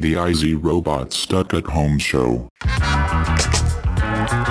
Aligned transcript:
The 0.00 0.14
IZ 0.14 0.54
Robot 0.62 1.12
Stuck 1.12 1.52
at 1.54 1.66
Home 1.66 1.98
Show. 1.98 2.48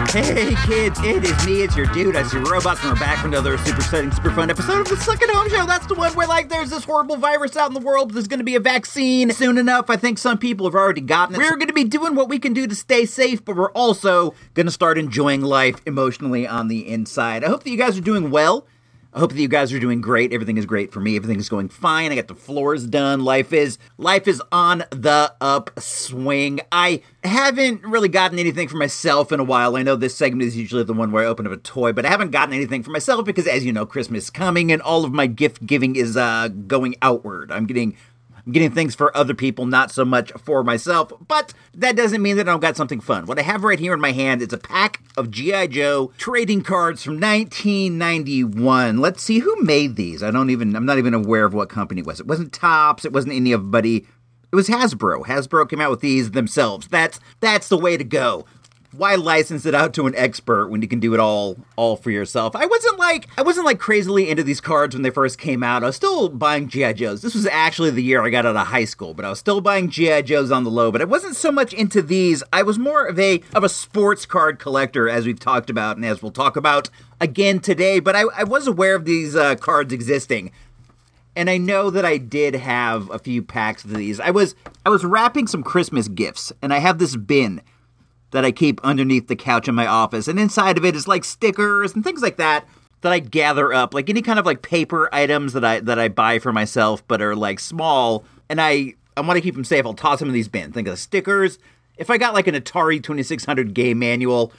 Hey 0.09 0.55
kids, 0.65 0.99
it 1.01 1.23
is 1.23 1.45
me, 1.45 1.61
it's 1.61 1.73
your 1.77 1.85
dude, 1.87 2.17
I 2.17 2.23
see 2.23 2.37
robots, 2.37 2.83
and 2.83 2.91
we're 2.91 2.99
back 2.99 3.19
for 3.19 3.27
another 3.27 3.57
super 3.59 3.77
exciting, 3.77 4.11
super 4.11 4.31
fun 4.31 4.49
episode 4.49 4.81
of 4.81 4.89
the 4.89 4.97
Stuck 4.97 5.21
at 5.21 5.29
Home 5.29 5.49
Show. 5.49 5.65
That's 5.65 5.85
the 5.85 5.93
one 5.93 6.11
where, 6.15 6.27
like, 6.27 6.49
there's 6.49 6.69
this 6.69 6.83
horrible 6.83 7.15
virus 7.15 7.55
out 7.55 7.69
in 7.69 7.73
the 7.73 7.79
world, 7.79 8.11
there's 8.11 8.27
gonna 8.27 8.43
be 8.43 8.55
a 8.55 8.59
vaccine 8.59 9.31
soon 9.31 9.57
enough. 9.57 9.89
I 9.89 9.95
think 9.95 10.17
some 10.17 10.37
people 10.37 10.65
have 10.65 10.75
already 10.75 10.99
gotten 10.99 11.35
it. 11.35 11.37
We're 11.37 11.55
gonna 11.55 11.71
be 11.71 11.85
doing 11.85 12.13
what 12.13 12.27
we 12.27 12.39
can 12.39 12.51
do 12.51 12.67
to 12.67 12.75
stay 12.75 13.05
safe, 13.05 13.45
but 13.45 13.55
we're 13.55 13.71
also 13.71 14.33
gonna 14.53 14.71
start 14.71 14.97
enjoying 14.97 15.43
life 15.43 15.75
emotionally 15.85 16.45
on 16.45 16.67
the 16.67 16.89
inside. 16.89 17.45
I 17.45 17.47
hope 17.47 17.63
that 17.63 17.69
you 17.69 17.77
guys 17.77 17.97
are 17.97 18.01
doing 18.01 18.31
well. 18.31 18.67
I 19.17 19.19
hope 19.19 19.31
that 19.31 19.41
you 19.41 19.47
guys 19.47 19.73
are 19.73 19.79
doing 19.79 19.99
great. 19.99 20.31
Everything 20.31 20.57
is 20.57 20.67
great 20.67 20.91
for 20.91 20.99
me. 20.99 21.15
Everything 21.15 21.39
is 21.39 21.49
going 21.49 21.69
fine. 21.69 22.11
I 22.11 22.15
got 22.15 22.27
the 22.27 22.35
floors 22.35 22.85
done. 22.85 23.23
Life 23.23 23.51
is 23.51 23.79
life 23.97 24.27
is 24.27 24.43
on 24.51 24.83
the 24.91 25.33
upswing. 25.41 26.59
I 26.71 27.01
haven't 27.23 27.83
really 27.83 28.09
gotten 28.09 28.37
anything 28.37 28.67
for 28.67 28.77
myself 28.77 29.31
in 29.31 29.39
a 29.39 29.43
while. 29.43 29.75
I 29.75 29.81
know 29.81 29.95
this 29.95 30.13
segment 30.13 30.43
is 30.43 30.55
usually 30.55 30.83
the 30.83 30.93
one 30.93 31.11
where 31.11 31.23
I 31.23 31.25
open 31.25 31.47
up 31.47 31.51
a 31.51 31.57
toy, 31.57 31.93
but 31.93 32.05
I 32.05 32.09
haven't 32.09 32.29
gotten 32.29 32.53
anything 32.53 32.83
for 32.83 32.91
myself 32.91 33.25
because 33.25 33.47
as 33.47 33.65
you 33.65 33.73
know, 33.73 33.87
Christmas 33.87 34.25
is 34.25 34.29
coming 34.29 34.71
and 34.71 34.83
all 34.83 35.03
of 35.03 35.11
my 35.11 35.25
gift 35.25 35.65
giving 35.65 35.95
is 35.95 36.15
uh 36.15 36.49
going 36.49 36.93
outward. 37.01 37.51
I'm 37.51 37.65
getting 37.65 37.97
I'm 38.47 38.53
getting 38.53 38.71
things 38.71 38.95
for 38.95 39.15
other 39.15 39.33
people, 39.33 39.65
not 39.65 39.91
so 39.91 40.05
much 40.05 40.31
for 40.31 40.63
myself, 40.63 41.11
but 41.27 41.53
that 41.73 41.97
doesn't 41.97 42.21
mean 42.21 42.37
that 42.37 42.47
I 42.47 42.51
don't 42.53 42.61
got 42.61 42.77
something 42.77 43.01
fun. 43.01 43.25
What 43.25 43.37
I 43.37 43.41
have 43.41 43.65
right 43.65 43.77
here 43.77 43.93
in 43.93 43.99
my 43.99 44.13
hand 44.13 44.41
is 44.41 44.53
a 44.53 44.57
pack 44.57 45.01
of 45.17 45.29
G.I. 45.29 45.67
Joe 45.67 46.13
trading 46.17 46.61
cards 46.61 47.03
from 47.03 47.19
1991. 47.19 48.99
Let's 48.99 49.21
see 49.21 49.39
who 49.39 49.53
made 49.61 49.97
these. 49.97 50.23
I 50.23 50.31
don't 50.31 50.49
even, 50.49 50.77
I'm 50.77 50.85
not 50.85 50.97
even 50.97 51.13
aware 51.13 51.43
of 51.43 51.53
what 51.53 51.67
company 51.67 51.99
it 51.99 52.07
was. 52.07 52.21
It 52.21 52.25
wasn't 52.25 52.53
Topps, 52.53 53.03
it 53.03 53.11
wasn't 53.11 53.33
anybody. 53.33 54.07
It 54.49 54.55
was 54.55 54.69
Hasbro. 54.69 55.25
Hasbro 55.25 55.69
came 55.69 55.81
out 55.81 55.91
with 55.91 55.99
these 55.99 56.31
themselves. 56.31 56.87
That's 56.87 57.19
that's 57.41 57.67
the 57.67 57.77
way 57.77 57.97
to 57.97 58.05
go 58.05 58.45
why 58.97 59.15
license 59.15 59.65
it 59.65 59.75
out 59.75 59.93
to 59.93 60.07
an 60.07 60.15
expert 60.15 60.69
when 60.69 60.81
you 60.81 60.87
can 60.87 60.99
do 60.99 61.13
it 61.13 61.19
all 61.19 61.57
all 61.75 61.95
for 61.95 62.09
yourself? 62.09 62.55
I 62.55 62.65
wasn't 62.65 62.97
like 62.97 63.27
I 63.37 63.43
wasn't 63.43 63.65
like 63.65 63.79
crazily 63.79 64.29
into 64.29 64.43
these 64.43 64.59
cards 64.59 64.95
when 64.95 65.03
they 65.03 65.09
first 65.09 65.37
came 65.37 65.63
out. 65.63 65.83
I 65.83 65.87
was 65.87 65.95
still 65.95 66.29
buying 66.29 66.67
GI 66.67 66.93
Joes. 66.93 67.21
This 67.21 67.35
was 67.35 67.45
actually 67.45 67.91
the 67.91 68.03
year 68.03 68.23
I 68.23 68.29
got 68.29 68.45
out 68.45 68.55
of 68.55 68.67
high 68.67 68.85
school, 68.85 69.13
but 69.13 69.23
I 69.23 69.29
was 69.29 69.39
still 69.39 69.61
buying 69.61 69.89
GI 69.89 70.23
Joes 70.23 70.51
on 70.51 70.63
the 70.63 70.71
low. 70.71 70.91
But 70.91 71.01
I 71.01 71.05
wasn't 71.05 71.35
so 71.35 71.51
much 71.51 71.73
into 71.73 72.01
these. 72.01 72.43
I 72.51 72.63
was 72.63 72.79
more 72.79 73.05
of 73.05 73.19
a 73.19 73.41
of 73.53 73.63
a 73.63 73.69
sports 73.69 74.25
card 74.25 74.59
collector, 74.59 75.07
as 75.07 75.25
we've 75.25 75.39
talked 75.39 75.69
about 75.69 75.97
and 75.97 76.05
as 76.05 76.21
we'll 76.21 76.31
talk 76.31 76.55
about 76.57 76.89
again 77.21 77.59
today. 77.59 77.99
But 77.99 78.15
I, 78.15 78.23
I 78.35 78.43
was 78.43 78.67
aware 78.67 78.95
of 78.95 79.05
these 79.05 79.35
uh, 79.35 79.55
cards 79.55 79.93
existing 79.93 80.51
and 81.35 81.51
I 81.51 81.59
know 81.59 81.91
that 81.91 82.03
I 82.03 82.17
did 82.17 82.55
have 82.55 83.11
a 83.11 83.19
few 83.19 83.43
packs 83.43 83.85
of 83.85 83.93
these. 83.93 84.19
I 84.19 84.31
was 84.31 84.55
I 84.83 84.89
was 84.89 85.05
wrapping 85.05 85.45
some 85.45 85.61
Christmas 85.61 86.07
gifts, 86.07 86.51
and 86.63 86.73
I 86.73 86.79
have 86.79 86.97
this 86.97 87.15
bin 87.15 87.61
that 88.31 88.45
I 88.45 88.51
keep 88.51 88.83
underneath 88.83 89.27
the 89.27 89.35
couch 89.35 89.67
in 89.67 89.75
my 89.75 89.87
office, 89.87 90.27
and 90.27 90.39
inside 90.39 90.77
of 90.77 90.85
it 90.85 90.95
is 90.95 91.07
like 91.07 91.23
stickers 91.23 91.93
and 91.93 92.03
things 92.03 92.21
like 92.21 92.37
that 92.37 92.67
that 93.01 93.13
I 93.13 93.19
gather 93.19 93.73
up, 93.73 93.93
like 93.93 94.09
any 94.09 94.21
kind 94.21 94.39
of 94.39 94.45
like 94.45 94.61
paper 94.61 95.13
items 95.13 95.53
that 95.53 95.63
I 95.63 95.79
that 95.81 95.99
I 95.99 96.07
buy 96.07 96.39
for 96.39 96.51
myself, 96.51 97.07
but 97.07 97.21
are 97.21 97.35
like 97.35 97.59
small, 97.59 98.25
and 98.49 98.59
I 98.59 98.95
I 99.15 99.21
want 99.21 99.37
to 99.37 99.41
keep 99.41 99.55
them 99.55 99.63
safe. 99.63 99.85
I'll 99.85 99.93
toss 99.93 100.19
them 100.19 100.29
in 100.29 100.33
these 100.33 100.47
bins. 100.47 100.73
Think 100.73 100.87
of 100.87 100.93
the 100.93 100.97
stickers. 100.97 101.57
If 101.97 102.09
I 102.09 102.17
got 102.17 102.33
like 102.33 102.47
an 102.47 102.55
Atari 102.55 103.01
2600 103.01 103.73
game 103.73 103.99
manual, 103.99 104.51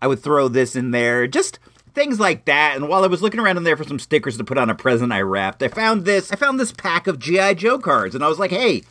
I 0.00 0.06
would 0.06 0.22
throw 0.22 0.48
this 0.48 0.76
in 0.76 0.90
there. 0.90 1.26
Just 1.26 1.58
things 1.94 2.20
like 2.20 2.44
that. 2.46 2.76
And 2.76 2.88
while 2.88 3.04
I 3.04 3.06
was 3.06 3.22
looking 3.22 3.40
around 3.40 3.56
in 3.56 3.64
there 3.64 3.76
for 3.76 3.84
some 3.84 3.98
stickers 3.98 4.36
to 4.36 4.44
put 4.44 4.58
on 4.58 4.68
a 4.70 4.74
present 4.74 5.12
I 5.12 5.20
wrapped, 5.20 5.62
I 5.62 5.68
found 5.68 6.04
this. 6.04 6.32
I 6.32 6.36
found 6.36 6.60
this 6.60 6.72
pack 6.72 7.06
of 7.06 7.18
GI 7.18 7.54
Joe 7.54 7.78
cards, 7.78 8.14
and 8.14 8.24
I 8.24 8.28
was 8.28 8.38
like, 8.38 8.50
hey, 8.50 8.82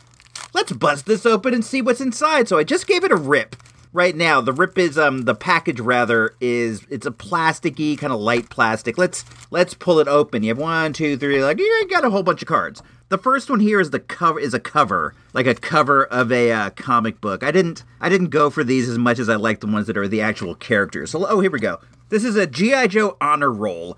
let's 0.52 0.72
bust 0.72 1.06
this 1.06 1.26
open 1.26 1.54
and 1.54 1.64
see 1.64 1.82
what's 1.82 2.00
inside. 2.00 2.48
So 2.48 2.58
I 2.58 2.64
just 2.64 2.86
gave 2.86 3.04
it 3.04 3.12
a 3.12 3.16
rip 3.16 3.56
right 3.92 4.16
now. 4.16 4.40
The 4.40 4.52
rip 4.52 4.78
is 4.78 4.98
um 4.98 5.22
the 5.22 5.34
package 5.34 5.80
rather 5.80 6.34
is 6.40 6.86
it's 6.90 7.06
a 7.06 7.10
plasticky 7.10 7.96
kind 7.98 8.12
of 8.12 8.20
light 8.20 8.50
plastic. 8.50 8.98
Let's 8.98 9.24
let's 9.50 9.74
pull 9.74 10.00
it 10.00 10.08
open. 10.08 10.42
You 10.42 10.50
have 10.50 10.58
one, 10.58 10.92
two, 10.92 11.16
three. 11.16 11.42
Like 11.42 11.58
you 11.58 11.86
got 11.90 12.04
a 12.04 12.10
whole 12.10 12.22
bunch 12.22 12.42
of 12.42 12.48
cards. 12.48 12.82
The 13.08 13.18
first 13.18 13.50
one 13.50 13.60
here 13.60 13.78
is 13.78 13.90
the 13.90 14.00
cover 14.00 14.40
is 14.40 14.54
a 14.54 14.60
cover 14.60 15.14
like 15.34 15.46
a 15.46 15.54
cover 15.54 16.04
of 16.06 16.32
a 16.32 16.50
uh, 16.50 16.70
comic 16.70 17.20
book. 17.20 17.42
I 17.42 17.50
didn't 17.50 17.84
I 18.00 18.08
didn't 18.08 18.28
go 18.28 18.50
for 18.50 18.64
these 18.64 18.88
as 18.88 18.98
much 18.98 19.18
as 19.18 19.28
I 19.28 19.36
like 19.36 19.60
the 19.60 19.66
ones 19.66 19.86
that 19.86 19.98
are 19.98 20.08
the 20.08 20.22
actual 20.22 20.54
characters. 20.54 21.10
So 21.10 21.26
oh 21.26 21.40
here 21.40 21.50
we 21.50 21.60
go. 21.60 21.78
This 22.08 22.24
is 22.24 22.36
a 22.36 22.46
GI 22.46 22.88
Joe 22.88 23.16
honor 23.20 23.50
roll 23.50 23.96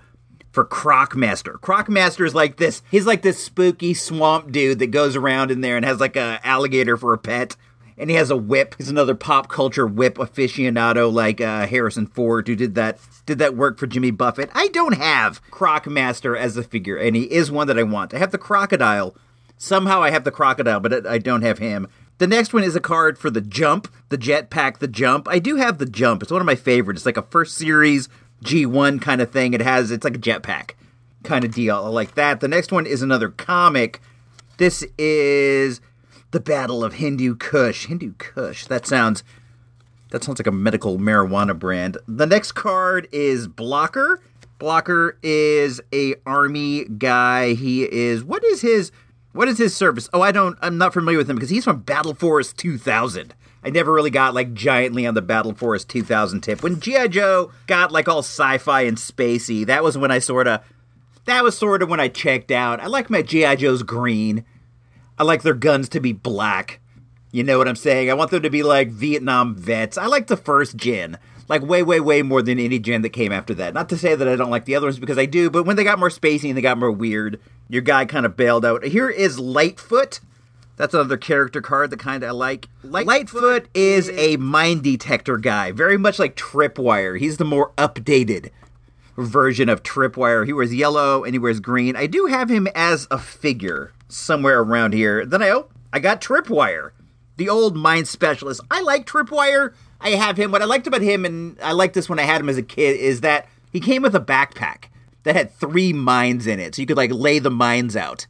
for 0.51 0.63
Crocmaster. 0.63 1.59
Crocmaster 1.59 2.25
is 2.25 2.33
like 2.33 2.55
this. 2.55 2.81
He's 2.89 3.05
like 3.05 3.21
this 3.21 3.43
spooky 3.43 3.93
swamp 3.93 4.53
dude 4.53 4.79
that 4.79 4.87
goes 4.87 5.17
around 5.17 5.51
in 5.51 5.59
there 5.59 5.75
and 5.75 5.85
has 5.85 5.99
like 5.99 6.15
a 6.15 6.39
alligator 6.45 6.95
for 6.95 7.13
a 7.13 7.17
pet 7.17 7.57
and 7.97 8.09
he 8.09 8.15
has 8.15 8.29
a 8.29 8.37
whip. 8.37 8.75
He's 8.77 8.89
another 8.89 9.15
pop 9.15 9.47
culture 9.49 9.87
whip 9.87 10.15
aficionado 10.15 11.11
like 11.11 11.41
uh, 11.41 11.67
Harrison 11.67 12.07
Ford, 12.07 12.47
who 12.47 12.55
did 12.55 12.75
that 12.75 12.99
did 13.25 13.39
that 13.39 13.55
work 13.55 13.77
for 13.77 13.87
Jimmy 13.87 14.11
Buffett. 14.11 14.49
I 14.53 14.67
don't 14.67 14.97
have 14.97 15.41
Crocmaster 15.49 16.37
as 16.37 16.57
a 16.57 16.63
figure, 16.63 16.97
and 16.97 17.15
he 17.15 17.23
is 17.23 17.51
one 17.51 17.67
that 17.67 17.79
I 17.79 17.83
want. 17.83 18.13
I 18.13 18.17
have 18.17 18.31
the 18.31 18.37
crocodile. 18.37 19.15
Somehow 19.57 20.03
I 20.03 20.11
have 20.11 20.25
the 20.25 20.31
crocodile, 20.31 20.79
but 20.79 21.07
I 21.07 21.17
don't 21.17 21.41
have 21.41 21.59
him. 21.59 21.87
The 22.17 22.27
next 22.27 22.53
one 22.53 22.63
is 22.63 22.75
a 22.75 22.81
card 22.81 23.17
for 23.17 23.29
the 23.29 23.41
jump, 23.41 23.93
the 24.09 24.17
jetpack, 24.17 24.79
the 24.79 24.87
jump. 24.87 25.27
I 25.27 25.39
do 25.39 25.55
have 25.55 25.77
the 25.79 25.85
jump. 25.85 26.21
It's 26.21 26.31
one 26.31 26.41
of 26.41 26.45
my 26.45 26.55
favorites. 26.55 26.99
It's 26.99 27.05
like 27.05 27.17
a 27.17 27.21
first 27.23 27.55
series 27.55 28.09
G1 28.43 29.01
kind 29.01 29.21
of 29.21 29.31
thing. 29.31 29.53
It 29.53 29.61
has 29.61 29.91
it's 29.91 30.03
like 30.03 30.15
a 30.15 30.19
jetpack 30.19 30.71
kind 31.23 31.43
of 31.43 31.53
deal. 31.53 31.77
I 31.77 31.87
like 31.89 32.15
that. 32.15 32.39
The 32.39 32.47
next 32.47 32.71
one 32.71 32.85
is 32.85 33.01
another 33.01 33.29
comic. 33.29 34.01
This 34.57 34.85
is 34.97 35.81
the 36.35 36.41
Battle 36.41 36.83
of 36.83 36.95
Hindu 36.95 37.35
Kush. 37.35 37.85
Hindu 37.85 38.11
Kush. 38.17 38.65
That 38.65 38.85
sounds 38.85 39.23
that 40.09 40.21
sounds 40.21 40.37
like 40.37 40.47
a 40.47 40.51
medical 40.51 40.97
marijuana 40.97 41.57
brand. 41.57 41.97
The 42.09 42.25
next 42.25 42.51
card 42.51 43.07
is 43.13 43.47
Blocker. 43.47 44.19
Blocker 44.59 45.17
is 45.23 45.79
a 45.93 46.15
army 46.25 46.83
guy. 46.97 47.53
He 47.53 47.89
is 47.89 48.21
what 48.21 48.43
is 48.43 48.59
his 48.59 48.91
what 49.31 49.47
is 49.47 49.57
his 49.57 49.73
service? 49.73 50.09
Oh, 50.11 50.21
I 50.21 50.33
don't 50.33 50.57
I'm 50.61 50.77
not 50.77 50.91
familiar 50.91 51.17
with 51.17 51.29
him 51.29 51.37
because 51.37 51.51
he's 51.51 51.63
from 51.63 51.79
Battle 51.79 52.13
Force 52.13 52.51
2000. 52.51 53.33
I 53.63 53.69
never 53.69 53.93
really 53.93 54.09
got 54.09 54.33
like 54.33 54.53
giantly 54.53 55.07
on 55.07 55.13
the 55.13 55.21
Battle 55.21 55.53
Force 55.53 55.85
2000 55.85 56.41
tip. 56.41 56.61
When 56.61 56.81
GI 56.81 57.07
Joe 57.07 57.53
got 57.65 57.93
like 57.93 58.09
all 58.09 58.19
sci-fi 58.19 58.81
and 58.81 58.97
spacey, 58.97 59.65
that 59.67 59.85
was 59.85 59.97
when 59.97 60.11
I 60.11 60.19
sort 60.19 60.47
of 60.47 60.59
that 61.27 61.45
was 61.45 61.57
sort 61.57 61.81
of 61.81 61.87
when 61.87 62.01
I 62.01 62.09
checked 62.09 62.51
out. 62.51 62.81
I 62.81 62.87
like 62.87 63.09
my 63.09 63.21
GI 63.21 63.55
Joes 63.55 63.83
green. 63.83 64.43
I 65.17 65.23
like 65.23 65.43
their 65.43 65.53
guns 65.53 65.89
to 65.89 65.99
be 65.99 66.13
black. 66.13 66.79
You 67.31 67.43
know 67.43 67.57
what 67.57 67.67
I'm 67.67 67.75
saying? 67.75 68.09
I 68.09 68.13
want 68.13 68.31
them 68.31 68.43
to 68.43 68.49
be 68.49 68.63
like 68.63 68.89
Vietnam 68.89 69.55
vets. 69.55 69.97
I 69.97 70.05
like 70.07 70.27
the 70.27 70.37
first 70.37 70.75
gen. 70.77 71.17
Like 71.47 71.61
way, 71.61 71.83
way, 71.83 71.99
way 71.99 72.21
more 72.21 72.41
than 72.41 72.59
any 72.59 72.79
gen 72.79 73.01
that 73.03 73.09
came 73.09 73.31
after 73.31 73.53
that. 73.55 73.73
Not 73.73 73.89
to 73.89 73.97
say 73.97 74.15
that 74.15 74.27
I 74.27 74.35
don't 74.35 74.49
like 74.49 74.65
the 74.65 74.75
other 74.75 74.87
ones 74.87 74.99
because 74.99 75.17
I 75.17 75.25
do, 75.25 75.49
but 75.49 75.63
when 75.63 75.75
they 75.75 75.83
got 75.83 75.99
more 75.99 76.09
spacey 76.09 76.47
and 76.49 76.57
they 76.57 76.61
got 76.61 76.77
more 76.77 76.91
weird, 76.91 77.39
your 77.69 77.81
guy 77.81 78.05
kind 78.05 78.25
of 78.25 78.35
bailed 78.35 78.65
out. 78.65 78.83
Here 78.83 79.09
is 79.09 79.39
Lightfoot. 79.39 80.21
That's 80.77 80.93
another 80.93 81.17
character 81.17 81.61
card 81.61 81.91
that 81.91 81.99
kind 81.99 82.23
of 82.23 82.29
I 82.29 82.31
like. 82.31 82.67
Light- 82.83 83.05
Lightfoot 83.05 83.67
is 83.73 84.09
a 84.09 84.37
mine 84.37 84.81
detector 84.81 85.37
guy, 85.37 85.71
very 85.71 85.97
much 85.97 86.19
like 86.19 86.35
Tripwire. 86.35 87.19
He's 87.19 87.37
the 87.37 87.45
more 87.45 87.71
updated 87.77 88.49
version 89.15 89.69
of 89.69 89.83
Tripwire. 89.83 90.45
He 90.45 90.53
wears 90.53 90.73
yellow 90.73 91.23
and 91.23 91.33
he 91.33 91.39
wears 91.39 91.59
green. 91.59 91.95
I 91.95 92.07
do 92.07 92.25
have 92.25 92.49
him 92.49 92.67
as 92.75 93.07
a 93.11 93.17
figure 93.19 93.93
somewhere 94.07 94.61
around 94.61 94.93
here. 94.93 95.25
Then 95.25 95.41
I 95.41 95.49
oh, 95.49 95.69
I 95.91 95.99
got 95.99 96.21
Tripwire, 96.21 96.91
the 97.37 97.49
old 97.49 97.75
mind 97.75 98.07
specialist. 98.07 98.61
I 98.69 98.81
like 98.81 99.05
Tripwire. 99.05 99.73
I 100.01 100.11
have 100.11 100.37
him. 100.37 100.51
What 100.51 100.61
I 100.61 100.65
liked 100.65 100.87
about 100.87 101.01
him, 101.01 101.25
and 101.25 101.57
I 101.61 101.71
liked 101.71 101.93
this 101.93 102.09
when 102.09 102.19
I 102.19 102.23
had 102.23 102.41
him 102.41 102.49
as 102.49 102.57
a 102.57 102.63
kid, 102.63 102.99
is 102.99 103.21
that 103.21 103.47
he 103.71 103.79
came 103.79 104.01
with 104.01 104.15
a 104.15 104.19
backpack 104.19 104.85
that 105.23 105.35
had 105.35 105.51
three 105.51 105.93
mines 105.93 106.47
in 106.47 106.59
it, 106.59 106.75
so 106.75 106.81
you 106.81 106.85
could 106.85 106.97
like 106.97 107.11
lay 107.11 107.39
the 107.39 107.49
mines 107.49 107.95
out, 107.95 108.27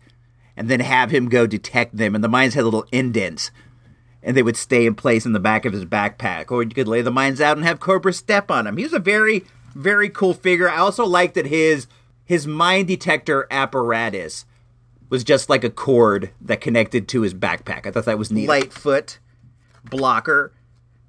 and 0.55 0.69
then 0.69 0.79
have 0.79 1.11
him 1.11 1.27
go 1.27 1.47
detect 1.47 1.97
them. 1.97 2.15
And 2.15 2.23
the 2.23 2.29
mines 2.29 2.53
had 2.53 2.63
little 2.63 2.85
indents, 2.91 3.51
and 4.23 4.37
they 4.37 4.43
would 4.43 4.57
stay 4.57 4.85
in 4.85 4.95
place 4.95 5.25
in 5.25 5.33
the 5.33 5.39
back 5.39 5.65
of 5.65 5.73
his 5.73 5.85
backpack. 5.85 6.51
Or 6.51 6.63
you 6.63 6.69
could 6.69 6.87
lay 6.87 7.01
the 7.01 7.11
mines 7.11 7.41
out 7.41 7.57
and 7.57 7.65
have 7.65 7.79
Cobra 7.79 8.13
step 8.13 8.49
on 8.49 8.67
him. 8.67 8.77
He 8.77 8.83
was 8.83 8.93
a 8.93 8.99
very, 8.99 9.43
very 9.73 10.09
cool 10.09 10.33
figure. 10.33 10.69
I 10.69 10.77
also 10.77 11.05
liked 11.05 11.35
that 11.35 11.47
his 11.47 11.87
his 12.23 12.47
mine 12.47 12.85
detector 12.85 13.47
apparatus 13.51 14.45
was 15.09 15.23
just 15.23 15.49
like 15.49 15.63
a 15.63 15.69
cord 15.69 16.31
that 16.41 16.61
connected 16.61 17.07
to 17.09 17.21
his 17.21 17.33
backpack. 17.33 17.85
I 17.85 17.91
thought 17.91 18.05
that 18.05 18.17
was 18.17 18.31
neat. 18.31 18.47
Lightfoot, 18.47 19.19
blocker, 19.89 20.53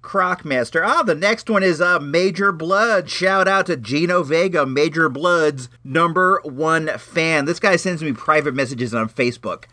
Crocmaster. 0.03 0.87
Ah, 0.87 1.03
the 1.03 1.17
next 1.17 1.51
one 1.51 1.65
is 1.65 1.81
uh, 1.81 1.99
Major 1.99 2.53
Blood. 2.53 3.11
Shout 3.11 3.49
out 3.49 3.67
to 3.67 3.77
Gino 3.77 4.23
Vega, 4.23 4.65
Major 4.65 5.09
Blood's 5.09 5.69
number 5.83 6.41
one 6.45 6.97
fan. 6.99 7.45
This 7.45 7.59
guy 7.59 7.75
sends 7.75 8.03
me 8.03 8.13
private 8.13 8.55
messages 8.55 8.95
on 8.95 9.09
Facebook 9.09 9.65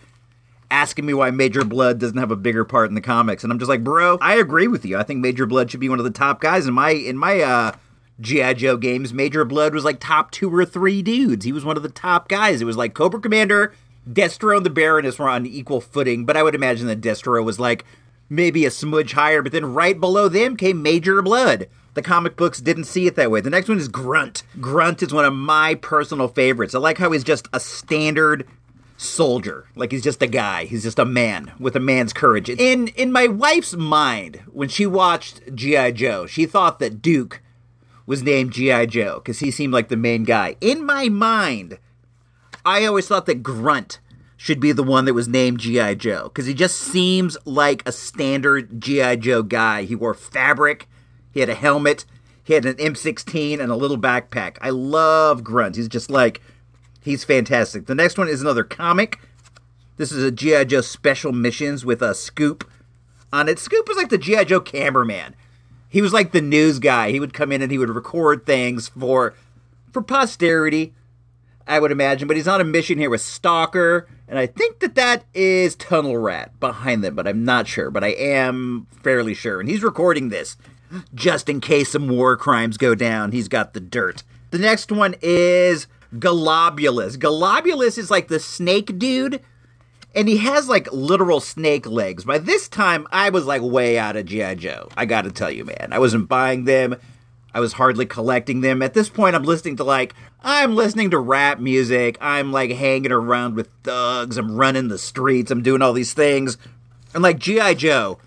asking 0.73 1.05
me 1.05 1.13
why 1.13 1.29
Major 1.29 1.63
Blood 1.63 1.99
doesn't 1.99 2.17
have 2.17 2.31
a 2.31 2.35
bigger 2.35 2.65
part 2.65 2.89
in 2.89 2.95
the 2.95 3.01
comics, 3.01 3.43
and 3.43 3.53
I'm 3.53 3.59
just 3.59 3.69
like, 3.69 3.83
bro, 3.83 4.17
I 4.19 4.35
agree 4.35 4.67
with 4.67 4.85
you. 4.85 4.97
I 4.97 5.03
think 5.03 5.19
Major 5.19 5.45
Blood 5.45 5.69
should 5.69 5.79
be 5.79 5.87
one 5.87 5.99
of 5.99 6.05
the 6.05 6.11
top 6.11 6.41
guys 6.41 6.65
in 6.65 6.73
my 6.73 6.89
in 6.89 7.15
my 7.15 7.41
uh, 7.41 7.71
GI 8.19 8.55
Joe 8.55 8.75
games. 8.75 9.13
Major 9.13 9.45
Blood 9.45 9.75
was 9.75 9.85
like 9.85 9.99
top 9.99 10.31
two 10.31 10.53
or 10.53 10.65
three 10.65 11.03
dudes. 11.03 11.45
He 11.45 11.51
was 11.51 11.63
one 11.63 11.77
of 11.77 11.83
the 11.83 11.89
top 11.89 12.27
guys. 12.27 12.59
It 12.59 12.65
was 12.65 12.75
like 12.75 12.95
Cobra 12.95 13.19
Commander, 13.19 13.73
Destro 14.09 14.57
and 14.57 14.65
the 14.65 14.69
Baroness 14.69 15.19
were 15.19 15.29
on 15.29 15.45
equal 15.45 15.81
footing, 15.81 16.25
but 16.25 16.37
I 16.37 16.43
would 16.43 16.55
imagine 16.55 16.87
that 16.87 17.01
Destro 17.01 17.43
was 17.43 17.59
like 17.59 17.85
maybe 18.29 18.65
a 18.65 18.71
smudge 18.71 19.13
higher, 19.13 19.41
but 19.41 19.51
then 19.51 19.73
right 19.73 19.99
below 19.99 20.27
them 20.27 20.57
came 20.57 20.81
Major 20.81 21.21
Blood. 21.21 21.67
The 21.93 22.01
comic 22.01 22.35
books 22.35 22.59
didn't 22.59 22.85
see 22.85 23.05
it 23.05 23.15
that 23.15 23.29
way. 23.29 23.39
The 23.41 23.51
next 23.51 23.69
one 23.69 23.77
is 23.77 23.87
Grunt. 23.87 24.43
Grunt 24.59 25.03
is 25.03 25.13
one 25.13 25.25
of 25.25 25.33
my 25.33 25.75
personal 25.75 26.27
favorites. 26.27 26.73
I 26.73 26.79
like 26.79 26.97
how 26.97 27.11
he's 27.11 27.23
just 27.23 27.47
a 27.53 27.59
standard 27.59 28.47
soldier. 28.97 29.67
Like 29.75 29.91
he's 29.91 30.03
just 30.03 30.21
a 30.21 30.27
guy. 30.27 30.65
He's 30.65 30.83
just 30.83 30.97
a 30.97 31.05
man 31.05 31.51
with 31.59 31.75
a 31.75 31.79
man's 31.79 32.13
courage. 32.13 32.49
In 32.49 32.87
in 32.89 33.11
my 33.11 33.27
wife's 33.27 33.75
mind, 33.75 34.41
when 34.51 34.69
she 34.69 34.85
watched 34.85 35.55
G.I. 35.55 35.91
Joe, 35.91 36.25
she 36.25 36.45
thought 36.45 36.79
that 36.79 37.01
Duke 37.01 37.41
was 38.05 38.23
named 38.23 38.53
G.I. 38.53 38.87
Joe 38.87 39.15
because 39.15 39.39
he 39.39 39.51
seemed 39.51 39.73
like 39.73 39.89
the 39.89 39.97
main 39.97 40.23
guy. 40.23 40.55
In 40.61 40.85
my 40.85 41.09
mind, 41.09 41.77
I 42.65 42.85
always 42.85 43.07
thought 43.07 43.25
that 43.25 43.43
Grunt 43.43 43.99
should 44.37 44.59
be 44.59 44.71
the 44.71 44.83
one 44.83 45.05
that 45.05 45.13
was 45.13 45.27
named 45.27 45.59
G.I. 45.59 45.95
Joe 45.95 46.23
because 46.23 46.45
he 46.45 46.53
just 46.53 46.77
seems 46.77 47.37
like 47.45 47.81
a 47.85 47.91
standard 47.91 48.81
G.I. 48.81 49.17
Joe 49.17 49.43
guy. 49.43 49.83
He 49.83 49.95
wore 49.95 50.13
fabric, 50.13 50.87
he 51.31 51.39
had 51.39 51.49
a 51.49 51.55
helmet, 51.55 52.05
he 52.43 52.53
had 52.53 52.65
an 52.65 52.75
M16 52.75 53.59
and 53.59 53.71
a 53.71 53.75
little 53.75 53.97
backpack. 53.97 54.57
I 54.61 54.69
love 54.69 55.43
Grunt. 55.43 55.75
He's 55.75 55.87
just 55.87 56.09
like, 56.09 56.41
he's 57.01 57.23
fantastic. 57.23 57.85
The 57.85 57.95
next 57.95 58.17
one 58.17 58.27
is 58.27 58.41
another 58.41 58.63
comic. 58.63 59.19
This 59.97 60.11
is 60.11 60.23
a 60.23 60.31
G.I. 60.31 60.65
Joe 60.65 60.81
special 60.81 61.31
missions 61.31 61.85
with 61.85 62.01
a 62.01 62.13
Scoop 62.15 62.69
on 63.31 63.47
it. 63.47 63.59
Scoop 63.59 63.87
was 63.87 63.97
like 63.97 64.09
the 64.09 64.17
G.I. 64.17 64.45
Joe 64.45 64.59
cameraman. 64.59 65.35
He 65.87 66.01
was 66.01 66.13
like 66.13 66.31
the 66.31 66.41
news 66.41 66.79
guy. 66.79 67.11
He 67.11 67.19
would 67.19 67.33
come 67.33 67.51
in 67.51 67.61
and 67.61 67.71
he 67.71 67.77
would 67.77 67.89
record 67.89 68.45
things 68.45 68.87
for 68.87 69.35
for 69.91 70.01
posterity 70.01 70.93
I 71.67 71.79
would 71.79 71.91
imagine. 71.91 72.27
But 72.27 72.37
he's 72.37 72.47
on 72.47 72.61
a 72.61 72.65
mission 72.65 72.97
here 72.97 73.09
with 73.09 73.21
Stalker, 73.21 74.07
and 74.27 74.37
I 74.37 74.45
think 74.45 74.79
that 74.79 74.95
that 74.95 75.25
is 75.33 75.75
Tunnel 75.75 76.17
Rat 76.17 76.59
behind 76.59 77.03
them, 77.03 77.15
but 77.15 77.27
I'm 77.27 77.43
not 77.43 77.67
sure. 77.67 77.89
But 77.91 78.03
I 78.03 78.09
am 78.09 78.87
fairly 79.03 79.33
sure. 79.33 79.59
And 79.59 79.69
he's 79.69 79.83
recording 79.83 80.29
this 80.29 80.57
just 81.13 81.49
in 81.49 81.61
case 81.61 81.91
some 81.91 82.07
war 82.07 82.37
crimes 82.37 82.77
go 82.77 82.95
down. 82.95 83.31
He's 83.31 83.47
got 83.47 83.73
the 83.73 83.79
dirt. 83.79 84.23
The 84.51 84.59
next 84.59 84.91
one 84.91 85.15
is 85.21 85.87
Golobulus. 86.15 87.17
Golobulus 87.17 87.97
is 87.97 88.11
like 88.11 88.27
the 88.27 88.39
snake 88.39 88.99
dude, 88.99 89.41
and 90.13 90.27
he 90.27 90.37
has 90.37 90.69
like 90.69 90.91
literal 90.91 91.39
snake 91.39 91.87
legs. 91.87 92.23
By 92.23 92.37
this 92.37 92.67
time, 92.67 93.07
I 93.11 93.29
was 93.29 93.45
like 93.45 93.61
way 93.61 93.97
out 93.97 94.15
of 94.15 94.25
G.I. 94.25 94.55
Joe. 94.55 94.89
I 94.95 95.05
gotta 95.05 95.31
tell 95.31 95.49
you, 95.49 95.65
man. 95.65 95.89
I 95.91 95.99
wasn't 95.99 96.29
buying 96.29 96.65
them. 96.65 96.95
I 97.53 97.59
was 97.59 97.73
hardly 97.73 98.05
collecting 98.05 98.61
them. 98.61 98.81
At 98.81 98.93
this 98.93 99.09
point, 99.09 99.35
I'm 99.35 99.43
listening 99.43 99.77
to 99.77 99.83
like, 99.83 100.15
I'm 100.43 100.75
listening 100.75 101.11
to 101.11 101.19
rap 101.19 101.59
music. 101.59 102.17
I'm 102.19 102.51
like 102.51 102.71
hanging 102.71 103.11
around 103.11 103.55
with 103.55 103.69
thugs. 103.83 104.37
I'm 104.37 104.55
running 104.55 104.87
the 104.87 104.97
streets. 104.97 105.51
I'm 105.51 105.61
doing 105.61 105.81
all 105.81 105.93
these 105.93 106.13
things. 106.13 106.57
And 107.13 107.21
like 107.21 107.39
G.I. 107.39 107.75
Joe 107.75 108.17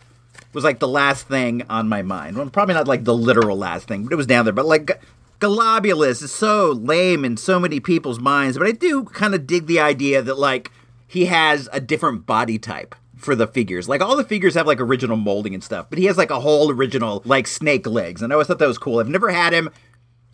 was 0.52 0.64
like 0.64 0.78
the 0.78 0.88
last 0.88 1.26
thing 1.26 1.62
on 1.69 1.88
my 1.88 2.02
mind. 2.02 2.37
Well, 2.37 2.49
probably 2.50 2.75
not 2.75 2.88
like 2.88 3.05
the 3.05 3.14
literal 3.14 3.58
last 3.58 3.88
thing, 3.88 4.05
but 4.05 4.12
it 4.12 4.17
was 4.17 4.26
down 4.26 4.44
there. 4.44 4.55
But 4.55 4.67
like, 4.67 5.02
Golobulus 5.40 6.23
is 6.23 6.32
so 6.32 6.70
lame 6.70 7.25
in 7.25 7.37
so 7.37 7.61
many 7.61 7.81
people's 7.81 8.20
minds. 8.20 8.56
But 8.56 8.69
I 8.69 8.73
do 8.73 9.05
kind 9.05 9.34
of 9.34 9.46
dig 9.46 9.67
the 9.67 9.81
idea 9.81 10.23
that 10.23 10.38
like, 10.38 10.70
he 11.08 11.26
has 11.26 11.69
a 11.73 11.81
different 11.81 12.26
body 12.26 12.58
type 12.58 12.94
for 13.17 13.35
the 13.35 13.47
figures. 13.47 13.89
Like 13.89 14.01
all 14.01 14.17
the 14.17 14.25
figures 14.25 14.55
have 14.55 14.67
like 14.67 14.81
original 14.81 15.17
molding 15.17 15.55
and 15.55 15.65
stuff, 15.65 15.87
but 15.89 15.99
he 15.99 16.05
has 16.05 16.19
like 16.19 16.31
a 16.31 16.41
whole 16.41 16.71
original 16.71 17.23
like 17.25 17.47
snake 17.47 17.87
legs. 17.87 18.23
And 18.23 18.33
I 18.33 18.35
always 18.35 18.47
thought 18.47 18.59
that 18.59 18.69
was 18.69 18.79
cool. 18.79 18.99
I've 18.99 19.09
never 19.09 19.31
had 19.31 19.53
him. 19.53 19.71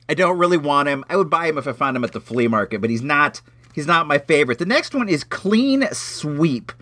I 0.09 0.15
don't 0.15 0.39
really 0.39 0.59
want 0.59 0.89
him. 0.89 1.05
I 1.09 1.17
would 1.17 1.31
buy 1.31 1.47
him 1.47 1.59
if 1.59 1.67
I 1.67 1.73
found 1.73 1.97
him 1.97 2.05
at 2.05 2.13
the 2.13 2.21
flea 2.21 2.49
market, 2.49 2.81
but 2.81 2.91
he's 2.91 3.03
not 3.03 3.41
he's 3.73 3.87
not 3.87 4.07
my 4.07 4.19
favorite. 4.19 4.59
The 4.59 4.67
next 4.67 4.95
one 4.95 5.09
is 5.09 5.25
Clean 5.25 5.87
Sweep. 5.93 6.73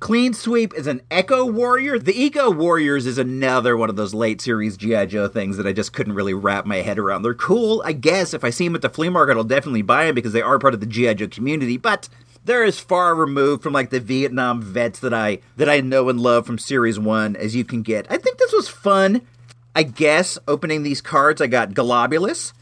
Clean 0.00 0.34
Sweep 0.34 0.74
is 0.74 0.88
an 0.88 1.00
Eco 1.12 1.44
Warrior. 1.44 1.96
The 1.96 2.20
Eco 2.20 2.50
Warriors 2.50 3.06
is 3.06 3.18
another 3.18 3.76
one 3.76 3.88
of 3.88 3.94
those 3.94 4.12
late 4.12 4.40
series 4.40 4.76
G.I. 4.76 5.06
Joe 5.06 5.28
things 5.28 5.56
that 5.56 5.66
I 5.66 5.72
just 5.72 5.92
couldn't 5.92 6.14
really 6.14 6.34
wrap 6.34 6.66
my 6.66 6.78
head 6.78 6.98
around. 6.98 7.22
They're 7.22 7.34
cool, 7.34 7.82
I 7.86 7.92
guess. 7.92 8.34
If 8.34 8.42
I 8.42 8.50
see 8.50 8.66
them 8.66 8.74
at 8.74 8.82
the 8.82 8.88
flea 8.90 9.10
market, 9.10 9.36
I'll 9.36 9.44
definitely 9.44 9.82
buy 9.82 10.06
them 10.06 10.16
because 10.16 10.32
they 10.32 10.42
are 10.42 10.58
part 10.58 10.74
of 10.74 10.80
the 10.80 10.86
G.I. 10.86 11.14
Joe 11.14 11.28
community, 11.28 11.76
but 11.76 12.08
they're 12.44 12.64
as 12.64 12.78
far 12.78 13.14
removed 13.14 13.62
from 13.62 13.72
like 13.72 13.90
the 13.90 14.00
Vietnam 14.00 14.60
vets 14.60 15.00
that 15.00 15.14
I 15.14 15.38
that 15.56 15.68
I 15.68 15.80
know 15.80 16.08
and 16.08 16.20
love 16.20 16.46
from 16.46 16.58
series 16.58 16.98
1 16.98 17.36
as 17.36 17.54
you 17.54 17.64
can 17.64 17.82
get. 17.82 18.06
I 18.10 18.16
think 18.18 18.38
this 18.38 18.52
was 18.52 18.68
fun. 18.68 19.22
I 19.74 19.84
guess 19.84 20.38
opening 20.46 20.82
these 20.82 21.00
cards 21.00 21.40
I 21.40 21.46
got 21.46 21.70
Golobulus 21.70 22.52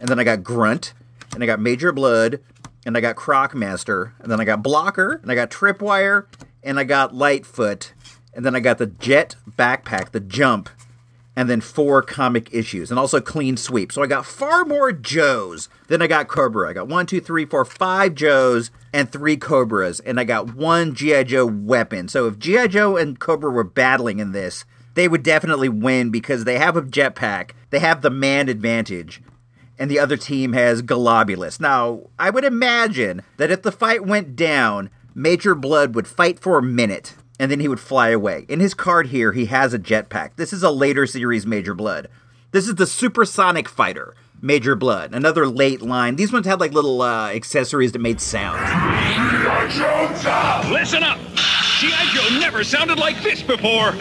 and 0.00 0.08
then 0.08 0.18
I 0.18 0.24
got 0.24 0.42
Grunt 0.42 0.94
and 1.34 1.42
I 1.42 1.46
got 1.46 1.60
Major 1.60 1.92
Blood 1.92 2.40
and 2.86 2.96
I 2.96 3.00
got 3.00 3.16
Crocmaster 3.16 4.12
and 4.20 4.30
then 4.30 4.40
I 4.40 4.44
got 4.44 4.62
Blocker 4.62 5.20
and 5.22 5.30
I 5.30 5.34
got 5.34 5.50
Tripwire 5.50 6.26
and 6.62 6.78
I 6.78 6.84
got 6.84 7.14
Lightfoot 7.14 7.92
and 8.32 8.44
then 8.44 8.56
I 8.56 8.60
got 8.60 8.78
the 8.78 8.86
Jet 8.86 9.36
backpack, 9.48 10.10
the 10.10 10.20
Jump 10.20 10.68
and 11.36 11.50
then 11.50 11.60
four 11.60 12.02
comic 12.02 12.52
issues, 12.52 12.90
and 12.90 12.98
also 12.98 13.20
clean 13.20 13.56
sweep. 13.56 13.92
So 13.92 14.02
I 14.02 14.06
got 14.06 14.26
far 14.26 14.64
more 14.64 14.92
Joes 14.92 15.68
than 15.88 16.00
I 16.00 16.06
got 16.06 16.28
Cobra. 16.28 16.70
I 16.70 16.72
got 16.72 16.88
one, 16.88 17.06
two, 17.06 17.20
three, 17.20 17.44
four, 17.44 17.64
five 17.64 18.14
Joes 18.14 18.70
and 18.92 19.10
three 19.10 19.36
Cobras, 19.36 20.00
and 20.00 20.20
I 20.20 20.24
got 20.24 20.54
one 20.54 20.94
G.I. 20.94 21.24
Joe 21.24 21.46
weapon. 21.46 22.08
So 22.08 22.26
if 22.26 22.38
G.I. 22.38 22.68
Joe 22.68 22.96
and 22.96 23.18
Cobra 23.18 23.50
were 23.50 23.64
battling 23.64 24.20
in 24.20 24.32
this, 24.32 24.64
they 24.94 25.08
would 25.08 25.24
definitely 25.24 25.68
win 25.68 26.10
because 26.10 26.44
they 26.44 26.58
have 26.58 26.76
a 26.76 26.82
jetpack, 26.82 27.50
they 27.70 27.80
have 27.80 28.02
the 28.02 28.10
man 28.10 28.48
advantage, 28.48 29.20
and 29.76 29.90
the 29.90 29.98
other 29.98 30.16
team 30.16 30.52
has 30.52 30.82
Golobulus. 30.82 31.58
Now, 31.58 32.10
I 32.16 32.30
would 32.30 32.44
imagine 32.44 33.22
that 33.38 33.50
if 33.50 33.62
the 33.62 33.72
fight 33.72 34.06
went 34.06 34.36
down, 34.36 34.90
Major 35.12 35.56
Blood 35.56 35.96
would 35.96 36.06
fight 36.06 36.38
for 36.38 36.58
a 36.58 36.62
minute 36.62 37.14
and 37.38 37.50
then 37.50 37.60
he 37.60 37.68
would 37.68 37.80
fly 37.80 38.08
away. 38.10 38.46
In 38.48 38.60
his 38.60 38.74
card 38.74 39.08
here, 39.08 39.32
he 39.32 39.46
has 39.46 39.74
a 39.74 39.78
jetpack. 39.78 40.36
This 40.36 40.52
is 40.52 40.62
a 40.62 40.70
later 40.70 41.06
series 41.06 41.46
Major 41.46 41.74
Blood. 41.74 42.08
This 42.52 42.68
is 42.68 42.76
the 42.76 42.86
Supersonic 42.86 43.68
Fighter, 43.68 44.14
Major 44.40 44.76
Blood. 44.76 45.12
Another 45.12 45.46
late 45.46 45.82
line. 45.82 46.16
These 46.16 46.32
ones 46.32 46.46
had 46.46 46.60
like 46.60 46.72
little 46.72 47.02
uh, 47.02 47.30
accessories 47.30 47.92
that 47.92 48.00
made 48.00 48.20
sound. 48.20 48.60
Listen 50.72 51.02
up! 51.02 51.18
G.I. 51.80 52.10
Joe 52.14 52.38
never 52.38 52.62
sounded 52.62 52.98
like 52.98 53.20
this 53.22 53.42
before! 53.42 53.92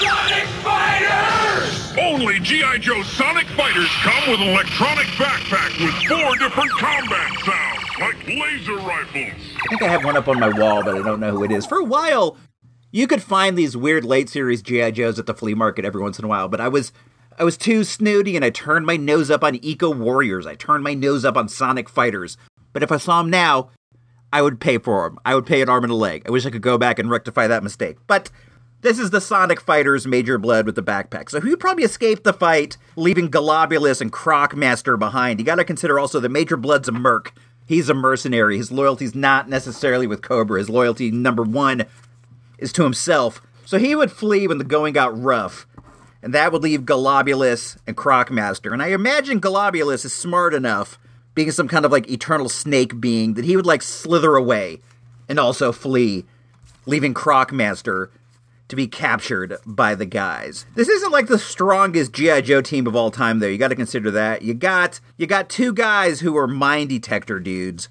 Sonic 0.00 0.48
Fighters! 0.64 1.92
Only 1.98 2.40
G.I. 2.40 2.78
Joe 2.78 3.02
Sonic 3.02 3.46
Fighters 3.48 3.88
come 4.02 4.30
with 4.30 4.40
an 4.40 4.48
electronic 4.48 5.06
backpack 5.20 5.78
with 5.78 5.94
four 6.08 6.36
different 6.38 6.70
combat 6.72 7.30
sounds, 7.44 7.46
like 7.46 7.61
laser 8.38 8.76
rifles. 8.76 9.40
I 9.64 9.68
think 9.68 9.82
I 9.82 9.88
have 9.88 10.04
one 10.04 10.16
up 10.16 10.28
on 10.28 10.38
my 10.40 10.48
wall, 10.48 10.82
but 10.82 10.96
I 10.96 11.02
don't 11.02 11.20
know 11.20 11.30
who 11.30 11.44
it 11.44 11.50
is. 11.50 11.66
For 11.66 11.78
a 11.78 11.84
while, 11.84 12.36
you 12.90 13.06
could 13.06 13.22
find 13.22 13.56
these 13.56 13.76
weird 13.76 14.04
late 14.04 14.28
series 14.28 14.62
GI 14.62 14.92
Joes 14.92 15.18
at 15.18 15.26
the 15.26 15.34
flea 15.34 15.54
market 15.54 15.84
every 15.84 16.02
once 16.02 16.18
in 16.18 16.24
a 16.24 16.28
while, 16.28 16.48
but 16.48 16.60
I 16.60 16.68
was 16.68 16.92
I 17.38 17.44
was 17.44 17.56
too 17.56 17.84
snooty 17.84 18.36
and 18.36 18.44
I 18.44 18.50
turned 18.50 18.86
my 18.86 18.96
nose 18.96 19.30
up 19.30 19.42
on 19.42 19.56
Eco 19.64 19.90
Warriors. 19.90 20.46
I 20.46 20.54
turned 20.54 20.84
my 20.84 20.94
nose 20.94 21.24
up 21.24 21.36
on 21.36 21.48
Sonic 21.48 21.88
Fighters. 21.88 22.36
But 22.72 22.82
if 22.82 22.92
I 22.92 22.98
saw 22.98 23.22
them 23.22 23.30
now, 23.30 23.70
I 24.32 24.42
would 24.42 24.60
pay 24.60 24.78
for 24.78 25.08
them. 25.08 25.18
I 25.24 25.34
would 25.34 25.46
pay 25.46 25.62
an 25.62 25.68
arm 25.68 25.84
and 25.84 25.92
a 25.92 25.96
leg. 25.96 26.22
I 26.26 26.30
wish 26.30 26.46
I 26.46 26.50
could 26.50 26.62
go 26.62 26.78
back 26.78 26.98
and 26.98 27.10
rectify 27.10 27.46
that 27.46 27.62
mistake. 27.62 27.98
But 28.06 28.30
this 28.80 28.98
is 28.98 29.10
the 29.10 29.20
Sonic 29.20 29.60
Fighters 29.60 30.06
Major 30.06 30.38
Blood 30.38 30.66
with 30.66 30.74
the 30.74 30.82
backpack. 30.82 31.30
So 31.30 31.40
he 31.40 31.54
probably 31.56 31.84
escaped 31.84 32.24
the 32.24 32.32
fight, 32.32 32.76
leaving 32.96 33.30
Golobulus 33.30 34.00
and 34.00 34.12
Crocmaster 34.12 34.98
behind. 34.98 35.38
You 35.38 35.46
gotta 35.46 35.64
consider 35.64 35.98
also 35.98 36.18
that 36.20 36.30
Major 36.30 36.56
Blood's 36.56 36.88
a 36.88 36.92
merc. 36.92 37.32
He's 37.66 37.88
a 37.88 37.94
mercenary. 37.94 38.56
His 38.56 38.72
loyalty's 38.72 39.14
not 39.14 39.48
necessarily 39.48 40.06
with 40.06 40.22
Cobra. 40.22 40.58
His 40.58 40.68
loyalty, 40.68 41.10
number 41.10 41.42
one, 41.42 41.84
is 42.58 42.72
to 42.72 42.82
himself. 42.82 43.40
So 43.64 43.78
he 43.78 43.94
would 43.94 44.12
flee 44.12 44.46
when 44.46 44.58
the 44.58 44.64
going 44.64 44.92
got 44.92 45.18
rough. 45.18 45.66
And 46.22 46.34
that 46.34 46.52
would 46.52 46.62
leave 46.62 46.82
Golobulus 46.82 47.76
and 47.86 47.96
Crocmaster. 47.96 48.72
And 48.72 48.82
I 48.82 48.88
imagine 48.88 49.40
Golobulus 49.40 50.04
is 50.04 50.12
smart 50.12 50.54
enough, 50.54 50.98
being 51.34 51.50
some 51.50 51.68
kind 51.68 51.84
of 51.84 51.90
like 51.90 52.10
eternal 52.10 52.48
snake 52.48 53.00
being, 53.00 53.34
that 53.34 53.44
he 53.44 53.56
would 53.56 53.66
like 53.66 53.82
slither 53.82 54.36
away 54.36 54.80
and 55.28 55.38
also 55.38 55.72
flee, 55.72 56.24
leaving 56.86 57.14
Crocmaster 57.14 58.10
to 58.72 58.76
be 58.76 58.86
captured 58.86 59.58
by 59.66 59.94
the 59.94 60.06
guys. 60.06 60.64
This 60.74 60.88
isn't 60.88 61.12
like 61.12 61.26
the 61.26 61.38
strongest 61.38 62.14
GI 62.14 62.40
Joe 62.40 62.62
team 62.62 62.86
of 62.86 62.96
all 62.96 63.10
time 63.10 63.38
though. 63.38 63.46
You 63.46 63.58
got 63.58 63.68
to 63.68 63.76
consider 63.76 64.10
that. 64.12 64.40
You 64.40 64.54
got 64.54 64.98
you 65.18 65.26
got 65.26 65.50
two 65.50 65.74
guys 65.74 66.20
who 66.20 66.38
are 66.38 66.46
mine 66.46 66.88
detector 66.88 67.38
dudes. 67.38 67.90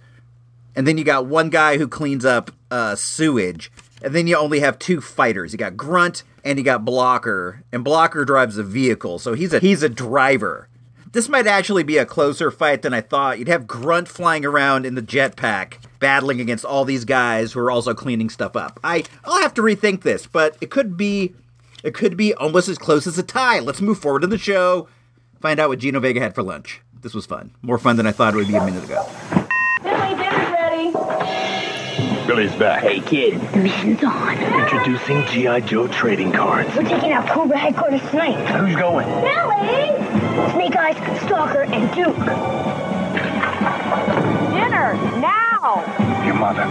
And 0.75 0.87
then 0.87 0.97
you 0.97 1.03
got 1.03 1.27
one 1.27 1.51
guy 1.51 1.77
who 1.77 1.87
cleans 1.87 2.25
up 2.25 2.49
uh, 2.71 2.95
sewage. 2.95 3.71
And 4.01 4.15
then 4.15 4.25
you 4.25 4.35
only 4.35 4.61
have 4.61 4.79
two 4.79 5.01
fighters. 5.01 5.51
You 5.51 5.59
got 5.59 5.77
Grunt 5.77 6.23
and 6.43 6.57
you 6.57 6.65
got 6.65 6.83
Blocker. 6.83 7.63
And 7.71 7.83
Blocker 7.83 8.25
drives 8.25 8.57
a 8.57 8.63
vehicle, 8.63 9.19
so 9.19 9.35
he's 9.35 9.53
a 9.53 9.59
he's 9.59 9.83
a 9.83 9.89
driver. 9.89 10.67
This 11.13 11.27
might 11.27 11.45
actually 11.45 11.83
be 11.83 11.97
a 11.97 12.05
closer 12.05 12.51
fight 12.51 12.83
than 12.83 12.93
I 12.93 13.01
thought. 13.01 13.37
You'd 13.37 13.49
have 13.49 13.67
Grunt 13.67 14.07
flying 14.07 14.45
around 14.45 14.85
in 14.85 14.95
the 14.95 15.01
jetpack, 15.01 15.73
battling 15.99 16.39
against 16.39 16.63
all 16.63 16.85
these 16.85 17.03
guys 17.03 17.51
who 17.51 17.59
are 17.59 17.69
also 17.69 17.93
cleaning 17.93 18.29
stuff 18.29 18.55
up. 18.55 18.79
I 18.81 19.03
I'll 19.25 19.41
have 19.41 19.53
to 19.55 19.61
rethink 19.61 20.03
this, 20.03 20.25
but 20.25 20.55
it 20.61 20.69
could 20.71 20.95
be 20.95 21.33
it 21.83 21.93
could 21.93 22.15
be 22.15 22.33
almost 22.35 22.69
as 22.69 22.77
close 22.77 23.07
as 23.07 23.17
a 23.17 23.23
tie. 23.23 23.59
Let's 23.59 23.81
move 23.81 23.99
forward 23.99 24.23
in 24.23 24.29
the 24.29 24.37
show. 24.37 24.87
Find 25.41 25.59
out 25.59 25.67
what 25.67 25.79
Gino 25.79 25.99
Vega 25.99 26.21
had 26.21 26.33
for 26.33 26.43
lunch. 26.43 26.81
This 27.01 27.13
was 27.13 27.25
fun. 27.25 27.51
More 27.61 27.77
fun 27.77 27.97
than 27.97 28.07
I 28.07 28.11
thought 28.13 28.33
it 28.33 28.37
would 28.37 28.47
be 28.47 28.55
a 28.55 28.63
minute 28.63 28.83
ago. 28.83 29.05
Billy, 29.83 30.15
dinner's 30.15 30.51
ready. 30.51 30.91
Billy's 32.27 32.55
back. 32.55 32.83
Hey, 32.83 33.01
kid. 33.01 33.41
The 33.51 33.57
mission's 33.57 34.03
on. 34.03 34.37
Introducing 34.37 35.25
G.I. 35.25 35.61
Joe 35.61 35.87
trading 35.87 36.31
cards. 36.31 36.69
We're 36.75 36.83
taking 36.83 37.11
out 37.11 37.27
Cobra 37.27 37.57
headquarters 37.57 38.01
tonight. 38.11 38.37
Who's 38.55 38.75
going? 38.75 39.07
Billy! 39.07 40.20
Snake 40.53 40.75
Eyes, 40.75 40.95
Stalker, 41.23 41.63
and 41.63 41.93
Duke. 41.93 42.15
Dinner, 44.51 44.93
now! 45.19 46.23
Your 46.25 46.35
mother. 46.35 46.67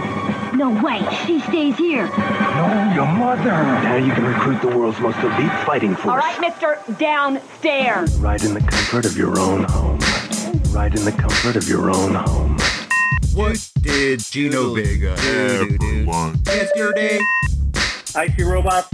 No 0.55 0.69
way, 0.83 0.99
she 1.25 1.39
stays 1.41 1.77
here. 1.77 2.07
No, 2.07 2.91
your 2.93 3.05
mother. 3.05 3.51
Now 3.51 3.95
you 3.95 4.11
can 4.13 4.25
recruit 4.25 4.61
the 4.61 4.67
world's 4.75 4.99
most 4.99 5.17
elite 5.19 5.51
fighting 5.65 5.95
force. 5.95 6.05
All 6.07 6.17
right, 6.17 6.39
mister, 6.41 6.77
downstairs. 6.97 8.15
Right 8.17 8.43
in 8.43 8.53
the 8.53 8.59
comfort 8.59 9.05
of 9.05 9.15
your 9.17 9.39
own 9.39 9.63
home. 9.63 9.99
Right 10.71 10.93
in 10.93 11.05
the 11.05 11.11
comfort 11.17 11.55
of 11.55 11.67
your 11.69 11.89
own 11.89 12.15
home. 12.15 12.57
What 13.33 13.71
did 13.81 14.19
Gino 14.19 14.73
Vega 14.73 15.15
Ever 15.19 16.05
want. 16.05 16.45
yesterday? 16.47 17.19
IC 18.15 18.39
Robots, 18.45 18.89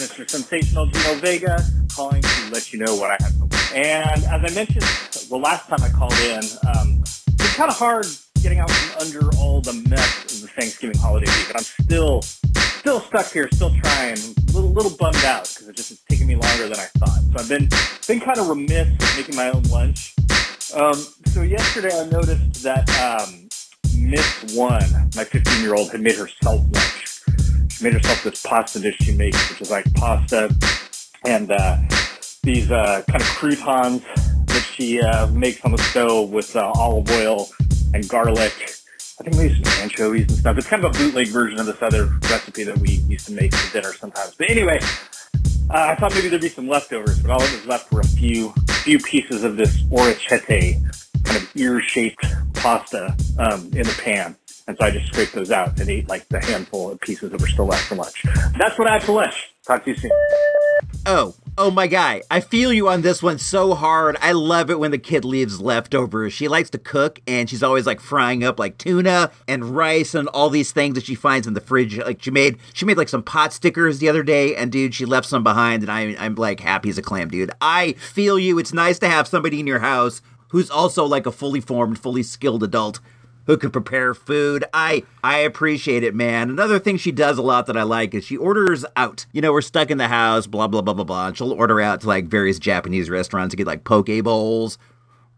Mr. 0.00 0.28
Sensational 0.28 0.86
Gino 0.86 1.14
Vega, 1.16 1.62
calling 1.94 2.22
to 2.22 2.50
let 2.52 2.72
you 2.72 2.78
know 2.78 2.94
what 2.96 3.10
I 3.10 3.16
have 3.22 3.32
for 3.32 3.38
lunch. 3.40 3.41
And 3.74 4.24
as 4.24 4.26
I 4.26 4.54
mentioned 4.54 4.84
the 5.30 5.38
last 5.38 5.66
time 5.66 5.82
I 5.82 5.88
called 5.88 6.12
in, 6.20 6.42
um, 6.76 7.02
it's 7.02 7.56
kind 7.56 7.70
of 7.70 7.76
hard 7.76 8.06
getting 8.42 8.58
out 8.58 8.70
from 8.70 9.00
under 9.00 9.34
all 9.36 9.62
the 9.62 9.72
mess 9.88 10.24
of 10.34 10.42
the 10.42 10.48
Thanksgiving 10.48 10.98
holiday 10.98 11.24
week, 11.38 11.48
and 11.48 11.56
I'm 11.56 11.62
still, 11.62 12.20
still 12.20 13.00
stuck 13.00 13.32
here, 13.32 13.48
still 13.52 13.74
trying, 13.76 14.18
a 14.18 14.52
little, 14.52 14.72
little 14.72 14.90
bummed 14.90 15.24
out 15.24 15.48
because 15.48 15.68
it 15.68 15.76
just 15.76 15.90
it's 15.90 16.02
taking 16.02 16.26
me 16.26 16.34
longer 16.34 16.68
than 16.68 16.78
I 16.78 16.84
thought. 16.98 17.18
So 17.32 17.38
I've 17.38 17.48
been, 17.48 17.68
been 18.06 18.20
kind 18.20 18.38
of 18.38 18.48
remiss 18.48 18.88
making 19.16 19.36
my 19.36 19.50
own 19.50 19.62
lunch. 19.64 20.14
Um, 20.74 20.94
so 21.32 21.40
yesterday 21.40 21.98
I 21.98 22.04
noticed 22.10 22.62
that 22.64 22.90
um, 23.00 23.48
Miss 23.96 24.54
One, 24.54 24.84
my 25.16 25.24
15 25.24 25.62
year 25.62 25.74
old, 25.74 25.90
had 25.92 26.02
made 26.02 26.16
herself 26.16 26.60
lunch. 26.70 27.22
She 27.72 27.84
made 27.84 27.94
herself 27.94 28.22
this 28.22 28.42
pasta 28.42 28.80
dish 28.80 28.96
she 29.00 29.16
makes, 29.16 29.48
which 29.48 29.62
is 29.62 29.70
like 29.70 29.90
pasta 29.94 30.54
and 31.24 31.50
uh, 31.52 31.78
these 32.42 32.72
uh, 32.72 33.02
kind 33.08 33.22
of 33.22 33.28
croutons 33.28 34.02
that 34.46 34.68
she 34.74 35.00
uh, 35.00 35.28
makes 35.28 35.64
on 35.64 35.70
the 35.70 35.78
stove 35.78 36.30
with 36.30 36.56
uh, 36.56 36.72
olive 36.74 37.08
oil 37.12 37.48
and 37.94 38.08
garlic. 38.08 38.52
I 39.20 39.24
think 39.24 39.36
maybe 39.36 39.62
some 39.62 39.82
anchovies 39.82 40.26
and 40.26 40.38
stuff. 40.38 40.58
It's 40.58 40.66
kind 40.66 40.84
of 40.84 40.92
a 40.92 40.98
bootleg 40.98 41.28
version 41.28 41.60
of 41.60 41.66
this 41.66 41.80
other 41.80 42.06
recipe 42.22 42.64
that 42.64 42.76
we 42.78 42.94
used 43.06 43.26
to 43.26 43.32
make 43.32 43.54
for 43.54 43.72
dinner 43.72 43.92
sometimes. 43.92 44.34
But 44.34 44.50
anyway, 44.50 44.80
uh, 45.70 45.86
I 45.90 45.94
thought 45.94 46.14
maybe 46.14 46.28
there'd 46.28 46.42
be 46.42 46.48
some 46.48 46.66
leftovers, 46.66 47.20
but 47.20 47.30
all 47.30 47.38
that 47.38 47.52
was 47.52 47.66
left 47.66 47.92
were 47.92 48.00
a 48.00 48.06
few 48.06 48.52
few 48.82 48.98
pieces 48.98 49.44
of 49.44 49.56
this 49.56 49.80
orecchiette 49.84 50.82
kind 51.22 51.36
of 51.36 51.48
ear-shaped 51.54 52.24
pasta 52.54 53.16
um, 53.38 53.70
in 53.72 53.84
the 53.84 54.00
pan. 54.02 54.34
And 54.66 54.76
so 54.76 54.84
I 54.84 54.90
just 54.90 55.06
scraped 55.06 55.34
those 55.34 55.52
out 55.52 55.78
and 55.78 55.88
ate 55.88 56.08
like 56.08 56.28
the 56.28 56.40
handful 56.40 56.90
of 56.90 57.00
pieces 57.00 57.30
that 57.30 57.40
were 57.40 57.46
still 57.46 57.66
left 57.66 57.84
for 57.84 57.94
lunch. 57.94 58.24
That's 58.58 58.76
what 58.78 58.88
I 58.88 58.94
had 58.94 59.04
for 59.04 59.12
lunch. 59.12 59.54
Talk 59.64 59.84
to 59.84 59.90
you 59.90 59.96
soon. 59.96 60.10
Oh, 61.04 61.34
oh 61.58 61.72
my 61.72 61.88
guy. 61.88 62.22
I 62.30 62.38
feel 62.40 62.72
you 62.72 62.88
on 62.88 63.02
this 63.02 63.22
one 63.22 63.38
so 63.38 63.74
hard. 63.74 64.16
I 64.20 64.32
love 64.32 64.70
it 64.70 64.78
when 64.78 64.92
the 64.92 64.98
kid 64.98 65.24
leaves 65.24 65.60
leftovers. 65.60 66.32
She 66.32 66.46
likes 66.46 66.70
to 66.70 66.78
cook 66.78 67.20
and 67.26 67.50
she's 67.50 67.62
always 67.64 67.86
like 67.86 67.98
frying 67.98 68.44
up 68.44 68.60
like 68.60 68.78
tuna 68.78 69.32
and 69.48 69.74
rice 69.76 70.14
and 70.14 70.28
all 70.28 70.48
these 70.48 70.70
things 70.70 70.94
that 70.94 71.04
she 71.04 71.16
finds 71.16 71.48
in 71.48 71.54
the 71.54 71.60
fridge. 71.60 71.98
Like 71.98 72.22
she 72.22 72.30
made 72.30 72.58
she 72.72 72.84
made 72.84 72.96
like 72.96 73.08
some 73.08 73.24
pot 73.24 73.52
stickers 73.52 73.98
the 73.98 74.08
other 74.08 74.22
day 74.22 74.54
and 74.54 74.70
dude, 74.70 74.94
she 74.94 75.04
left 75.04 75.26
some 75.26 75.42
behind 75.42 75.82
and 75.82 75.90
I 75.90 76.14
I'm 76.20 76.36
like 76.36 76.60
happy 76.60 76.88
as 76.88 76.98
a 76.98 77.02
clam, 77.02 77.28
dude. 77.28 77.50
I 77.60 77.94
feel 77.94 78.38
you. 78.38 78.58
It's 78.60 78.72
nice 78.72 79.00
to 79.00 79.08
have 79.08 79.26
somebody 79.26 79.58
in 79.58 79.66
your 79.66 79.80
house 79.80 80.22
who's 80.48 80.70
also 80.70 81.04
like 81.04 81.26
a 81.26 81.32
fully 81.32 81.60
formed, 81.60 81.98
fully 81.98 82.22
skilled 82.22 82.62
adult 82.62 83.00
who 83.46 83.56
can 83.56 83.70
prepare 83.70 84.14
food. 84.14 84.64
I 84.72 85.04
I 85.22 85.38
appreciate 85.38 86.04
it, 86.04 86.14
man. 86.14 86.50
Another 86.50 86.78
thing 86.78 86.96
she 86.96 87.12
does 87.12 87.38
a 87.38 87.42
lot 87.42 87.66
that 87.66 87.76
I 87.76 87.82
like 87.82 88.14
is 88.14 88.24
she 88.24 88.36
orders 88.36 88.84
out. 88.96 89.26
You 89.32 89.40
know, 89.40 89.52
we're 89.52 89.60
stuck 89.60 89.90
in 89.90 89.98
the 89.98 90.08
house, 90.08 90.46
blah 90.46 90.66
blah 90.66 90.82
blah 90.82 90.94
blah 90.94 91.04
blah. 91.04 91.28
And 91.28 91.36
she'll 91.36 91.52
order 91.52 91.80
out 91.80 92.02
to 92.02 92.08
like 92.08 92.26
various 92.26 92.58
Japanese 92.58 93.10
restaurants 93.10 93.52
to 93.52 93.56
get 93.56 93.66
like 93.66 93.84
poke 93.84 94.08
bowls. 94.22 94.78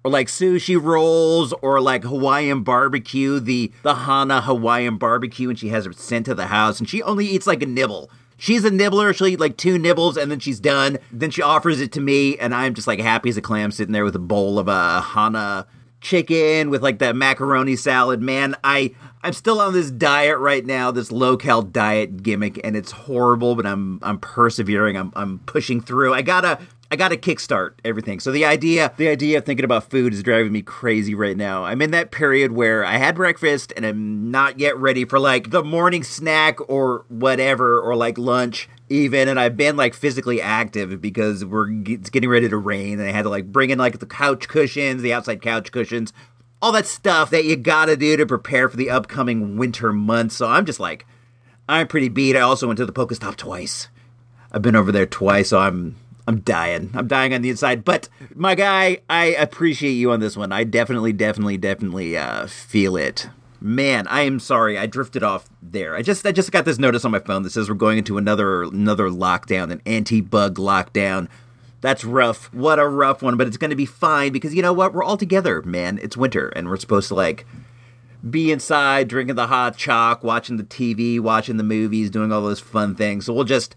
Or 0.06 0.10
like 0.10 0.26
sushi 0.26 0.78
rolls, 0.78 1.54
or 1.62 1.80
like 1.80 2.04
Hawaiian 2.04 2.62
barbecue, 2.62 3.40
the 3.40 3.72
the 3.82 3.94
Hana 3.94 4.42
Hawaiian 4.42 4.98
barbecue, 4.98 5.48
and 5.48 5.58
she 5.58 5.68
has 5.68 5.86
it 5.86 5.98
sent 5.98 6.26
to 6.26 6.34
the 6.34 6.48
house, 6.48 6.78
and 6.78 6.86
she 6.86 7.02
only 7.02 7.24
eats 7.24 7.46
like 7.46 7.62
a 7.62 7.66
nibble. 7.66 8.10
She's 8.36 8.66
a 8.66 8.70
nibbler. 8.70 9.14
She'll 9.14 9.28
eat 9.28 9.40
like 9.40 9.56
two 9.56 9.78
nibbles 9.78 10.18
and 10.18 10.30
then 10.30 10.40
she's 10.40 10.60
done. 10.60 10.98
Then 11.10 11.30
she 11.30 11.40
offers 11.40 11.80
it 11.80 11.92
to 11.92 12.00
me, 12.02 12.36
and 12.36 12.54
I'm 12.54 12.74
just 12.74 12.86
like 12.86 13.00
happy 13.00 13.30
as 13.30 13.38
a 13.38 13.40
clam 13.40 13.70
sitting 13.70 13.92
there 13.92 14.04
with 14.04 14.16
a 14.16 14.18
bowl 14.18 14.58
of 14.58 14.68
a 14.68 15.00
Hana 15.00 15.66
chicken 16.04 16.70
with 16.70 16.82
like 16.82 16.98
that 17.00 17.16
macaroni 17.16 17.74
salad. 17.74 18.22
Man, 18.22 18.54
I 18.62 18.94
I'm 19.24 19.32
still 19.32 19.60
on 19.60 19.72
this 19.72 19.90
diet 19.90 20.38
right 20.38 20.64
now, 20.64 20.90
this 20.90 21.10
low 21.10 21.36
cal 21.36 21.62
diet 21.62 22.22
gimmick, 22.22 22.60
and 22.62 22.76
it's 22.76 22.92
horrible, 22.92 23.56
but 23.56 23.66
I'm 23.66 23.98
I'm 24.02 24.18
persevering. 24.18 24.96
I'm 24.96 25.12
I'm 25.16 25.40
pushing 25.40 25.80
through. 25.80 26.14
I 26.14 26.22
gotta 26.22 26.60
I 26.94 26.96
gotta 26.96 27.16
kickstart 27.16 27.72
everything. 27.84 28.20
So 28.20 28.30
the 28.30 28.44
idea 28.44 28.94
the 28.96 29.08
idea 29.08 29.38
of 29.38 29.44
thinking 29.44 29.64
about 29.64 29.90
food 29.90 30.14
is 30.14 30.22
driving 30.22 30.52
me 30.52 30.62
crazy 30.62 31.12
right 31.12 31.36
now. 31.36 31.64
I'm 31.64 31.82
in 31.82 31.90
that 31.90 32.12
period 32.12 32.52
where 32.52 32.84
I 32.84 32.98
had 32.98 33.16
breakfast 33.16 33.72
and 33.76 33.84
I'm 33.84 34.30
not 34.30 34.60
yet 34.60 34.76
ready 34.76 35.04
for 35.04 35.18
like 35.18 35.50
the 35.50 35.64
morning 35.64 36.04
snack 36.04 36.60
or 36.70 37.04
whatever 37.08 37.80
or 37.80 37.96
like 37.96 38.16
lunch 38.16 38.68
even 38.88 39.26
and 39.26 39.40
I've 39.40 39.56
been 39.56 39.76
like 39.76 39.92
physically 39.92 40.40
active 40.40 41.00
because 41.00 41.44
we're 41.44 41.66
it's 41.84 42.10
getting 42.10 42.30
ready 42.30 42.48
to 42.48 42.56
rain 42.56 43.00
and 43.00 43.08
I 43.08 43.10
had 43.10 43.22
to 43.22 43.28
like 43.28 43.50
bring 43.50 43.70
in 43.70 43.78
like 43.78 43.98
the 43.98 44.06
couch 44.06 44.46
cushions, 44.46 45.02
the 45.02 45.14
outside 45.14 45.42
couch 45.42 45.72
cushions, 45.72 46.12
all 46.62 46.70
that 46.70 46.86
stuff 46.86 47.28
that 47.30 47.44
you 47.44 47.56
gotta 47.56 47.96
do 47.96 48.16
to 48.16 48.24
prepare 48.24 48.68
for 48.68 48.76
the 48.76 48.90
upcoming 48.90 49.56
winter 49.56 49.92
months. 49.92 50.36
So 50.36 50.46
I'm 50.46 50.64
just 50.64 50.78
like, 50.78 51.06
I'm 51.68 51.88
pretty 51.88 52.08
beat. 52.08 52.36
I 52.36 52.42
also 52.42 52.68
went 52.68 52.76
to 52.76 52.86
the 52.86 52.92
Pokestop 52.92 53.34
twice. 53.34 53.88
I've 54.52 54.62
been 54.62 54.76
over 54.76 54.92
there 54.92 55.06
twice, 55.06 55.48
so 55.48 55.58
I'm 55.58 55.96
I'm 56.26 56.40
dying. 56.40 56.90
I'm 56.94 57.06
dying 57.06 57.34
on 57.34 57.42
the 57.42 57.50
inside. 57.50 57.84
But 57.84 58.08
my 58.34 58.54
guy, 58.54 58.98
I 59.10 59.26
appreciate 59.26 59.92
you 59.92 60.10
on 60.10 60.20
this 60.20 60.36
one. 60.36 60.52
I 60.52 60.64
definitely, 60.64 61.12
definitely, 61.12 61.58
definitely 61.58 62.16
uh, 62.16 62.46
feel 62.46 62.96
it. 62.96 63.28
Man, 63.60 64.06
I 64.08 64.22
am 64.22 64.40
sorry. 64.40 64.78
I 64.78 64.86
drifted 64.86 65.22
off 65.22 65.48
there. 65.62 65.94
I 65.94 66.02
just 66.02 66.26
I 66.26 66.32
just 66.32 66.52
got 66.52 66.64
this 66.64 66.78
notice 66.78 67.04
on 67.04 67.10
my 67.10 67.18
phone 67.18 67.42
that 67.44 67.50
says 67.50 67.68
we're 67.68 67.74
going 67.74 67.98
into 67.98 68.18
another 68.18 68.62
another 68.62 69.08
lockdown, 69.08 69.70
an 69.70 69.80
anti-bug 69.86 70.56
lockdown. 70.56 71.28
That's 71.80 72.04
rough. 72.04 72.52
What 72.52 72.78
a 72.78 72.86
rough 72.86 73.22
one, 73.22 73.36
but 73.36 73.46
it's 73.46 73.56
going 73.56 73.70
to 73.70 73.76
be 73.76 73.86
fine 73.86 74.32
because 74.32 74.54
you 74.54 74.62
know 74.62 74.72
what? 74.72 74.94
We're 74.94 75.04
all 75.04 75.16
together, 75.16 75.62
man. 75.62 75.98
It's 76.02 76.16
winter 76.16 76.48
and 76.48 76.68
we're 76.68 76.76
supposed 76.76 77.08
to 77.08 77.14
like 77.14 77.46
be 78.28 78.50
inside 78.50 79.08
drinking 79.08 79.36
the 79.36 79.46
hot 79.46 79.76
chalk, 79.76 80.24
watching 80.24 80.56
the 80.56 80.64
TV, 80.64 81.20
watching 81.20 81.58
the 81.58 81.62
movies, 81.62 82.10
doing 82.10 82.32
all 82.32 82.40
those 82.40 82.60
fun 82.60 82.94
things. 82.94 83.26
So 83.26 83.34
we'll 83.34 83.44
just 83.44 83.76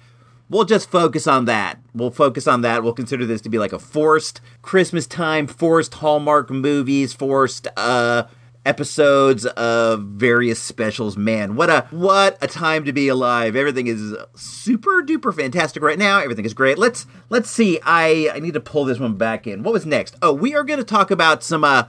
we'll 0.49 0.65
just 0.65 0.89
focus 0.89 1.27
on 1.27 1.45
that. 1.45 1.79
We'll 1.93 2.11
focus 2.11 2.47
on 2.47 2.61
that. 2.61 2.83
We'll 2.83 2.93
consider 2.93 3.25
this 3.25 3.41
to 3.41 3.49
be 3.49 3.59
like 3.59 3.73
a 3.73 3.79
forced 3.79 4.41
Christmas 4.61 5.07
time, 5.07 5.47
forced 5.47 5.95
Hallmark 5.95 6.49
movies, 6.49 7.13
forced 7.13 7.67
uh 7.77 8.23
episodes 8.67 9.45
of 9.45 10.01
various 10.03 10.61
specials. 10.61 11.15
Man, 11.15 11.55
what 11.55 11.69
a 11.69 11.87
what 11.89 12.37
a 12.41 12.47
time 12.47 12.83
to 12.83 12.91
be 12.91 13.07
alive. 13.07 13.55
Everything 13.55 13.87
is 13.87 14.13
super 14.35 15.01
duper 15.01 15.33
fantastic 15.33 15.81
right 15.81 15.97
now. 15.97 16.19
Everything 16.19 16.43
is 16.43 16.53
great. 16.53 16.77
Let's 16.77 17.07
let's 17.29 17.49
see. 17.49 17.79
I 17.83 18.29
I 18.33 18.39
need 18.39 18.53
to 18.53 18.59
pull 18.59 18.83
this 18.83 18.99
one 18.99 19.15
back 19.15 19.47
in. 19.47 19.63
What 19.63 19.73
was 19.73 19.85
next? 19.85 20.17
Oh, 20.21 20.33
we 20.33 20.53
are 20.53 20.65
going 20.65 20.79
to 20.79 20.85
talk 20.85 21.09
about 21.11 21.43
some 21.43 21.63
uh 21.63 21.85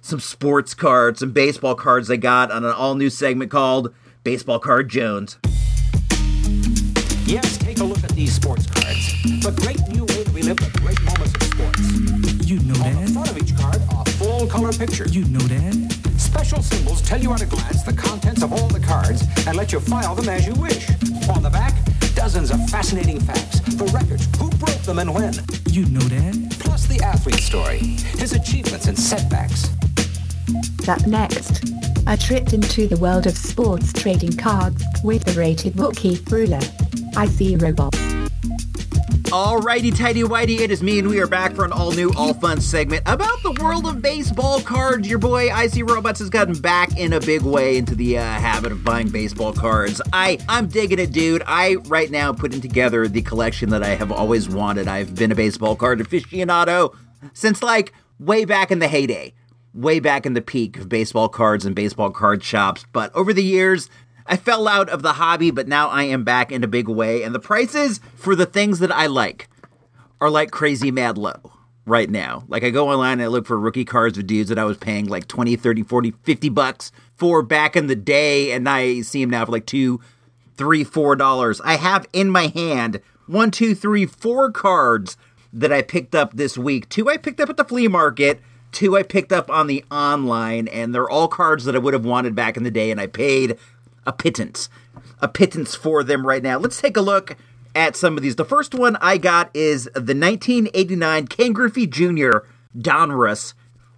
some 0.00 0.20
sports 0.20 0.72
cards, 0.72 1.18
some 1.18 1.32
baseball 1.32 1.74
cards 1.74 2.08
they 2.08 2.16
got 2.16 2.50
on 2.50 2.64
an 2.64 2.72
all 2.72 2.94
new 2.94 3.10
segment 3.10 3.50
called 3.50 3.92
Baseball 4.22 4.60
Card 4.60 4.88
Jones. 4.88 5.36
Yes, 7.30 7.58
take 7.58 7.78
a 7.78 7.84
look 7.84 8.02
at 8.02 8.10
these 8.10 8.34
sports 8.34 8.66
cards. 8.66 9.22
The 9.22 9.52
great 9.62 9.78
new 9.94 10.04
way 10.04 10.24
to 10.24 10.30
relive 10.32 10.56
the 10.56 10.78
great 10.80 11.00
moments 11.02 11.32
of 11.36 11.42
sports. 11.44 12.50
You 12.50 12.58
know 12.66 12.74
On 12.74 12.92
that? 12.94 13.06
the 13.06 13.12
front 13.12 13.30
of 13.30 13.38
each 13.38 13.56
card 13.56 13.80
are 13.94 14.04
full 14.18 14.48
color 14.48 14.72
pictures. 14.72 15.14
You 15.14 15.24
know 15.26 15.38
that? 15.46 15.94
Special 16.18 16.60
symbols 16.60 17.00
tell 17.02 17.20
you 17.22 17.32
at 17.32 17.40
a 17.42 17.46
glance 17.46 17.84
the 17.84 17.92
contents 17.92 18.42
of 18.42 18.52
all 18.52 18.66
the 18.66 18.80
cards 18.80 19.22
and 19.46 19.56
let 19.56 19.72
you 19.72 19.78
file 19.78 20.16
them 20.16 20.28
as 20.28 20.44
you 20.44 20.54
wish. 20.54 20.88
On 21.30 21.40
the 21.40 21.50
back, 21.50 21.74
dozens 22.16 22.50
of 22.50 22.58
fascinating 22.68 23.20
facts, 23.20 23.60
the 23.60 23.84
records, 23.94 24.26
who 24.40 24.50
broke 24.58 24.82
them 24.82 24.98
and 24.98 25.14
when, 25.14 25.34
You 25.70 25.86
know 25.86 26.00
that? 26.10 26.56
plus 26.58 26.86
the 26.88 26.98
athlete's 27.00 27.44
story, 27.44 27.78
his 28.18 28.32
achievements 28.32 28.86
and 28.88 28.98
setbacks. 28.98 29.68
Up 30.88 31.06
next, 31.06 31.70
a 32.06 32.16
trip 32.16 32.52
into 32.52 32.86
the 32.88 32.96
world 32.96 33.26
of 33.26 33.36
sports 33.36 33.92
trading 33.92 34.36
cards 34.36 34.82
with 35.04 35.24
the 35.24 35.32
rated 35.32 35.76
bookie 35.76 36.20
ruler. 36.30 36.60
I 37.16 37.26
see 37.26 37.56
robots. 37.56 37.98
Alrighty, 39.30 39.96
tighty 39.96 40.24
whitey, 40.24 40.58
it 40.58 40.72
is 40.72 40.82
me, 40.82 40.98
and 40.98 41.06
we 41.06 41.20
are 41.20 41.28
back 41.28 41.54
for 41.54 41.64
an 41.64 41.70
all 41.70 41.92
new, 41.92 42.12
all 42.16 42.34
fun 42.34 42.60
segment 42.60 43.04
about 43.06 43.40
the 43.44 43.52
world 43.62 43.86
of 43.86 44.02
baseball 44.02 44.60
cards. 44.60 45.08
Your 45.08 45.20
boy 45.20 45.56
IC 45.56 45.88
Robots 45.88 46.18
has 46.18 46.28
gotten 46.30 46.60
back 46.60 46.98
in 46.98 47.12
a 47.12 47.20
big 47.20 47.42
way 47.42 47.76
into 47.76 47.94
the 47.94 48.18
uh, 48.18 48.22
habit 48.22 48.72
of 48.72 48.82
buying 48.82 49.08
baseball 49.08 49.52
cards. 49.52 50.02
I 50.12 50.38
I'm 50.48 50.66
digging 50.66 50.98
it, 50.98 51.12
dude. 51.12 51.44
I 51.46 51.76
right 51.86 52.10
now 52.10 52.32
putting 52.32 52.60
together 52.60 53.06
the 53.06 53.22
collection 53.22 53.70
that 53.70 53.84
I 53.84 53.94
have 53.94 54.10
always 54.10 54.48
wanted. 54.48 54.88
I've 54.88 55.14
been 55.14 55.30
a 55.30 55.36
baseball 55.36 55.76
card 55.76 56.00
aficionado 56.00 56.96
since 57.32 57.62
like 57.62 57.92
way 58.18 58.44
back 58.44 58.72
in 58.72 58.80
the 58.80 58.88
heyday, 58.88 59.32
way 59.72 60.00
back 60.00 60.26
in 60.26 60.34
the 60.34 60.42
peak 60.42 60.78
of 60.78 60.88
baseball 60.88 61.28
cards 61.28 61.64
and 61.64 61.74
baseball 61.74 62.10
card 62.10 62.42
shops. 62.42 62.84
But 62.92 63.14
over 63.14 63.32
the 63.32 63.44
years, 63.44 63.88
I 64.26 64.36
fell 64.36 64.68
out 64.68 64.88
of 64.88 65.02
the 65.02 65.14
hobby, 65.14 65.50
but 65.50 65.68
now 65.68 65.88
I 65.88 66.04
am 66.04 66.24
back 66.24 66.52
in 66.52 66.64
a 66.64 66.68
big 66.68 66.88
way. 66.88 67.22
And 67.22 67.34
the 67.34 67.40
prices 67.40 68.00
for 68.14 68.34
the 68.34 68.46
things 68.46 68.78
that 68.80 68.92
I 68.92 69.06
like 69.06 69.48
are 70.20 70.30
like 70.30 70.50
crazy 70.50 70.90
mad 70.90 71.16
low 71.16 71.52
right 71.86 72.10
now. 72.10 72.44
Like 72.48 72.62
I 72.62 72.70
go 72.70 72.88
online 72.88 73.14
and 73.14 73.22
I 73.22 73.26
look 73.26 73.46
for 73.46 73.58
rookie 73.58 73.84
cards 73.84 74.18
of 74.18 74.26
dudes 74.26 74.48
that 74.48 74.58
I 74.58 74.64
was 74.64 74.76
paying 74.76 75.06
like 75.06 75.26
20, 75.26 75.56
30, 75.56 75.82
40, 75.82 76.12
50 76.22 76.48
bucks 76.50 76.92
for 77.16 77.42
back 77.42 77.76
in 77.76 77.86
the 77.86 77.96
day. 77.96 78.52
And 78.52 78.68
I 78.68 79.00
see 79.00 79.22
them 79.22 79.30
now 79.30 79.44
for 79.44 79.52
like 79.52 79.66
two, 79.66 80.00
three, 80.56 80.84
four 80.84 81.16
dollars. 81.16 81.60
I 81.62 81.76
have 81.76 82.06
in 82.12 82.30
my 82.30 82.48
hand 82.48 83.00
one, 83.26 83.50
two, 83.50 83.74
three, 83.74 84.06
four 84.06 84.50
cards 84.50 85.16
that 85.52 85.72
I 85.72 85.82
picked 85.82 86.14
up 86.14 86.34
this 86.34 86.58
week. 86.58 86.88
Two 86.88 87.08
I 87.08 87.16
picked 87.16 87.40
up 87.40 87.48
at 87.48 87.56
the 87.56 87.64
flea 87.64 87.88
market. 87.88 88.40
Two 88.72 88.96
I 88.96 89.02
picked 89.02 89.32
up 89.32 89.50
on 89.50 89.66
the 89.66 89.84
online, 89.90 90.68
and 90.68 90.94
they're 90.94 91.08
all 91.10 91.28
cards 91.28 91.64
that 91.64 91.74
I 91.74 91.78
would 91.78 91.94
have 91.94 92.04
wanted 92.04 92.34
back 92.34 92.56
in 92.56 92.62
the 92.62 92.70
day, 92.70 92.90
and 92.90 93.00
I 93.00 93.06
paid 93.06 93.58
a 94.06 94.12
pittance. 94.12 94.68
A 95.20 95.28
pittance 95.28 95.74
for 95.74 96.02
them 96.02 96.26
right 96.26 96.42
now. 96.42 96.58
Let's 96.58 96.80
take 96.80 96.96
a 96.96 97.02
look 97.02 97.36
at 97.74 97.96
some 97.96 98.16
of 98.16 98.22
these. 98.22 98.36
The 98.36 98.44
first 98.44 98.74
one 98.74 98.96
I 98.96 99.18
got 99.18 99.50
is 99.54 99.84
the 99.94 100.14
1989 100.14 101.26
Ken 101.26 101.52
Griffey 101.52 101.86
Jr. 101.86 102.38
Donruss 102.76 103.54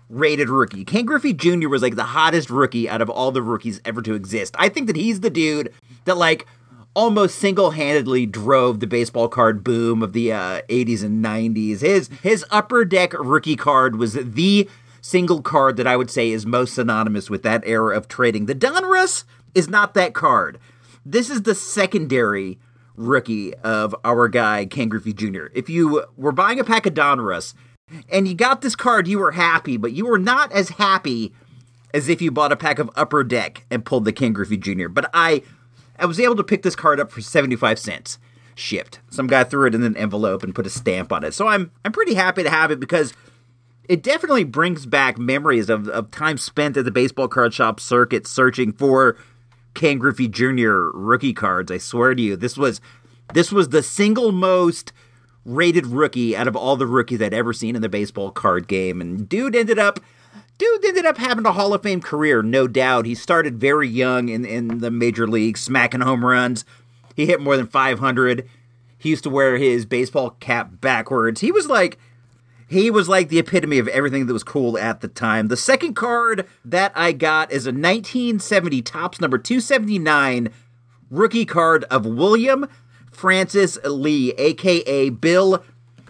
rated 0.08 0.50
rookie. 0.50 0.84
Ken 0.84 1.06
Griffey 1.06 1.32
Jr. 1.32 1.68
was 1.68 1.82
like 1.82 1.96
the 1.96 2.04
hottest 2.04 2.50
rookie 2.50 2.88
out 2.88 3.00
of 3.00 3.08
all 3.08 3.32
the 3.32 3.42
rookies 3.42 3.80
ever 3.84 4.02
to 4.02 4.14
exist. 4.14 4.54
I 4.58 4.68
think 4.68 4.86
that 4.88 4.96
he's 4.96 5.20
the 5.20 5.30
dude 5.30 5.72
that 6.04 6.16
like 6.16 6.46
almost 6.94 7.38
single-handedly 7.38 8.26
drove 8.26 8.80
the 8.80 8.86
baseball 8.86 9.28
card 9.28 9.64
boom 9.64 10.02
of 10.02 10.12
the 10.12 10.32
uh, 10.32 10.62
80s 10.68 11.02
and 11.02 11.24
90s. 11.24 11.80
His 11.80 12.08
his 12.22 12.44
upper 12.50 12.84
deck 12.84 13.12
rookie 13.14 13.56
card 13.56 13.96
was 13.96 14.14
the 14.14 14.68
single 15.00 15.42
card 15.42 15.76
that 15.76 15.86
I 15.86 15.96
would 15.96 16.10
say 16.10 16.30
is 16.30 16.46
most 16.46 16.74
synonymous 16.74 17.28
with 17.28 17.42
that 17.42 17.62
era 17.66 17.96
of 17.96 18.08
trading. 18.08 18.46
The 18.46 18.54
Donruss 18.54 19.24
is 19.54 19.68
not 19.68 19.94
that 19.94 20.14
card. 20.14 20.58
This 21.04 21.30
is 21.30 21.42
the 21.42 21.54
secondary 21.54 22.58
rookie 22.94 23.54
of 23.56 23.96
our 24.04 24.28
guy 24.28 24.66
Ken 24.66 24.88
Griffey 24.88 25.12
Jr. 25.12 25.46
If 25.54 25.68
you 25.68 26.04
were 26.16 26.32
buying 26.32 26.60
a 26.60 26.64
pack 26.64 26.86
of 26.86 26.94
Donruss 26.94 27.54
and 28.10 28.28
you 28.28 28.34
got 28.34 28.60
this 28.60 28.76
card, 28.76 29.08
you 29.08 29.18
were 29.18 29.32
happy, 29.32 29.76
but 29.76 29.92
you 29.92 30.06
were 30.06 30.18
not 30.18 30.52
as 30.52 30.70
happy 30.70 31.32
as 31.92 32.08
if 32.08 32.22
you 32.22 32.30
bought 32.30 32.52
a 32.52 32.56
pack 32.56 32.78
of 32.78 32.90
Upper 32.94 33.24
Deck 33.24 33.66
and 33.70 33.84
pulled 33.84 34.04
the 34.04 34.12
Ken 34.12 34.32
Griffey 34.32 34.56
Jr. 34.56 34.88
But 34.88 35.10
I 35.12 35.42
I 36.02 36.06
was 36.06 36.18
able 36.18 36.34
to 36.36 36.44
pick 36.44 36.62
this 36.62 36.74
card 36.74 36.98
up 36.98 37.12
for 37.12 37.20
75 37.20 37.78
cents 37.78 38.18
shipped. 38.56 39.00
Some 39.08 39.28
guy 39.28 39.44
threw 39.44 39.68
it 39.68 39.74
in 39.74 39.84
an 39.84 39.96
envelope 39.96 40.42
and 40.42 40.54
put 40.54 40.66
a 40.66 40.70
stamp 40.70 41.12
on 41.12 41.22
it. 41.24 41.32
So 41.32 41.46
I'm 41.46 41.70
I'm 41.84 41.92
pretty 41.92 42.14
happy 42.14 42.42
to 42.42 42.50
have 42.50 42.70
it 42.72 42.80
because 42.80 43.14
it 43.88 44.02
definitely 44.02 44.44
brings 44.44 44.84
back 44.84 45.16
memories 45.16 45.70
of, 45.70 45.88
of 45.88 46.10
time 46.10 46.38
spent 46.38 46.76
at 46.76 46.84
the 46.84 46.90
baseball 46.90 47.28
card 47.28 47.54
shop 47.54 47.78
circuit 47.78 48.26
searching 48.26 48.72
for 48.72 49.16
Ken 49.74 49.98
Griffey 49.98 50.28
Jr. 50.28 50.90
rookie 50.92 51.32
cards. 51.32 51.70
I 51.70 51.78
swear 51.78 52.14
to 52.14 52.20
you, 52.20 52.36
this 52.36 52.58
was 52.58 52.80
this 53.32 53.52
was 53.52 53.68
the 53.68 53.82
single 53.82 54.32
most 54.32 54.92
rated 55.44 55.86
rookie 55.86 56.36
out 56.36 56.48
of 56.48 56.56
all 56.56 56.76
the 56.76 56.86
rookies 56.86 57.22
I'd 57.22 57.32
ever 57.32 57.52
seen 57.52 57.76
in 57.76 57.82
the 57.82 57.88
baseball 57.88 58.32
card 58.32 58.66
game. 58.66 59.00
And 59.00 59.28
dude 59.28 59.54
ended 59.54 59.78
up 59.78 60.00
dude 60.58 60.84
ended 60.84 61.06
up 61.06 61.18
having 61.18 61.46
a 61.46 61.52
Hall 61.52 61.74
of 61.74 61.82
Fame 61.82 62.00
career, 62.00 62.42
no 62.42 62.66
doubt. 62.66 63.06
He 63.06 63.14
started 63.14 63.58
very 63.58 63.88
young 63.88 64.28
in, 64.28 64.44
in 64.44 64.78
the 64.78 64.90
major 64.90 65.26
leagues, 65.26 65.60
smacking 65.60 66.00
home 66.00 66.24
runs. 66.24 66.64
He 67.16 67.26
hit 67.26 67.40
more 67.40 67.56
than 67.56 67.66
500. 67.66 68.48
He 68.98 69.10
used 69.10 69.24
to 69.24 69.30
wear 69.30 69.56
his 69.56 69.84
baseball 69.84 70.30
cap 70.40 70.80
backwards. 70.80 71.40
He 71.40 71.50
was 71.50 71.66
like 71.66 71.98
he 72.68 72.90
was 72.90 73.06
like 73.06 73.28
the 73.28 73.38
epitome 73.38 73.78
of 73.78 73.88
everything 73.88 74.26
that 74.26 74.32
was 74.32 74.44
cool 74.44 74.78
at 74.78 75.02
the 75.02 75.08
time. 75.08 75.48
The 75.48 75.58
second 75.58 75.94
card 75.94 76.48
that 76.64 76.90
I 76.94 77.12
got 77.12 77.52
is 77.52 77.66
a 77.66 77.70
1970 77.70 78.80
Topps 78.80 79.20
number 79.20 79.36
279 79.36 80.48
rookie 81.10 81.44
card 81.44 81.84
of 81.90 82.06
William 82.06 82.66
Francis 83.10 83.76
Lee, 83.84 84.32
aka 84.38 85.10
Bill 85.10 85.62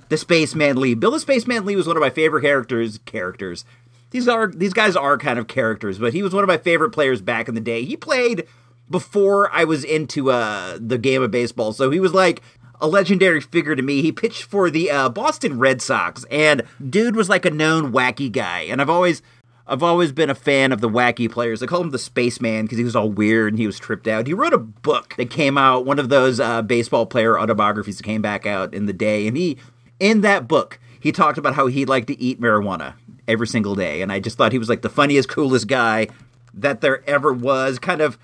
the 0.08 0.16
Spaceman 0.16 0.76
Lee. 0.76 0.94
Bill 0.94 1.10
the 1.10 1.18
Spaceman 1.18 1.64
Lee 1.64 1.74
was 1.74 1.86
one 1.86 1.96
of 1.96 2.00
my 2.00 2.10
favorite 2.10 2.42
characters. 2.42 2.98
Characters. 3.06 3.64
These 4.12 4.28
are 4.28 4.46
these 4.46 4.74
guys 4.74 4.94
are 4.94 5.16
kind 5.16 5.38
of 5.38 5.48
characters, 5.48 5.98
but 5.98 6.12
he 6.12 6.22
was 6.22 6.34
one 6.34 6.44
of 6.44 6.48
my 6.48 6.58
favorite 6.58 6.90
players 6.90 7.22
back 7.22 7.48
in 7.48 7.54
the 7.54 7.60
day. 7.60 7.84
He 7.84 7.96
played 7.96 8.46
before 8.90 9.50
I 9.50 9.64
was 9.64 9.84
into 9.84 10.30
uh, 10.30 10.78
the 10.78 10.98
game 10.98 11.22
of 11.22 11.30
baseball, 11.30 11.72
so 11.72 11.90
he 11.90 11.98
was 11.98 12.12
like 12.12 12.42
a 12.78 12.86
legendary 12.86 13.40
figure 13.40 13.74
to 13.74 13.82
me. 13.82 14.02
He 14.02 14.12
pitched 14.12 14.42
for 14.42 14.68
the 14.68 14.90
uh, 14.90 15.08
Boston 15.08 15.58
Red 15.58 15.80
Sox, 15.80 16.26
and 16.30 16.62
dude 16.90 17.16
was 17.16 17.30
like 17.30 17.46
a 17.46 17.50
known 17.50 17.90
wacky 17.90 18.30
guy. 18.30 18.60
And 18.60 18.82
I've 18.82 18.90
always, 18.90 19.22
I've 19.66 19.82
always 19.82 20.12
been 20.12 20.28
a 20.28 20.34
fan 20.34 20.72
of 20.72 20.82
the 20.82 20.90
wacky 20.90 21.30
players. 21.30 21.62
I 21.62 21.66
call 21.66 21.80
him 21.80 21.90
the 21.90 21.98
Spaceman 21.98 22.66
because 22.66 22.76
he 22.76 22.84
was 22.84 22.94
all 22.94 23.08
weird 23.08 23.54
and 23.54 23.58
he 23.58 23.66
was 23.66 23.78
tripped 23.78 24.08
out. 24.08 24.26
He 24.26 24.34
wrote 24.34 24.52
a 24.52 24.58
book 24.58 25.14
that 25.16 25.30
came 25.30 25.56
out, 25.56 25.86
one 25.86 25.98
of 25.98 26.10
those 26.10 26.38
uh, 26.38 26.60
baseball 26.60 27.06
player 27.06 27.38
autobiographies 27.38 27.96
that 27.96 28.02
came 28.02 28.20
back 28.20 28.44
out 28.44 28.74
in 28.74 28.84
the 28.84 28.92
day, 28.92 29.26
and 29.26 29.38
he, 29.38 29.56
in 29.98 30.20
that 30.20 30.48
book, 30.48 30.78
he 31.00 31.12
talked 31.12 31.38
about 31.38 31.54
how 31.54 31.68
he'd 31.68 31.88
like 31.88 32.06
to 32.06 32.20
eat 32.20 32.40
marijuana 32.40 32.94
every 33.28 33.46
single 33.46 33.74
day, 33.74 34.02
and 34.02 34.12
I 34.12 34.20
just 34.20 34.36
thought 34.36 34.52
he 34.52 34.58
was 34.58 34.68
like 34.68 34.82
the 34.82 34.88
funniest, 34.88 35.28
coolest 35.28 35.66
guy 35.66 36.08
that 36.54 36.80
there 36.80 37.08
ever 37.08 37.32
was. 37.32 37.78
Kind 37.78 38.00
of, 38.00 38.18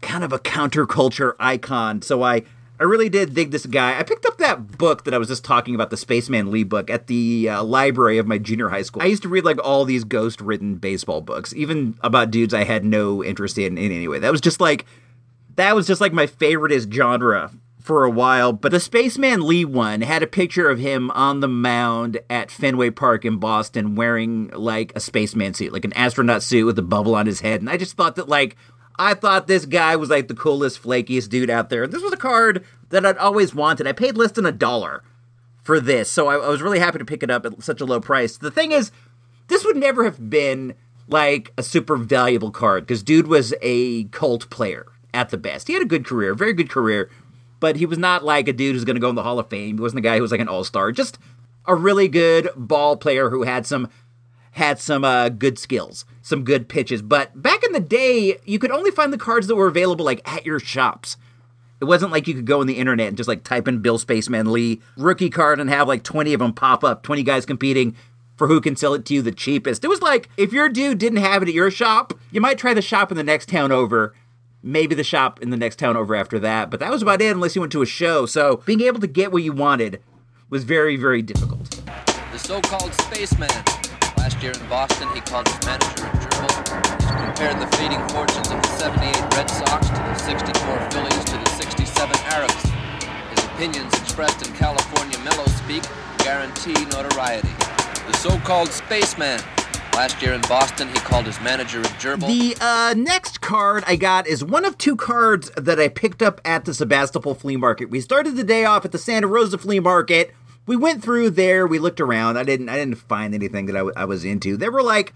kind 0.00 0.24
of 0.24 0.32
a 0.32 0.38
counterculture 0.38 1.34
icon. 1.38 2.02
So 2.02 2.22
I 2.22 2.42
I 2.82 2.84
really 2.84 3.08
did 3.08 3.32
dig 3.32 3.52
this 3.52 3.64
guy. 3.64 3.96
I 3.96 4.02
picked 4.02 4.26
up 4.26 4.38
that 4.38 4.76
book 4.76 5.04
that 5.04 5.14
I 5.14 5.18
was 5.18 5.28
just 5.28 5.44
talking 5.44 5.76
about, 5.76 5.90
the 5.90 5.96
Spaceman 5.96 6.50
Lee 6.50 6.64
book, 6.64 6.90
at 6.90 7.06
the 7.06 7.48
uh, 7.48 7.62
library 7.62 8.18
of 8.18 8.26
my 8.26 8.38
junior 8.38 8.70
high 8.70 8.82
school. 8.82 9.02
I 9.02 9.06
used 9.06 9.22
to 9.22 9.28
read 9.28 9.44
like 9.44 9.62
all 9.62 9.84
these 9.84 10.02
ghost 10.02 10.40
written 10.40 10.74
baseball 10.76 11.20
books, 11.20 11.54
even 11.54 11.96
about 12.00 12.32
dudes 12.32 12.52
I 12.52 12.64
had 12.64 12.84
no 12.84 13.22
interest 13.22 13.56
in 13.56 13.78
in 13.78 13.92
any 13.92 14.08
way. 14.08 14.18
That 14.18 14.32
was 14.32 14.40
just 14.40 14.60
like 14.60 14.84
that 15.54 15.76
was 15.76 15.86
just 15.86 16.00
like 16.00 16.12
my 16.12 16.26
favoriteest 16.26 16.92
genre 16.92 17.52
for 17.82 18.04
a 18.04 18.10
while. 18.10 18.52
But 18.52 18.72
the 18.72 18.80
Spaceman 18.80 19.46
Lee 19.46 19.64
one 19.64 20.00
had 20.00 20.22
a 20.22 20.26
picture 20.26 20.70
of 20.70 20.78
him 20.78 21.10
on 21.10 21.40
the 21.40 21.48
mound 21.48 22.20
at 22.30 22.50
Fenway 22.50 22.90
Park 22.90 23.24
in 23.24 23.38
Boston 23.38 23.94
wearing 23.94 24.48
like 24.50 24.92
a 24.94 25.00
spaceman 25.00 25.54
suit, 25.54 25.72
like 25.72 25.84
an 25.84 25.92
astronaut 25.94 26.42
suit 26.42 26.64
with 26.64 26.78
a 26.78 26.82
bubble 26.82 27.14
on 27.14 27.26
his 27.26 27.40
head. 27.40 27.60
And 27.60 27.68
I 27.68 27.76
just 27.76 27.96
thought 27.96 28.16
that 28.16 28.28
like 28.28 28.56
I 28.98 29.14
thought 29.14 29.46
this 29.46 29.66
guy 29.66 29.96
was 29.96 30.10
like 30.10 30.28
the 30.28 30.34
coolest, 30.34 30.82
flakiest 30.82 31.28
dude 31.28 31.50
out 31.50 31.70
there. 31.70 31.86
This 31.86 32.02
was 32.02 32.12
a 32.12 32.16
card 32.16 32.64
that 32.90 33.04
I'd 33.04 33.18
always 33.18 33.54
wanted. 33.54 33.86
I 33.86 33.92
paid 33.92 34.16
less 34.16 34.32
than 34.32 34.46
a 34.46 34.52
dollar 34.52 35.02
for 35.62 35.80
this, 35.80 36.10
so 36.10 36.28
I, 36.28 36.34
I, 36.34 36.48
was 36.48 36.60
really 36.60 36.80
happy 36.80 36.98
to 36.98 37.04
pick 37.04 37.22
it 37.22 37.30
up 37.30 37.46
at 37.46 37.62
such 37.62 37.80
a 37.80 37.84
low 37.84 38.00
price. 38.00 38.36
The 38.36 38.50
thing 38.50 38.72
is, 38.72 38.90
this 39.48 39.64
would 39.64 39.76
never 39.76 40.04
have 40.04 40.28
been 40.28 40.74
like 41.08 41.52
a 41.56 41.62
super 41.62 41.96
valuable 41.96 42.50
card 42.50 42.84
because 42.84 43.02
dude 43.02 43.28
was 43.28 43.54
a 43.62 44.04
cult 44.04 44.50
player 44.50 44.86
at 45.14 45.30
the 45.30 45.38
best. 45.38 45.68
He 45.68 45.74
had 45.74 45.82
a 45.82 45.86
good 45.86 46.04
career, 46.04 46.34
very 46.34 46.52
good 46.52 46.70
career, 46.70 47.10
but 47.62 47.76
he 47.76 47.86
was 47.86 47.96
not 47.96 48.24
like 48.24 48.48
a 48.48 48.52
dude 48.52 48.74
who's 48.74 48.84
going 48.84 48.96
to 48.96 49.00
go 49.00 49.08
in 49.08 49.14
the 49.14 49.22
Hall 49.22 49.38
of 49.38 49.48
Fame. 49.48 49.76
He 49.76 49.80
wasn't 49.80 50.00
a 50.00 50.02
guy 50.02 50.16
who 50.16 50.22
was 50.22 50.32
like 50.32 50.40
an 50.40 50.48
all 50.48 50.64
star. 50.64 50.90
Just 50.90 51.16
a 51.64 51.76
really 51.76 52.08
good 52.08 52.50
ball 52.56 52.96
player 52.96 53.30
who 53.30 53.44
had 53.44 53.66
some 53.66 53.88
had 54.50 54.80
some 54.80 55.04
uh, 55.04 55.28
good 55.28 55.60
skills, 55.60 56.04
some 56.22 56.42
good 56.42 56.68
pitches. 56.68 57.02
But 57.02 57.40
back 57.40 57.62
in 57.62 57.70
the 57.70 57.78
day, 57.78 58.36
you 58.44 58.58
could 58.58 58.72
only 58.72 58.90
find 58.90 59.12
the 59.12 59.16
cards 59.16 59.46
that 59.46 59.54
were 59.54 59.68
available 59.68 60.04
like 60.04 60.28
at 60.28 60.44
your 60.44 60.58
shops. 60.58 61.16
It 61.80 61.84
wasn't 61.84 62.10
like 62.10 62.26
you 62.26 62.34
could 62.34 62.46
go 62.46 62.60
on 62.60 62.66
the 62.66 62.78
internet 62.78 63.06
and 63.06 63.16
just 63.16 63.28
like 63.28 63.44
type 63.44 63.68
in 63.68 63.78
Bill 63.78 63.96
Spaceman 63.96 64.50
Lee 64.50 64.80
rookie 64.96 65.30
card 65.30 65.60
and 65.60 65.70
have 65.70 65.86
like 65.86 66.02
20 66.02 66.34
of 66.34 66.40
them 66.40 66.52
pop 66.52 66.82
up, 66.82 67.04
20 67.04 67.22
guys 67.22 67.46
competing 67.46 67.94
for 68.36 68.48
who 68.48 68.60
can 68.60 68.74
sell 68.74 68.92
it 68.94 69.04
to 69.06 69.14
you 69.14 69.22
the 69.22 69.30
cheapest. 69.30 69.84
It 69.84 69.88
was 69.88 70.02
like 70.02 70.28
if 70.36 70.52
your 70.52 70.68
dude 70.68 70.98
didn't 70.98 71.18
have 71.18 71.44
it 71.44 71.48
at 71.48 71.54
your 71.54 71.70
shop, 71.70 72.12
you 72.32 72.40
might 72.40 72.58
try 72.58 72.74
the 72.74 72.82
shop 72.82 73.12
in 73.12 73.16
the 73.16 73.22
next 73.22 73.48
town 73.48 73.70
over, 73.70 74.14
maybe 74.62 74.94
the 74.94 75.04
shop 75.04 75.40
in 75.40 75.50
the 75.50 75.56
next 75.56 75.78
town 75.78 75.96
over 75.96 76.14
after 76.14 76.38
that, 76.38 76.70
but 76.70 76.80
that 76.80 76.90
was 76.90 77.02
about 77.02 77.20
it 77.20 77.30
unless 77.30 77.54
you 77.54 77.60
went 77.60 77.72
to 77.72 77.82
a 77.82 77.86
show. 77.86 78.26
So 78.26 78.62
being 78.64 78.80
able 78.82 79.00
to 79.00 79.06
get 79.06 79.32
what 79.32 79.42
you 79.42 79.52
wanted 79.52 80.02
was 80.50 80.64
very, 80.64 80.96
very 80.96 81.22
difficult. 81.22 81.82
The 82.32 82.38
so 82.38 82.60
called 82.60 82.92
Spaceman 82.94 83.50
Last 84.22 84.40
year 84.40 84.52
in 84.52 84.68
Boston, 84.68 85.08
he 85.16 85.20
called 85.20 85.48
his 85.48 85.66
manager 85.66 86.06
a 86.06 86.10
gerbil. 86.14 86.54
He's 87.02 87.10
compared 87.10 87.58
the 87.60 87.66
fading 87.76 87.98
fortunes 88.10 88.52
of 88.52 88.62
the 88.62 88.68
78 88.78 89.34
Red 89.34 89.50
Sox 89.50 89.88
to 89.88 89.94
the 89.94 90.14
64 90.14 90.90
Phillies 90.92 91.24
to 91.24 91.36
the 91.38 91.50
67 91.50 92.16
Arabs. 92.26 92.62
His 93.34 93.44
opinions 93.46 93.92
expressed 93.98 94.46
in 94.46 94.54
California 94.54 95.18
mellow 95.24 95.46
speak 95.46 95.82
guarantee 96.18 96.84
notoriety. 96.94 97.50
The 98.06 98.12
so-called 98.18 98.68
spaceman. 98.68 99.40
Last 99.94 100.22
year 100.22 100.32
in 100.32 100.40
Boston, 100.42 100.88
he 100.88 100.94
called 100.94 101.26
his 101.26 101.40
manager 101.40 101.80
a 101.80 101.84
gerbil. 101.84 102.26
The 102.26 102.56
uh, 102.60 102.94
next 102.96 103.40
card 103.40 103.84
I 103.86 103.96
got 103.96 104.26
is 104.26 104.42
one 104.42 104.64
of 104.64 104.78
two 104.78 104.96
cards 104.96 105.50
that 105.56 105.78
I 105.78 105.88
picked 105.88 106.22
up 106.22 106.40
at 106.44 106.64
the 106.64 106.74
Sebastopol 106.74 107.34
Flea 107.34 107.56
Market. 107.56 107.90
We 107.90 108.00
started 108.00 108.36
the 108.36 108.44
day 108.44 108.64
off 108.64 108.84
at 108.84 108.92
the 108.92 108.98
Santa 108.98 109.26
Rosa 109.26 109.58
Flea 109.58 109.80
Market 109.80 110.34
we 110.66 110.76
went 110.76 111.02
through 111.02 111.30
there. 111.30 111.66
We 111.66 111.78
looked 111.78 112.00
around. 112.00 112.38
I 112.38 112.44
didn't. 112.44 112.68
I 112.68 112.76
didn't 112.76 112.96
find 112.96 113.34
anything 113.34 113.66
that 113.66 113.76
I, 113.76 113.80
w- 113.80 113.94
I 113.96 114.04
was 114.04 114.24
into. 114.24 114.56
There 114.56 114.70
were 114.70 114.82
like, 114.82 115.12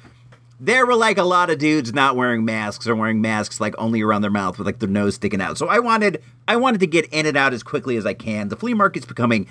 there 0.59 0.87
were 0.87 0.97
like 0.97 1.19
a 1.19 1.23
lot 1.23 1.51
of 1.51 1.59
dudes 1.59 1.93
not 1.93 2.17
wearing 2.17 2.45
masks 2.45 2.87
or 2.87 2.97
wearing 2.97 3.21
masks 3.21 3.61
like 3.61 3.75
only 3.79 4.03
around 4.03 4.23
their 4.23 4.31
mouth 4.31 4.59
with 4.59 4.67
like 4.67 4.81
their 4.81 4.89
nose 4.89 5.15
sticking 5.15 5.41
out. 5.41 5.59
So 5.59 5.69
I 5.69 5.79
wanted, 5.79 6.23
I 6.49 6.57
wanted 6.57 6.81
to 6.81 6.87
get 6.87 7.07
in 7.07 7.27
and 7.27 7.37
out 7.37 7.53
as 7.53 7.63
quickly 7.63 7.97
as 7.97 8.07
I 8.07 8.15
can. 8.15 8.49
The 8.49 8.57
flea 8.57 8.75
market's 8.75 9.07
becoming, 9.07 9.47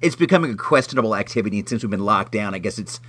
it's 0.00 0.16
becoming 0.16 0.52
a 0.52 0.56
questionable 0.56 1.14
activity 1.14 1.58
and 1.58 1.68
since 1.68 1.82
we've 1.82 1.90
been 1.90 2.04
locked 2.04 2.32
down. 2.32 2.54
I 2.54 2.58
guess 2.58 2.78
it's, 2.78 3.00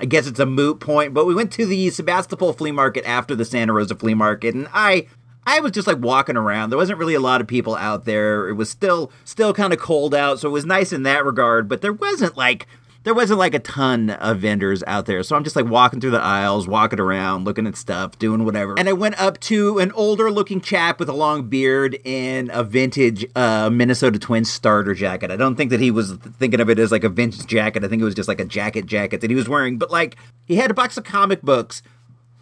I 0.00 0.04
guess 0.04 0.26
it's 0.26 0.40
a 0.40 0.46
moot 0.46 0.80
point. 0.80 1.14
But 1.14 1.26
we 1.26 1.34
went 1.34 1.52
to 1.52 1.66
the 1.66 1.90
Sebastopol 1.90 2.52
flea 2.52 2.72
market 2.72 3.06
after 3.06 3.34
the 3.34 3.44
Santa 3.44 3.72
Rosa 3.72 3.94
flea 3.94 4.14
market, 4.14 4.54
and 4.54 4.68
I, 4.72 5.06
I 5.46 5.60
was 5.60 5.72
just 5.72 5.86
like 5.86 5.98
walking 5.98 6.36
around. 6.36 6.70
There 6.70 6.78
wasn't 6.78 6.98
really 6.98 7.14
a 7.14 7.20
lot 7.20 7.40
of 7.40 7.46
people 7.46 7.76
out 7.76 8.04
there. 8.04 8.48
It 8.48 8.54
was 8.54 8.70
still 8.70 9.12
still 9.24 9.52
kind 9.54 9.72
of 9.72 9.78
cold 9.78 10.14
out, 10.14 10.40
so 10.40 10.48
it 10.48 10.52
was 10.52 10.66
nice 10.66 10.92
in 10.92 11.02
that 11.04 11.24
regard, 11.24 11.68
but 11.68 11.80
there 11.80 11.92
wasn't 11.92 12.36
like 12.36 12.66
there 13.06 13.14
wasn't 13.14 13.38
like 13.38 13.54
a 13.54 13.60
ton 13.60 14.10
of 14.10 14.40
vendors 14.40 14.82
out 14.84 15.06
there. 15.06 15.22
So 15.22 15.36
I'm 15.36 15.44
just 15.44 15.54
like 15.54 15.66
walking 15.66 16.00
through 16.00 16.10
the 16.10 16.20
aisles, 16.20 16.66
walking 16.66 16.98
around, 16.98 17.44
looking 17.44 17.64
at 17.68 17.76
stuff, 17.76 18.18
doing 18.18 18.44
whatever. 18.44 18.76
And 18.76 18.88
I 18.88 18.94
went 18.94 19.16
up 19.20 19.38
to 19.42 19.78
an 19.78 19.92
older 19.92 20.28
looking 20.28 20.60
chap 20.60 20.98
with 20.98 21.08
a 21.08 21.12
long 21.12 21.48
beard 21.48 22.00
in 22.02 22.50
a 22.52 22.64
vintage 22.64 23.24
uh, 23.36 23.70
Minnesota 23.70 24.18
Twins 24.18 24.52
starter 24.52 24.92
jacket. 24.92 25.30
I 25.30 25.36
don't 25.36 25.54
think 25.54 25.70
that 25.70 25.78
he 25.78 25.92
was 25.92 26.14
thinking 26.40 26.58
of 26.58 26.68
it 26.68 26.80
as 26.80 26.90
like 26.90 27.04
a 27.04 27.08
vintage 27.08 27.46
jacket. 27.46 27.84
I 27.84 27.88
think 27.88 28.02
it 28.02 28.04
was 28.04 28.16
just 28.16 28.26
like 28.26 28.40
a 28.40 28.44
jacket 28.44 28.86
jacket 28.86 29.20
that 29.20 29.30
he 29.30 29.36
was 29.36 29.48
wearing. 29.48 29.78
But 29.78 29.92
like 29.92 30.16
he 30.44 30.56
had 30.56 30.72
a 30.72 30.74
box 30.74 30.96
of 30.96 31.04
comic 31.04 31.42
books 31.42 31.82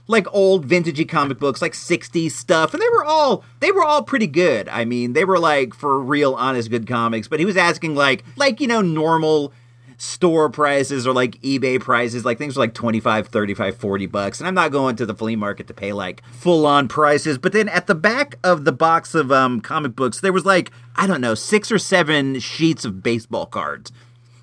like 0.06 0.26
old 0.32 0.66
vintagey 0.66 1.06
comic 1.06 1.38
books, 1.38 1.60
like 1.60 1.72
60s 1.72 2.30
stuff, 2.30 2.72
and 2.72 2.82
they 2.82 2.88
were 2.90 3.04
all 3.04 3.44
they 3.60 3.70
were 3.70 3.84
all 3.84 4.02
pretty 4.02 4.26
good. 4.26 4.70
I 4.70 4.86
mean, 4.86 5.12
they 5.12 5.26
were 5.26 5.38
like 5.38 5.74
for 5.74 6.00
real 6.00 6.32
honest 6.34 6.70
good 6.70 6.86
comics, 6.86 7.28
but 7.28 7.38
he 7.38 7.44
was 7.44 7.58
asking 7.58 7.94
like 7.94 8.24
like, 8.36 8.62
you 8.62 8.66
know, 8.66 8.80
normal 8.80 9.52
store 10.04 10.50
prices 10.50 11.06
or 11.06 11.12
like 11.12 11.40
eBay 11.40 11.80
prices, 11.80 12.24
like 12.24 12.38
things 12.38 12.56
are 12.56 12.60
like 12.60 12.74
25, 12.74 13.28
35, 13.28 13.76
40 13.76 14.06
bucks. 14.06 14.40
And 14.40 14.46
I'm 14.46 14.54
not 14.54 14.70
going 14.70 14.96
to 14.96 15.06
the 15.06 15.14
flea 15.14 15.36
market 15.36 15.66
to 15.68 15.74
pay 15.74 15.92
like 15.92 16.22
full 16.30 16.66
on 16.66 16.88
prices. 16.88 17.38
But 17.38 17.52
then 17.52 17.68
at 17.68 17.86
the 17.86 17.94
back 17.94 18.38
of 18.44 18.64
the 18.64 18.72
box 18.72 19.14
of 19.14 19.32
um, 19.32 19.60
comic 19.60 19.96
books, 19.96 20.20
there 20.20 20.32
was 20.32 20.44
like, 20.44 20.70
I 20.96 21.06
don't 21.06 21.20
know, 21.20 21.34
six 21.34 21.72
or 21.72 21.78
seven 21.78 22.38
sheets 22.38 22.84
of 22.84 23.02
baseball 23.02 23.46
cards. 23.46 23.90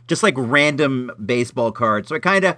Just 0.08 0.24
like 0.24 0.34
random 0.38 1.12
baseball 1.24 1.72
cards. 1.72 2.10
So 2.10 2.16
I 2.16 2.20
kind 2.20 2.44
of 2.44 2.58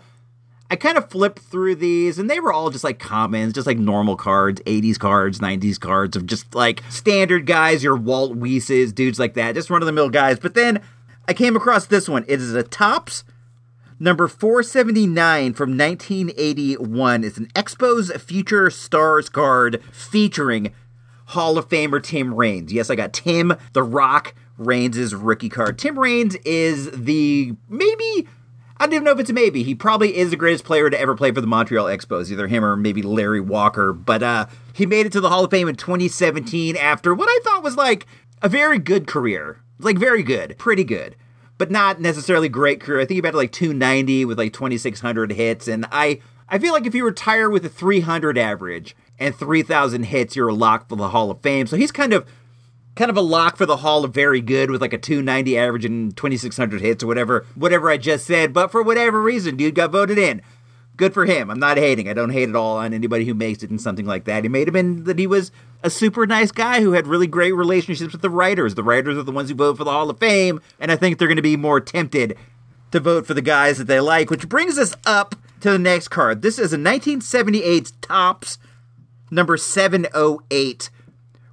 I 0.72 0.76
kind 0.76 0.98
of 0.98 1.12
flipped 1.12 1.38
through 1.38 1.76
these 1.76 2.18
and 2.18 2.28
they 2.28 2.40
were 2.40 2.52
all 2.52 2.72
just 2.72 2.84
like 2.84 2.98
commons, 2.98 3.54
just 3.54 3.68
like 3.68 3.78
normal 3.78 4.16
cards, 4.16 4.60
80s 4.62 4.98
cards, 4.98 5.38
90s 5.38 5.80
cards 5.80 6.16
of 6.16 6.26
just 6.26 6.56
like 6.56 6.82
standard 6.90 7.46
guys, 7.46 7.84
your 7.84 7.96
Walt 7.96 8.40
Weisses, 8.40 8.96
dudes 8.96 9.20
like 9.20 9.36
that, 9.36 9.54
just 9.54 9.70
run 9.70 9.84
of 9.84 9.86
the 9.86 9.92
mill 9.92 10.10
guys. 10.10 10.40
But 10.40 10.56
then 10.56 10.82
I 11.28 11.34
came 11.34 11.56
across 11.56 11.86
this 11.86 12.10
one. 12.10 12.26
It 12.28 12.42
is 12.42 12.54
a 12.54 12.64
Topps 12.64 13.24
number 14.00 14.28
479 14.28 15.54
from 15.54 15.78
1981. 15.78 17.24
It's 17.24 17.38
an 17.38 17.48
Expos 17.56 18.20
Future 18.20 18.70
Stars 18.70 19.30
card 19.30 19.82
featuring 19.92 20.74
Hall 21.28 21.58
of 21.58 21.70
Famer 21.70 22.04
Tim 22.04 22.34
Raines. 22.34 22.74
Yes, 22.74 22.90
I 22.90 22.96
got 22.96 23.14
Tim 23.14 23.56
the 23.72 23.84
Rock 23.84 24.36
Raines' 24.58 25.16
rookie 25.16 25.50
card. 25.50 25.80
Tim 25.80 25.98
Raines 25.98 26.36
is 26.44 26.92
the 26.92 27.54
maybe 27.70 28.28
I 28.78 28.86
don't 28.86 28.96
even 28.96 29.06
know 29.06 29.12
if 29.12 29.20
it's 29.20 29.30
a 29.30 29.34
maybe. 29.34 29.64
He 29.64 29.76
probably 29.76 30.18
is 30.18 30.32
the 30.32 30.36
greatest 30.36 30.66
player 30.66 30.90
to 30.90 31.00
ever 31.00 31.16
play 31.16 31.32
for 31.32 31.40
the 31.40 31.48
Montreal 31.48 31.86
Expos, 31.86 32.30
either 32.30 32.48
him 32.48 32.66
or 32.66 32.76
maybe 32.76 33.02
Larry 33.02 33.40
Walker. 33.40 33.94
But 33.94 34.22
uh, 34.22 34.48
he 34.74 34.86
made 34.86 35.06
it 35.06 35.14
to 35.14 35.22
the 35.22 35.30
Hall 35.30 35.46
of 35.46 35.52
Fame 35.52 35.70
in 35.70 35.76
2017 35.78 36.76
after 36.76 37.16
what 37.16 37.30
I 37.30 37.40
thought 37.46 37.64
was 37.64 37.78
like 37.78 38.06
a 38.42 38.50
very 38.50 38.80
good 38.80 39.08
career. 39.08 39.62
Like 39.80 39.98
very 39.98 40.24
good, 40.24 40.58
pretty 40.58 40.84
good, 40.84 41.16
but 41.58 41.72
not 41.72 42.00
necessarily 42.00 42.50
great 42.50 42.80
career. 42.80 43.00
I 43.00 43.06
think 43.06 43.16
he 43.16 43.22
batted 43.22 43.36
like 43.36 43.52
290 43.52 44.26
with 44.26 44.38
like 44.38 44.54
2,600 44.54 45.32
hits, 45.34 45.68
and 45.68 45.86
I 45.92 46.22
I 46.50 46.60
feel 46.60 46.74
like 46.74 46.86
if 46.86 46.94
you 46.94 47.06
retire 47.06 47.50
with 47.50 47.66
a 47.66 47.70
300 47.70 48.38
average 48.38 48.96
and 49.18 49.36
3,000 49.36 50.04
hits, 50.04 50.36
you're 50.36 50.50
a 50.50 50.54
lock 50.54 50.88
for 50.88 50.96
the 50.96 51.10
Hall 51.10 51.32
of 51.32 51.42
Fame. 51.42 51.68
So 51.68 51.78
he's 51.78 51.92
kind 51.92 52.14
of 52.14 52.28
kind 52.96 53.10
of 53.10 53.18
a 53.18 53.22
lock 53.22 53.58
for 53.58 53.66
the 53.66 53.78
Hall 53.78 54.06
of 54.06 54.14
Very 54.14 54.42
Good 54.42 54.70
with 54.70 54.82
like 54.82 54.94
a 54.94 54.98
290 54.98 55.58
average 55.58 55.86
and 55.86 56.16
2,600 56.16 56.82
hits 56.82 57.04
or 57.04 57.08
whatever, 57.08 57.46
whatever 57.56 57.90
I 57.90 57.98
just 57.98 58.28
said. 58.28 58.54
But 58.54 58.72
for 58.72 58.84
whatever 58.84 59.22
reason, 59.22 59.58
dude 59.58 59.76
got 59.76 59.92
voted 59.92 60.18
in. 60.18 60.42
Good 60.96 61.14
for 61.14 61.26
him. 61.26 61.50
I'm 61.50 61.60
not 61.60 61.78
hating. 61.78 62.08
I 62.08 62.14
don't 62.14 62.30
hate 62.30 62.50
at 62.50 62.56
all 62.56 62.78
on 62.78 62.94
anybody 62.94 63.26
who 63.26 63.34
makes 63.34 63.64
it 63.64 63.72
in 63.72 63.80
something 63.80 64.06
like 64.06 64.26
that. 64.26 64.44
He 64.44 64.50
made 64.50 64.68
him 64.68 64.76
in 64.76 65.06
that 65.06 65.18
he 65.18 65.26
was 65.26 65.52
a 65.84 65.90
super 65.90 66.26
nice 66.26 66.52
guy 66.52 66.82
who 66.82 66.94
had 66.94 67.08
really 67.08 67.28
great 67.28 67.52
relationships 67.52 68.14
with 68.14 68.22
the 68.22 68.30
writers. 68.30 68.76
The 68.76 68.84
writers 68.84 69.18
are 69.18 69.24
the 69.24 69.32
ones 69.32 69.50
who 69.50 69.56
vote 69.56 69.78
for 69.78 69.84
the 69.84 69.92
Hall 69.92 70.10
of 70.10 70.18
Fame, 70.18 70.62
and 70.80 70.92
I 70.92 70.96
think 70.96 71.18
they're 71.18 71.28
going 71.28 71.36
to 71.36 71.42
be 71.42 71.58
more 71.58 71.82
tempted 71.82 72.38
to 72.92 73.00
vote 73.00 73.28
for 73.28 73.34
the 73.34 73.42
guys 73.42 73.78
that 73.78 73.88
they 73.88 74.00
like, 74.00 74.30
which 74.30 74.48
brings 74.48 74.78
us 74.78 74.96
up 75.06 75.36
to 75.60 75.72
the 75.72 75.80
next 75.80 76.08
card. 76.08 76.42
This 76.42 76.56
is 76.56 76.72
a 76.72 76.78
1978 76.78 77.92
Topps 78.02 78.58
number 79.30 79.58
708 79.58 80.90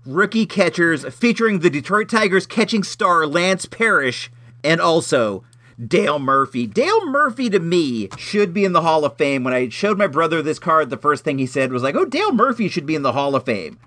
rookie 0.06 0.46
catchers 0.46 1.04
featuring 1.14 1.58
the 1.58 1.70
Detroit 1.70 2.08
Tigers 2.08 2.46
catching 2.46 2.82
star 2.82 3.26
Lance 3.26 3.66
Parrish 3.66 4.30
and 4.62 4.80
also 4.80 5.44
Dale 5.84 6.18
Murphy. 6.18 6.66
Dale 6.66 7.06
Murphy 7.06 7.48
to 7.50 7.58
me 7.58 8.08
should 8.18 8.52
be 8.52 8.64
in 8.64 8.72
the 8.72 8.82
Hall 8.82 9.04
of 9.04 9.16
Fame. 9.16 9.44
When 9.44 9.54
I 9.54 9.70
showed 9.70 9.98
my 9.98 10.06
brother 10.06 10.42
this 10.42 10.58
card, 10.58 10.90
the 10.90 10.96
first 10.96 11.24
thing 11.24 11.38
he 11.38 11.46
said 11.46 11.72
was 11.72 11.82
like, 11.82 11.94
"Oh, 11.94 12.04
Dale 12.04 12.32
Murphy 12.32 12.68
should 12.68 12.86
be 12.86 12.94
in 12.94 13.02
the 13.02 13.12
Hall 13.12 13.34
of 13.34 13.44
Fame." 13.44 13.78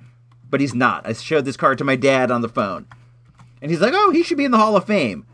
But 0.53 0.61
he's 0.61 0.75
not. 0.75 1.07
I 1.07 1.13
showed 1.13 1.45
this 1.45 1.57
card 1.57 1.79
to 1.79 1.83
my 1.83 1.95
dad 1.95 2.29
on 2.29 2.43
the 2.43 2.47
phone. 2.47 2.85
And 3.59 3.71
he's 3.71 3.81
like, 3.81 3.93
"Oh, 3.95 4.11
he 4.11 4.21
should 4.21 4.37
be 4.37 4.45
in 4.45 4.51
the 4.51 4.59
Hall 4.59 4.77
of 4.77 4.85
Fame." 4.85 5.25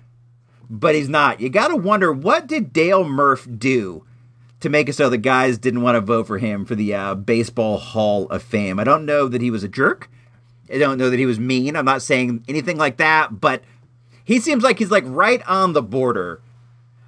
But 0.70 0.96
he's 0.96 1.10
not. 1.10 1.42
You 1.42 1.50
got 1.50 1.68
to 1.68 1.76
wonder 1.76 2.14
what 2.14 2.48
did 2.48 2.72
Dale 2.72 3.04
Murph 3.04 3.46
do 3.58 4.06
to 4.62 4.70
make 4.70 4.88
it 4.88 4.94
so 4.94 5.10
the 5.10 5.18
guys 5.18 5.58
didn't 5.58 5.82
want 5.82 5.96
to 5.98 6.02
vote 6.02 6.26
for 6.26 6.38
him 6.38 6.64
for 6.64 6.74
the 6.74 6.96
uh, 6.96 7.16
Baseball 7.16 7.80
Hall 7.80 8.30
of 8.30 8.42
Fame. 8.42 8.80
I 8.80 8.86
don't 8.86 9.06
know 9.06 9.28
that 9.28 9.42
he 9.42 9.52
was 9.52 9.62
a 9.62 9.68
jerk. 9.68 10.10
I 10.74 10.78
don't 10.78 10.98
know 10.98 11.10
that 11.10 11.20
he 11.20 11.26
was 11.26 11.38
mean. 11.38 11.76
I'm 11.76 11.84
not 11.84 12.02
saying 12.02 12.46
anything 12.48 12.78
like 12.78 12.96
that, 12.96 13.42
but 13.42 13.62
he 14.24 14.40
seems 14.40 14.64
like 14.64 14.80
he's 14.80 14.90
like 14.90 15.04
right 15.06 15.46
on 15.50 15.74
the 15.74 15.84
border 15.84 16.40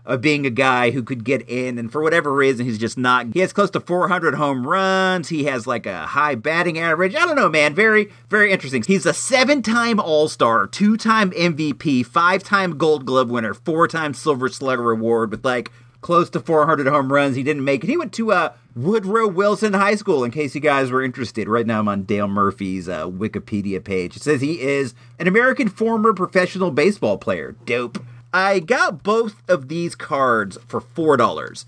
of 0.05 0.21
being 0.21 0.45
a 0.45 0.49
guy 0.49 0.91
who 0.91 1.03
could 1.03 1.23
get 1.23 1.47
in, 1.47 1.77
and 1.77 1.91
for 1.91 2.01
whatever 2.01 2.33
reason, 2.33 2.65
he's 2.65 2.77
just 2.77 2.97
not. 2.97 3.27
He 3.33 3.39
has 3.39 3.53
close 3.53 3.69
to 3.71 3.79
400 3.79 4.35
home 4.35 4.67
runs. 4.67 5.29
He 5.29 5.43
has 5.45 5.67
like 5.67 5.85
a 5.85 6.07
high 6.07 6.35
batting 6.35 6.79
average. 6.79 7.15
I 7.15 7.25
don't 7.25 7.35
know, 7.35 7.49
man. 7.49 7.75
Very, 7.75 8.11
very 8.29 8.51
interesting. 8.51 8.83
He's 8.83 9.05
a 9.05 9.13
seven 9.13 9.61
time 9.61 9.99
All 9.99 10.27
Star, 10.27 10.67
two 10.67 10.97
time 10.97 11.31
MVP, 11.31 12.05
five 12.05 12.43
time 12.43 12.77
Gold 12.77 13.05
Glove 13.05 13.29
winner, 13.29 13.53
four 13.53 13.87
time 13.87 14.13
Silver 14.13 14.49
Slugger 14.49 14.91
Award 14.91 15.31
with 15.31 15.45
like 15.45 15.71
close 16.01 16.29
to 16.31 16.39
400 16.39 16.87
home 16.87 17.13
runs. 17.13 17.35
He 17.35 17.43
didn't 17.43 17.63
make 17.63 17.83
it. 17.83 17.87
He 17.87 17.97
went 17.97 18.11
to 18.13 18.31
uh, 18.31 18.53
Woodrow 18.75 19.27
Wilson 19.27 19.73
High 19.73 19.95
School, 19.95 20.23
in 20.23 20.31
case 20.31 20.55
you 20.55 20.61
guys 20.61 20.91
were 20.91 21.03
interested. 21.03 21.47
Right 21.47 21.65
now, 21.65 21.79
I'm 21.79 21.87
on 21.87 22.03
Dale 22.03 22.27
Murphy's 22.27 22.89
uh, 22.89 23.07
Wikipedia 23.07 23.83
page. 23.83 24.17
It 24.17 24.23
says 24.23 24.41
he 24.41 24.61
is 24.61 24.93
an 25.19 25.27
American 25.27 25.69
former 25.69 26.13
professional 26.13 26.71
baseball 26.71 27.17
player. 27.17 27.55
Dope. 27.65 28.03
I 28.33 28.59
got 28.59 29.03
both 29.03 29.41
of 29.49 29.67
these 29.67 29.95
cards 29.95 30.57
for 30.67 30.79
$4. 30.79 31.65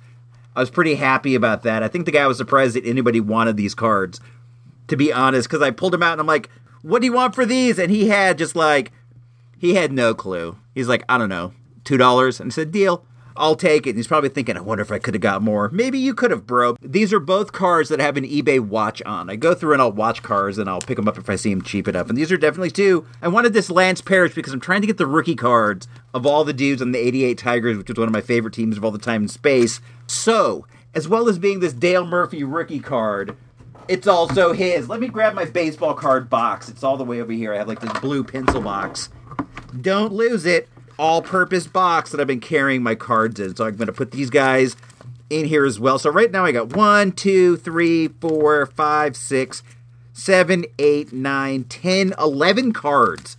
I 0.55 0.59
was 0.59 0.69
pretty 0.69 0.95
happy 0.95 1.35
about 1.35 1.63
that. 1.63 1.83
I 1.83 1.87
think 1.87 2.05
the 2.05 2.11
guy 2.11 2.25
was 2.27 2.37
surprised 2.37 2.75
that 2.75 2.85
anybody 2.85 3.19
wanted 3.19 3.57
these 3.57 3.75
cards, 3.75 4.19
to 4.87 4.95
be 4.95 5.11
honest, 5.11 5.49
because 5.49 5.61
I 5.61 5.71
pulled 5.71 5.93
him 5.93 6.03
out 6.03 6.13
and 6.13 6.21
I'm 6.21 6.27
like, 6.27 6.49
what 6.83 6.99
do 6.99 7.05
you 7.05 7.13
want 7.13 7.35
for 7.35 7.45
these? 7.45 7.79
And 7.79 7.91
he 7.91 8.09
had 8.09 8.37
just 8.37 8.55
like, 8.55 8.91
he 9.57 9.75
had 9.75 9.91
no 9.91 10.13
clue. 10.13 10.57
He's 10.75 10.87
like, 10.87 11.03
I 11.09 11.17
don't 11.17 11.29
know, 11.29 11.53
$2. 11.85 12.39
And 12.39 12.51
I 12.51 12.53
said, 12.53 12.71
deal. 12.71 13.05
I'll 13.35 13.55
take 13.55 13.87
it. 13.87 13.91
And 13.91 13.97
he's 13.97 14.07
probably 14.07 14.29
thinking, 14.29 14.57
I 14.57 14.61
wonder 14.61 14.81
if 14.81 14.91
I 14.91 14.99
could 14.99 15.13
have 15.13 15.21
got 15.21 15.41
more. 15.41 15.69
Maybe 15.69 15.97
you 15.97 16.13
could 16.13 16.31
have, 16.31 16.45
bro. 16.45 16.75
These 16.81 17.13
are 17.13 17.19
both 17.19 17.51
cars 17.51 17.89
that 17.89 17.99
have 17.99 18.17
an 18.17 18.25
eBay 18.25 18.59
watch 18.59 19.01
on. 19.03 19.29
I 19.29 19.35
go 19.35 19.53
through 19.53 19.73
and 19.73 19.81
I'll 19.81 19.91
watch 19.91 20.23
cars 20.23 20.57
and 20.57 20.69
I'll 20.69 20.81
pick 20.81 20.97
them 20.97 21.07
up 21.07 21.17
if 21.17 21.29
I 21.29 21.35
see 21.35 21.53
them 21.53 21.61
cheap 21.61 21.87
enough. 21.87 22.09
And 22.09 22.17
these 22.17 22.31
are 22.31 22.37
definitely 22.37 22.71
two. 22.71 23.05
I 23.21 23.27
wanted 23.27 23.53
this 23.53 23.69
Lance 23.69 24.01
Parrish 24.01 24.33
because 24.33 24.53
I'm 24.53 24.59
trying 24.59 24.81
to 24.81 24.87
get 24.87 24.97
the 24.97 25.07
rookie 25.07 25.35
cards 25.35 25.87
of 26.13 26.25
all 26.25 26.43
the 26.43 26.53
dudes 26.53 26.81
on 26.81 26.91
the 26.91 26.99
88 26.99 27.37
Tigers, 27.37 27.77
which 27.77 27.89
was 27.89 27.97
one 27.97 28.07
of 28.07 28.13
my 28.13 28.21
favorite 28.21 28.53
teams 28.53 28.77
of 28.77 28.85
all 28.85 28.91
the 28.91 28.99
time 28.99 29.23
in 29.23 29.27
space. 29.27 29.81
So, 30.07 30.65
as 30.93 31.07
well 31.07 31.27
as 31.27 31.39
being 31.39 31.59
this 31.59 31.73
Dale 31.73 32.05
Murphy 32.05 32.43
rookie 32.43 32.79
card, 32.79 33.35
it's 33.87 34.07
also 34.07 34.53
his. 34.53 34.87
Let 34.87 34.99
me 34.99 35.07
grab 35.07 35.33
my 35.33 35.45
baseball 35.45 35.93
card 35.93 36.29
box. 36.29 36.69
It's 36.69 36.83
all 36.83 36.97
the 36.97 37.03
way 37.03 37.21
over 37.21 37.31
here. 37.31 37.53
I 37.53 37.57
have 37.57 37.67
like 37.67 37.81
this 37.81 37.99
blue 37.99 38.23
pencil 38.23 38.61
box. 38.61 39.09
Don't 39.81 40.13
lose 40.13 40.45
it 40.45 40.69
all 40.97 41.21
purpose 41.21 41.67
box 41.67 42.11
that 42.11 42.19
I've 42.19 42.27
been 42.27 42.39
carrying 42.39 42.83
my 42.83 42.95
cards 42.95 43.39
in. 43.39 43.55
So 43.55 43.65
I'm 43.65 43.75
going 43.75 43.87
to 43.87 43.93
put 43.93 44.11
these 44.11 44.29
guys 44.29 44.75
in 45.29 45.45
here 45.45 45.65
as 45.65 45.79
well. 45.79 45.97
So 45.99 46.09
right 46.09 46.31
now 46.31 46.45
I 46.45 46.51
got 46.51 46.75
one, 46.75 47.11
two, 47.11 47.57
three, 47.57 48.07
four, 48.07 48.65
five, 48.67 49.15
six, 49.15 49.63
seven, 50.13 50.65
eight, 50.79 51.11
nine, 51.11 51.63
ten, 51.65 52.13
eleven 52.19 52.71
cards 52.71 53.37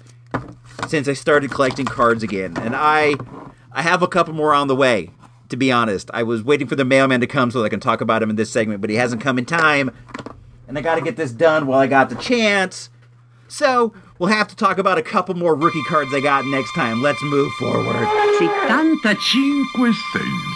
since 0.88 1.08
I 1.08 1.12
started 1.12 1.50
collecting 1.50 1.86
cards 1.86 2.22
again. 2.22 2.56
And 2.58 2.74
I 2.76 3.14
I 3.72 3.82
have 3.82 4.02
a 4.02 4.08
couple 4.08 4.34
more 4.34 4.54
on 4.54 4.68
the 4.68 4.76
way. 4.76 5.10
To 5.50 5.56
be 5.56 5.70
honest, 5.70 6.10
I 6.14 6.22
was 6.22 6.42
waiting 6.42 6.66
for 6.66 6.74
the 6.74 6.84
mailman 6.84 7.20
to 7.20 7.26
come 7.26 7.50
so 7.50 7.60
that 7.60 7.66
I 7.66 7.68
can 7.68 7.78
talk 7.78 8.00
about 8.00 8.22
him 8.22 8.30
in 8.30 8.36
this 8.36 8.50
segment, 8.50 8.80
but 8.80 8.90
he 8.90 8.96
hasn't 8.96 9.20
come 9.20 9.38
in 9.38 9.44
time. 9.44 9.90
And 10.66 10.78
I 10.78 10.80
got 10.80 10.94
to 10.94 11.02
get 11.02 11.16
this 11.16 11.32
done 11.32 11.66
while 11.66 11.78
I 11.78 11.86
got 11.86 12.08
the 12.08 12.16
chance. 12.16 12.88
So, 13.46 13.92
we'll 14.18 14.30
have 14.30 14.48
to 14.48 14.56
talk 14.56 14.78
about 14.78 14.98
a 14.98 15.02
couple 15.02 15.34
more 15.34 15.54
rookie 15.54 15.82
cards 15.84 16.12
I 16.14 16.20
got 16.20 16.44
next 16.46 16.72
time. 16.74 17.02
Let's 17.02 17.22
move 17.24 17.52
forward. 17.54 18.06
75 18.38 19.94
cents. 20.12 20.54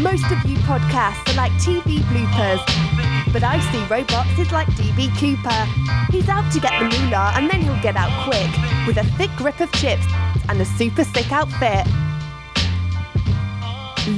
Most 0.00 0.24
of 0.32 0.44
you 0.50 0.56
podcasts 0.58 1.32
are 1.32 1.36
like 1.36 1.52
TV 1.52 1.98
bloopers, 2.10 3.32
but 3.32 3.44
I 3.44 3.60
see 3.70 3.84
Robots 3.86 4.38
is 4.38 4.50
like 4.50 4.66
DB 4.68 5.08
Cooper. 5.18 5.64
He's 6.10 6.28
out 6.28 6.50
to 6.52 6.60
get 6.60 6.72
the 6.78 6.86
moolah 6.98 7.32
and 7.36 7.48
then 7.48 7.62
he'll 7.62 7.80
get 7.80 7.96
out 7.96 8.10
quick 8.24 8.50
with 8.86 8.96
a 8.96 9.04
thick 9.16 9.30
grip 9.36 9.60
of 9.60 9.70
chips 9.72 10.04
and 10.48 10.60
a 10.60 10.64
super 10.64 11.04
sick 11.04 11.30
outfit. 11.32 11.86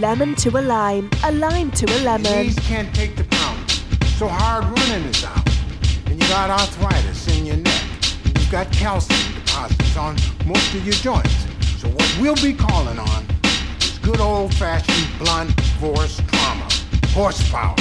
Lemon 0.01 0.35
to 0.37 0.49
a 0.59 0.63
lime, 0.63 1.11
a 1.25 1.33
lime 1.33 1.71
to 1.73 1.87
a 1.87 1.99
lemon. 2.03 2.47
Knees 2.47 2.59
can't 2.61 2.93
take 2.95 3.15
the 3.17 3.25
pound, 3.25 3.71
so 4.19 4.27
hard 4.29 4.65
running 4.65 5.05
is 5.09 5.25
out. 5.25 5.46
Got 6.29 6.51
arthritis 6.51 7.29
in 7.37 7.47
your 7.47 7.57
neck. 7.57 7.85
You've 8.25 8.51
got 8.51 8.71
calcium 8.73 9.35
deposits 9.35 9.97
on 9.97 10.17
most 10.45 10.75
of 10.75 10.85
your 10.85 10.95
joints. 10.95 11.47
So 11.79 11.89
what 11.89 12.19
we'll 12.21 12.35
be 12.37 12.53
calling 12.53 12.99
on 12.99 13.25
is 13.81 13.99
good 13.99 14.21
old-fashioned 14.21 15.19
blunt 15.19 15.61
force 15.79 16.21
trauma. 16.27 16.69
Horsepower. 17.09 17.77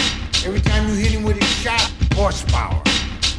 Every 0.45 0.61
time 0.61 0.87
you 0.87 0.95
hit 0.95 1.11
him 1.11 1.23
with 1.23 1.41
a 1.41 1.45
shot, 1.45 1.91
horsepower. 2.13 2.81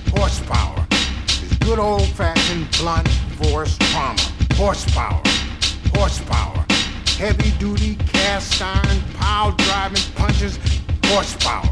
Horsepower. 0.08 0.86
It's 0.90 1.56
good 1.58 1.78
old-fashioned 1.78 2.70
blunt 2.78 3.08
force 3.38 3.78
trauma. 3.78 4.20
Horsepower. 4.54 5.22
Horsepower. 5.94 6.64
Heavy-duty 7.18 7.94
cast 8.12 8.60
iron 8.60 9.00
pile 9.14 9.52
driving 9.52 10.02
punches. 10.16 10.58
Horsepower. 11.04 11.70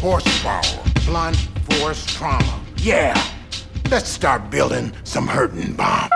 Horsepower. 0.00 0.82
Blunt 1.06 1.36
force 1.68 2.04
trauma. 2.06 2.63
Yeah. 2.84 3.18
Let's 3.90 4.10
start 4.10 4.50
building 4.50 4.92
some 5.04 5.26
hurting 5.26 5.72
bombs. 5.72 6.12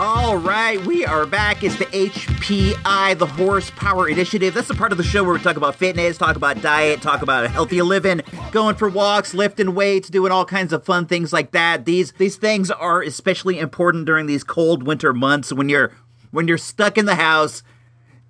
All 0.00 0.38
right, 0.38 0.82
we 0.86 1.04
are 1.04 1.26
back. 1.26 1.62
It's 1.62 1.76
the 1.76 1.84
HPI, 1.84 3.18
the 3.18 3.26
Horsepower 3.26 4.08
Initiative. 4.08 4.54
That's 4.54 4.68
the 4.68 4.74
part 4.74 4.90
of 4.90 4.96
the 4.96 5.04
show 5.04 5.22
where 5.22 5.34
we 5.34 5.40
talk 5.40 5.58
about 5.58 5.74
fitness, 5.74 6.16
talk 6.16 6.36
about 6.36 6.62
diet, 6.62 7.02
talk 7.02 7.20
about 7.20 7.44
a 7.44 7.48
healthy 7.48 7.82
living, 7.82 8.22
going 8.52 8.74
for 8.74 8.88
walks, 8.88 9.34
lifting 9.34 9.74
weights, 9.74 10.08
doing 10.08 10.32
all 10.32 10.46
kinds 10.46 10.72
of 10.72 10.82
fun 10.82 11.04
things 11.04 11.30
like 11.30 11.50
that. 11.50 11.84
These 11.84 12.12
these 12.12 12.36
things 12.36 12.70
are 12.70 13.02
especially 13.02 13.58
important 13.58 14.06
during 14.06 14.24
these 14.24 14.42
cold 14.42 14.82
winter 14.82 15.12
months 15.12 15.52
when 15.52 15.68
you're 15.68 15.92
when 16.30 16.48
you're 16.48 16.56
stuck 16.56 16.96
in 16.96 17.04
the 17.04 17.16
house 17.16 17.62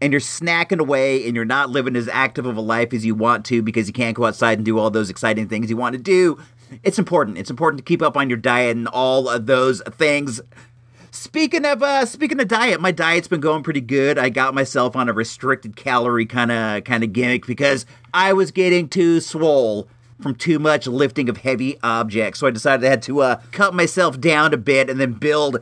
and 0.03 0.12
you're 0.12 0.21
snacking 0.21 0.81
away 0.81 1.25
and 1.29 1.37
you're 1.37 1.45
not 1.45 1.71
living 1.71 1.95
as 1.95 2.09
active 2.09 2.45
of 2.45 2.57
a 2.57 2.61
life 2.61 2.92
as 2.92 3.07
you 3.07 3.14
want 3.14 3.45
to 3.45 3.62
because 3.62 3.87
you 3.87 3.92
can't 3.92 4.16
go 4.16 4.25
outside 4.25 4.59
and 4.59 4.64
do 4.64 4.77
all 4.77 4.90
those 4.90 5.09
exciting 5.09 5.49
things 5.49 5.71
you 5.71 5.77
want 5.77 5.92
to 5.92 6.03
do. 6.03 6.37
It's 6.83 6.99
important. 6.99 7.39
It's 7.39 7.51
important 7.51 7.79
to 7.79 7.85
keep 7.85 8.03
up 8.03 8.17
on 8.17 8.29
your 8.29 8.39
diet 8.39 8.77
and 8.77 8.89
all 8.89 9.29
of 9.29 9.47
those 9.47 9.83
things. 9.83 10.41
Speaking 11.11 11.67
of 11.67 11.83
uh 11.83 12.07
speaking 12.07 12.41
of 12.41 12.49
diet, 12.49 12.81
my 12.81 12.91
diet's 12.91 13.29
been 13.29 13.41
going 13.41 13.63
pretty 13.63 13.83
good. 13.83 14.19
I 14.19 14.31
got 14.31 14.55
myself 14.55 14.97
on 14.97 15.09
a 15.09 15.13
restricted 15.13 15.77
calorie 15.77 16.25
kind 16.27 16.51
of 16.51 16.85
kind 16.85 17.05
of 17.05 17.13
gimmick 17.13 17.47
because 17.47 17.85
I 18.15 18.33
was 18.33 18.51
getting 18.51 18.89
too 18.89 19.21
swole 19.21 19.89
from 20.21 20.35
too 20.35 20.59
much 20.59 20.87
lifting 20.87 21.29
of 21.29 21.39
heavy 21.39 21.79
objects. 21.83 22.39
So 22.39 22.47
I 22.47 22.51
decided 22.51 22.87
I 22.87 22.91
had 22.91 23.03
to 23.03 23.21
uh, 23.21 23.41
cut 23.51 23.75
myself 23.75 24.21
down 24.21 24.55
a 24.55 24.57
bit 24.57 24.89
and 24.89 24.99
then 24.99 25.13
build 25.13 25.59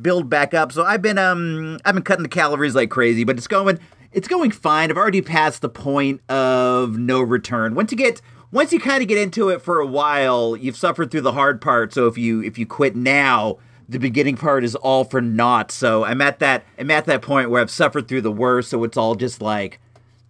build 0.00 0.28
back 0.28 0.54
up. 0.54 0.70
So 0.70 0.84
I've 0.84 1.02
been 1.02 1.18
um 1.18 1.78
I've 1.84 1.94
been 1.94 2.04
cutting 2.04 2.22
the 2.22 2.28
calories 2.28 2.74
like 2.74 2.90
crazy, 2.90 3.24
but 3.24 3.36
it's 3.36 3.48
going 3.48 3.80
it's 4.12 4.28
going 4.28 4.50
fine. 4.50 4.90
I've 4.90 4.96
already 4.96 5.22
passed 5.22 5.62
the 5.62 5.68
point 5.68 6.20
of 6.30 6.98
no 6.98 7.20
return. 7.22 7.74
Once 7.74 7.90
you 7.90 7.98
get 7.98 8.20
once 8.52 8.72
you 8.72 8.78
kind 8.78 9.02
of 9.02 9.08
get 9.08 9.18
into 9.18 9.48
it 9.48 9.62
for 9.62 9.80
a 9.80 9.86
while, 9.86 10.56
you've 10.56 10.76
suffered 10.76 11.10
through 11.10 11.22
the 11.22 11.32
hard 11.32 11.60
part. 11.60 11.92
So 11.92 12.06
if 12.06 12.16
you 12.16 12.42
if 12.42 12.58
you 12.58 12.66
quit 12.66 12.94
now, 12.94 13.58
the 13.88 13.98
beginning 13.98 14.36
part 14.36 14.62
is 14.62 14.76
all 14.76 15.04
for 15.04 15.20
naught. 15.20 15.72
So 15.72 16.04
I'm 16.04 16.20
at 16.20 16.38
that 16.38 16.64
I'm 16.78 16.90
at 16.90 17.06
that 17.06 17.22
point 17.22 17.50
where 17.50 17.60
I've 17.60 17.70
suffered 17.70 18.06
through 18.06 18.20
the 18.20 18.30
worst, 18.30 18.70
so 18.70 18.84
it's 18.84 18.96
all 18.96 19.14
just 19.14 19.40
like 19.40 19.80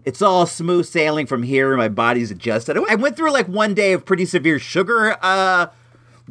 it's 0.04 0.22
all 0.22 0.46
smooth 0.46 0.87
sailing 0.87 1.26
from 1.26 1.42
here 1.42 1.76
my 1.76 1.88
body's 1.88 2.30
adjusted. 2.30 2.78
I 2.88 2.94
went 2.94 3.16
through 3.16 3.32
like 3.32 3.48
one 3.48 3.74
day 3.74 3.92
of 3.92 4.04
pretty 4.04 4.24
severe 4.24 4.58
sugar 4.58 5.16
uh 5.20 5.66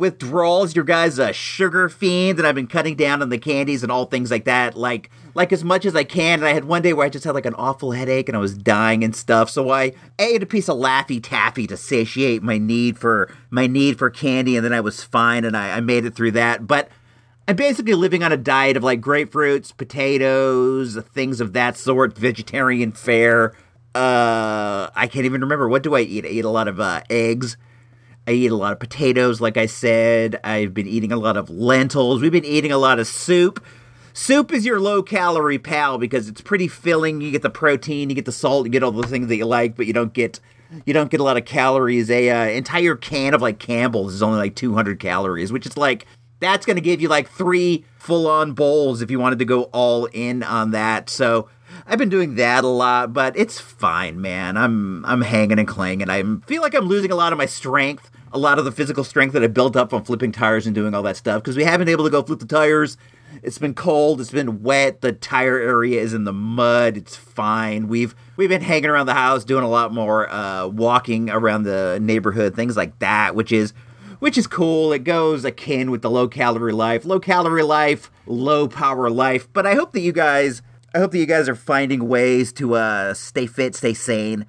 withdrawals. 0.01 0.75
Your 0.75 0.83
guy's 0.83 1.19
a 1.19 1.31
sugar 1.31 1.87
fiend 1.87 2.39
and 2.39 2.47
I've 2.47 2.55
been 2.55 2.67
cutting 2.67 2.95
down 2.95 3.21
on 3.21 3.29
the 3.29 3.37
candies 3.37 3.83
and 3.83 3.91
all 3.91 4.05
things 4.05 4.31
like 4.31 4.45
that. 4.45 4.75
Like 4.75 5.11
like 5.35 5.53
as 5.53 5.63
much 5.63 5.85
as 5.85 5.95
I 5.95 6.03
can. 6.03 6.39
And 6.39 6.45
I 6.45 6.53
had 6.53 6.65
one 6.65 6.81
day 6.81 6.91
where 6.91 7.05
I 7.05 7.09
just 7.09 7.23
had 7.23 7.35
like 7.35 7.45
an 7.45 7.53
awful 7.53 7.91
headache 7.91 8.27
and 8.27 8.35
I 8.35 8.39
was 8.39 8.57
dying 8.57 9.03
and 9.03 9.15
stuff. 9.15 9.49
So 9.49 9.69
I 9.69 9.93
ate 10.19 10.43
a 10.43 10.47
piece 10.47 10.67
of 10.67 10.77
Laffy 10.77 11.21
Taffy 11.21 11.67
to 11.67 11.77
satiate 11.77 12.41
my 12.41 12.57
need 12.57 12.97
for 12.97 13.33
my 13.51 13.67
need 13.67 13.99
for 13.99 14.09
candy, 14.09 14.55
and 14.55 14.65
then 14.65 14.73
I 14.73 14.81
was 14.81 15.03
fine 15.03 15.45
and 15.45 15.55
I, 15.55 15.77
I 15.77 15.79
made 15.79 16.03
it 16.03 16.15
through 16.15 16.31
that. 16.31 16.65
But 16.65 16.89
I'm 17.47 17.55
basically 17.55 17.93
living 17.93 18.23
on 18.23 18.31
a 18.31 18.37
diet 18.37 18.77
of 18.77 18.83
like 18.83 19.01
grapefruits, 19.01 19.75
potatoes, 19.75 20.97
things 21.13 21.39
of 21.39 21.53
that 21.53 21.77
sort, 21.77 22.17
vegetarian 22.17 22.91
fare. 22.91 23.53
Uh, 23.93 24.89
I 24.95 25.07
can't 25.11 25.25
even 25.25 25.41
remember 25.41 25.69
what 25.69 25.83
do 25.83 25.95
I 25.95 26.01
eat. 26.01 26.25
I 26.25 26.29
eat 26.29 26.45
a 26.45 26.49
lot 26.49 26.67
of 26.67 26.79
uh, 26.79 27.01
eggs. 27.09 27.55
I 28.27 28.31
eat 28.31 28.51
a 28.51 28.55
lot 28.55 28.73
of 28.73 28.79
potatoes, 28.79 29.41
like 29.41 29.57
I 29.57 29.65
said. 29.65 30.39
I've 30.43 30.73
been 30.73 30.87
eating 30.87 31.11
a 31.11 31.17
lot 31.17 31.37
of 31.37 31.49
lentils. 31.49 32.21
We've 32.21 32.31
been 32.31 32.45
eating 32.45 32.71
a 32.71 32.77
lot 32.77 32.99
of 32.99 33.07
soup. 33.07 33.63
Soup 34.13 34.51
is 34.51 34.65
your 34.65 34.79
low 34.79 35.01
calorie 35.01 35.57
pal 35.57 35.97
because 35.97 36.27
it's 36.27 36.41
pretty 36.41 36.67
filling. 36.67 37.21
You 37.21 37.31
get 37.31 37.41
the 37.41 37.49
protein, 37.49 38.09
you 38.09 38.15
get 38.15 38.25
the 38.25 38.31
salt, 38.31 38.65
you 38.65 38.71
get 38.71 38.83
all 38.83 38.91
the 38.91 39.07
things 39.07 39.27
that 39.27 39.37
you 39.37 39.45
like, 39.45 39.75
but 39.75 39.87
you 39.87 39.93
don't 39.93 40.13
get 40.13 40.39
you 40.85 40.93
don't 40.93 41.09
get 41.09 41.19
a 41.19 41.23
lot 41.23 41.37
of 41.37 41.45
calories. 41.45 42.09
A 42.09 42.29
uh, 42.29 42.45
entire 42.45 42.95
can 42.95 43.33
of 43.33 43.41
like 43.41 43.59
Campbell's 43.59 44.13
is 44.13 44.23
only 44.23 44.37
like 44.37 44.55
200 44.55 44.99
calories, 44.99 45.51
which 45.51 45.65
is 45.65 45.77
like 45.77 46.05
that's 46.39 46.65
going 46.65 46.75
to 46.75 46.81
give 46.81 47.01
you 47.01 47.07
like 47.07 47.29
three 47.29 47.85
full 47.97 48.27
on 48.27 48.53
bowls 48.53 49.01
if 49.01 49.11
you 49.11 49.19
wanted 49.19 49.39
to 49.39 49.45
go 49.45 49.63
all 49.63 50.05
in 50.07 50.43
on 50.43 50.71
that. 50.71 51.09
So 51.09 51.49
I've 51.87 51.99
been 51.99 52.09
doing 52.09 52.35
that 52.35 52.63
a 52.63 52.67
lot, 52.67 53.13
but 53.13 53.37
it's 53.37 53.59
fine, 53.59 54.21
man. 54.21 54.57
I'm 54.57 55.05
I'm 55.05 55.21
hanging 55.21 55.59
and 55.59 55.67
clanging. 55.67 56.09
I 56.09 56.23
feel 56.45 56.61
like 56.61 56.73
I'm 56.73 56.85
losing 56.85 57.11
a 57.11 57.15
lot 57.15 57.33
of 57.33 57.37
my 57.37 57.45
strength, 57.45 58.09
a 58.31 58.37
lot 58.37 58.59
of 58.59 58.65
the 58.65 58.71
physical 58.71 59.03
strength 59.03 59.33
that 59.33 59.43
I 59.43 59.47
built 59.47 59.75
up 59.75 59.93
on 59.93 60.03
flipping 60.03 60.31
tires 60.31 60.65
and 60.65 60.75
doing 60.75 60.93
all 60.93 61.03
that 61.03 61.17
stuff 61.17 61.41
because 61.41 61.57
we 61.57 61.63
haven't 61.63 61.85
been 61.85 61.91
able 61.91 62.05
to 62.05 62.09
go 62.09 62.21
flip 62.23 62.39
the 62.39 62.45
tires. 62.45 62.97
It's 63.43 63.57
been 63.57 63.73
cold, 63.73 64.19
it's 64.19 64.31
been 64.31 64.61
wet, 64.61 65.01
the 65.01 65.13
tire 65.13 65.57
area 65.57 66.01
is 66.01 66.13
in 66.13 66.25
the 66.25 66.33
mud. 66.33 66.97
It's 66.97 67.15
fine. 67.15 67.87
We've 67.87 68.13
we've 68.35 68.49
been 68.49 68.61
hanging 68.61 68.89
around 68.89 69.05
the 69.05 69.13
house 69.13 69.43
doing 69.43 69.63
a 69.63 69.69
lot 69.69 69.93
more 69.93 70.29
uh, 70.29 70.67
walking 70.67 71.29
around 71.29 71.63
the 71.63 71.99
neighborhood, 72.01 72.55
things 72.55 72.75
like 72.75 72.99
that, 72.99 73.35
which 73.35 73.51
is 73.51 73.73
which 74.19 74.37
is 74.37 74.45
cool. 74.45 74.93
It 74.93 75.03
goes 75.03 75.43
akin 75.45 75.89
with 75.89 76.03
the 76.03 76.09
low 76.09 76.27
calorie 76.27 76.73
life, 76.73 77.05
low 77.05 77.19
calorie 77.19 77.63
life, 77.63 78.11
low 78.27 78.67
power 78.67 79.09
life. 79.09 79.51
But 79.51 79.65
I 79.65 79.73
hope 79.73 79.93
that 79.93 80.01
you 80.01 80.11
guys, 80.11 80.61
I 80.93 80.99
hope 80.99 81.11
that 81.11 81.19
you 81.19 81.25
guys 81.25 81.47
are 81.47 81.55
finding 81.55 82.09
ways 82.09 82.51
to 82.53 82.75
uh, 82.75 83.13
stay 83.13 83.45
fit, 83.45 83.75
stay 83.75 83.93
sane 83.93 84.45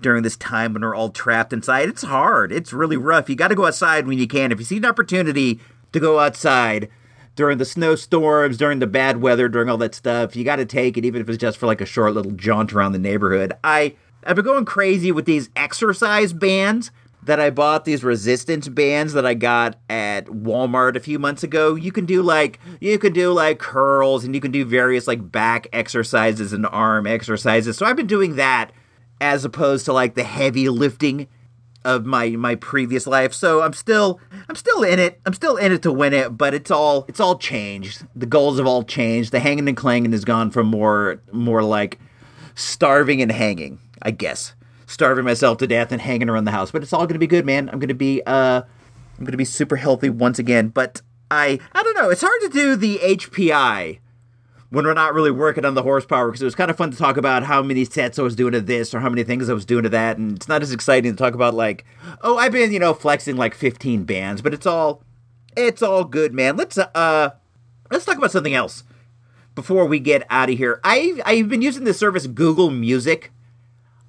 during 0.00 0.22
this 0.22 0.36
time 0.36 0.72
when 0.72 0.82
we're 0.82 0.94
all 0.94 1.10
trapped 1.10 1.52
inside. 1.52 1.88
It's 1.88 2.02
hard. 2.02 2.52
It's 2.52 2.72
really 2.72 2.96
rough. 2.96 3.28
You 3.28 3.34
got 3.34 3.48
to 3.48 3.56
go 3.56 3.66
outside 3.66 4.06
when 4.06 4.16
you 4.16 4.28
can. 4.28 4.52
If 4.52 4.60
you 4.60 4.64
see 4.64 4.76
an 4.76 4.84
opportunity 4.84 5.58
to 5.92 5.98
go 5.98 6.20
outside 6.20 6.88
during 7.34 7.58
the 7.58 7.64
snowstorms, 7.64 8.56
during 8.56 8.78
the 8.78 8.86
bad 8.86 9.20
weather, 9.20 9.48
during 9.48 9.68
all 9.68 9.78
that 9.78 9.96
stuff, 9.96 10.36
you 10.36 10.44
got 10.44 10.56
to 10.56 10.64
take 10.64 10.96
it, 10.96 11.04
even 11.04 11.20
if 11.20 11.28
it's 11.28 11.38
just 11.38 11.58
for 11.58 11.66
like 11.66 11.80
a 11.80 11.86
short 11.86 12.14
little 12.14 12.32
jaunt 12.32 12.72
around 12.72 12.92
the 12.92 12.98
neighborhood. 12.98 13.52
I 13.64 13.96
I've 14.22 14.36
been 14.36 14.44
going 14.44 14.66
crazy 14.66 15.10
with 15.10 15.24
these 15.24 15.50
exercise 15.56 16.32
bands 16.32 16.92
that 17.22 17.40
I 17.40 17.50
bought 17.50 17.84
these 17.84 18.02
resistance 18.02 18.68
bands 18.68 19.12
that 19.12 19.26
I 19.26 19.34
got 19.34 19.78
at 19.88 20.26
Walmart 20.26 20.96
a 20.96 21.00
few 21.00 21.18
months 21.18 21.42
ago. 21.42 21.74
You 21.74 21.92
can 21.92 22.06
do 22.06 22.22
like 22.22 22.58
you 22.80 22.98
can 22.98 23.12
do 23.12 23.32
like 23.32 23.58
curls 23.58 24.24
and 24.24 24.34
you 24.34 24.40
can 24.40 24.50
do 24.50 24.64
various 24.64 25.06
like 25.06 25.30
back 25.30 25.66
exercises 25.72 26.52
and 26.52 26.66
arm 26.66 27.06
exercises. 27.06 27.76
So 27.76 27.86
I've 27.86 27.96
been 27.96 28.06
doing 28.06 28.36
that 28.36 28.72
as 29.20 29.44
opposed 29.44 29.84
to 29.84 29.92
like 29.92 30.14
the 30.14 30.24
heavy 30.24 30.68
lifting 30.68 31.28
of 31.84 32.06
my 32.06 32.30
my 32.30 32.54
previous 32.54 33.06
life. 33.06 33.34
So 33.34 33.62
I'm 33.62 33.74
still 33.74 34.18
I'm 34.48 34.56
still 34.56 34.82
in 34.82 34.98
it. 34.98 35.20
I'm 35.26 35.34
still 35.34 35.56
in 35.56 35.72
it 35.72 35.82
to 35.82 35.92
win 35.92 36.14
it, 36.14 36.36
but 36.38 36.54
it's 36.54 36.70
all 36.70 37.04
it's 37.06 37.20
all 37.20 37.38
changed. 37.38 38.06
The 38.16 38.26
goals 38.26 38.58
have 38.58 38.66
all 38.66 38.82
changed. 38.82 39.32
The 39.32 39.40
hanging 39.40 39.68
and 39.68 39.76
clanging 39.76 40.12
has 40.12 40.24
gone 40.24 40.50
from 40.50 40.68
more 40.68 41.22
more 41.32 41.62
like 41.62 41.98
starving 42.54 43.20
and 43.20 43.30
hanging, 43.30 43.78
I 44.00 44.10
guess 44.10 44.54
starving 44.90 45.24
myself 45.24 45.58
to 45.58 45.66
death 45.66 45.92
and 45.92 46.00
hanging 46.00 46.28
around 46.28 46.44
the 46.44 46.50
house. 46.50 46.70
But 46.70 46.82
it's 46.82 46.92
all 46.92 47.06
going 47.06 47.14
to 47.14 47.18
be 47.18 47.26
good, 47.26 47.46
man. 47.46 47.68
I'm 47.68 47.78
going 47.78 47.88
to 47.88 47.94
be 47.94 48.22
uh 48.26 48.62
I'm 48.62 49.24
going 49.24 49.32
to 49.32 49.38
be 49.38 49.44
super 49.44 49.76
healthy 49.76 50.10
once 50.10 50.38
again. 50.38 50.68
But 50.68 51.00
I 51.30 51.60
I 51.72 51.82
don't 51.82 51.96
know. 51.96 52.10
It's 52.10 52.22
hard 52.22 52.40
to 52.42 52.48
do 52.48 52.76
the 52.76 52.98
HPI 52.98 53.98
when 54.70 54.84
we're 54.84 54.94
not 54.94 55.14
really 55.14 55.30
working 55.30 55.64
on 55.64 55.74
the 55.74 55.82
horsepower 55.82 56.28
because 56.28 56.42
it 56.42 56.46
was 56.46 56.54
kind 56.54 56.70
of 56.70 56.76
fun 56.76 56.90
to 56.90 56.96
talk 56.96 57.16
about 57.16 57.42
how 57.42 57.62
many 57.62 57.84
sets 57.84 58.18
I 58.18 58.22
was 58.22 58.36
doing 58.36 58.52
to 58.52 58.60
this 58.60 58.94
or 58.94 59.00
how 59.00 59.08
many 59.08 59.24
things 59.24 59.48
I 59.48 59.52
was 59.52 59.64
doing 59.64 59.82
to 59.82 59.88
that, 59.90 60.16
and 60.16 60.36
it's 60.36 60.48
not 60.48 60.62
as 60.62 60.72
exciting 60.72 61.12
to 61.12 61.16
talk 61.16 61.34
about 61.34 61.54
like, 61.54 61.84
oh, 62.22 62.38
I've 62.38 62.52
been 62.52 62.72
you 62.72 62.78
know 62.78 62.94
flexing 62.94 63.36
like 63.36 63.54
15 63.54 64.04
bands, 64.04 64.42
but 64.42 64.54
it's 64.54 64.66
all 64.66 65.02
it's 65.56 65.82
all 65.82 66.04
good, 66.04 66.34
man. 66.34 66.56
Let's 66.56 66.78
uh 66.78 67.30
let's 67.90 68.04
talk 68.04 68.16
about 68.16 68.32
something 68.32 68.54
else 68.54 68.84
before 69.54 69.86
we 69.86 70.00
get 70.00 70.26
out 70.30 70.50
of 70.50 70.56
here. 70.56 70.80
I 70.82 71.20
I've 71.24 71.48
been 71.48 71.62
using 71.62 71.84
the 71.84 71.94
service 71.94 72.26
Google 72.26 72.70
Music 72.70 73.32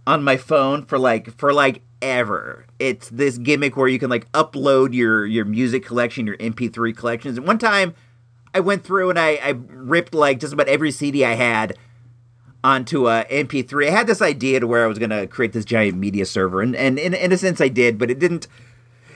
on 0.08 0.24
my 0.24 0.38
phone 0.38 0.86
for 0.86 0.98
like 0.98 1.38
for 1.38 1.54
like 1.54 1.82
ever. 2.02 2.66
It's 2.80 3.10
this 3.10 3.38
gimmick 3.38 3.78
where 3.78 3.88
you 3.88 4.00
can 4.00 4.10
like 4.10 4.32
upload 4.32 4.94
your 4.94 5.26
your 5.26 5.46
music 5.46 5.86
collection, 5.86 6.26
your 6.26 6.38
MP3 6.38 6.96
collections. 6.96 7.38
And 7.38 7.48
one 7.48 7.58
time 7.58 7.94
I 8.54 8.60
went 8.60 8.84
through 8.84 9.10
and 9.10 9.20
I, 9.20 9.36
I 9.36 9.50
ripped 9.70 10.14
like 10.14 10.40
just 10.40 10.54
about 10.54 10.68
every 10.68 10.92
CD 10.92 11.24
I 11.24 11.34
had 11.34 11.78
onto 12.64 13.08
a 13.08 13.26
MP3. 13.26 13.88
I 13.88 13.92
had 13.92 14.08
this 14.08 14.22
idea 14.22 14.60
to 14.60 14.68
where 14.68 14.84
I 14.84 14.88
was 14.88 15.00
gonna 15.00 15.28
create 15.28 15.54
this 15.54 15.66
giant 15.66 15.98
media 15.98 16.26
server, 16.26 16.62
and, 16.62 16.76
and 16.76 17.00
in, 17.00 17.14
in 17.14 17.32
a 17.32 17.38
sense 17.38 17.60
I 17.62 17.70
did, 17.70 17.98
but 17.98 18.12
it 18.12 18.20
didn't 18.20 18.48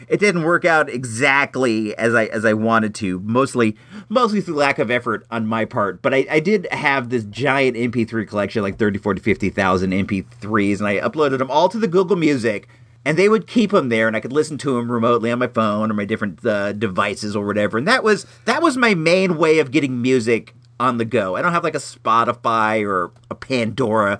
it 0.08 0.20
didn't 0.20 0.44
work 0.44 0.65
out 0.65 0.89
exactly 0.89 1.96
as 1.98 2.13
I 2.13 2.26
as 2.26 2.46
I 2.46 2.54
wanted 2.54 2.94
to. 2.96 3.20
Mostly 3.20 3.76
mostly 4.10 4.41
through 4.41 4.56
lack 4.56 4.80
of 4.80 4.91
effort 4.91 5.26
on 5.32 5.48
my 5.48 5.65
part. 5.65 6.02
But 6.02 6.13
I, 6.13 6.26
I 6.30 6.39
did 6.39 6.68
have 6.72 7.10
this 7.10 7.24
giant 7.26 7.76
MP3 7.78 8.28
collection, 8.28 8.62
like 8.62 8.78
30, 8.78 9.00
40, 9.00 9.22
50,000 9.22 9.91
MP3s, 9.91 10.80
and 10.80 10.88
I 10.88 11.00
uploaded 11.00 11.39
them 11.39 11.50
all 11.52 11.70
to 11.70 11.78
the 11.80 11.88
Google 11.88 12.15
Music. 12.18 12.68
and 13.08 13.18
they 13.18 13.30
would 13.30 13.46
keep 13.46 13.70
them 13.70 13.89
there 13.89 14.08
and 14.08 14.18
i 14.18 14.20
could 14.20 14.34
listen 14.34 14.58
to 14.58 14.74
them 14.76 14.91
remotely 14.91 15.32
on 15.32 15.38
my 15.38 15.48
phone 15.48 15.91
or 15.91 15.94
my 15.94 16.06
different 16.06 16.44
uh, 16.44 16.74
devices 16.74 17.36
or 17.36 17.46
whatever 17.46 17.78
and 17.78 17.88
that 17.88 18.04
was 18.04 18.26
that 18.46 18.63
was 18.63 18.78
my 18.78 18.96
main 18.96 19.38
way 19.38 19.60
of 19.60 19.70
getting 19.70 20.02
music 20.02 20.56
on 20.80 20.98
the 20.98 21.06
go 21.06 21.36
i 21.36 21.41
don't 21.41 21.54
have 21.54 21.63
like 21.63 21.76
a 21.76 21.78
spotify 21.78 22.84
or 22.84 23.12
a 23.30 23.36
pandora 23.36 24.20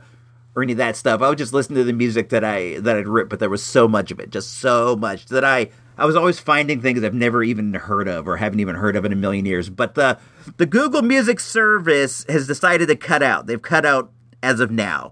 or 0.56 0.64
any 0.64 0.72
of 0.72 0.78
that 0.78 0.96
stuff 0.96 1.22
i 1.22 1.30
would 1.30 1.38
just 1.38 1.54
listen 1.54 1.76
to 1.76 1.84
the 1.84 1.94
music 1.94 2.30
that 2.30 2.44
i 2.44 2.80
that 2.80 2.96
i'd 2.96 3.08
ripped 3.08 3.30
but 3.30 3.40
there 3.40 3.50
was 3.50 3.64
so 3.64 3.88
much 3.88 4.12
of 4.12 4.20
it 4.20 4.30
just 4.30 4.58
so 4.60 4.96
much 4.96 5.26
that 5.28 5.44
i 5.44 5.70
i 5.98 6.06
was 6.06 6.16
always 6.16 6.40
finding 6.40 6.82
things 6.82 7.04
i've 7.04 7.14
never 7.14 7.44
even 7.44 7.74
heard 7.74 8.08
of 8.08 8.28
or 8.28 8.38
haven't 8.38 8.60
even 8.60 8.76
heard 8.76 8.96
of 8.96 9.06
in 9.06 9.12
a 9.12 9.16
million 9.16 9.46
years 9.46 9.70
but 9.70 9.96
the 9.96 10.18
the 10.58 10.66
google 10.66 11.02
music 11.02 11.40
service 11.40 12.26
has 12.30 12.48
decided 12.48 12.88
to 12.88 12.96
cut 12.96 13.22
out 13.22 13.48
they've 13.48 13.62
cut 13.62 13.86
out 13.86 14.12
as 14.42 14.60
of 14.60 14.72
now 14.72 15.12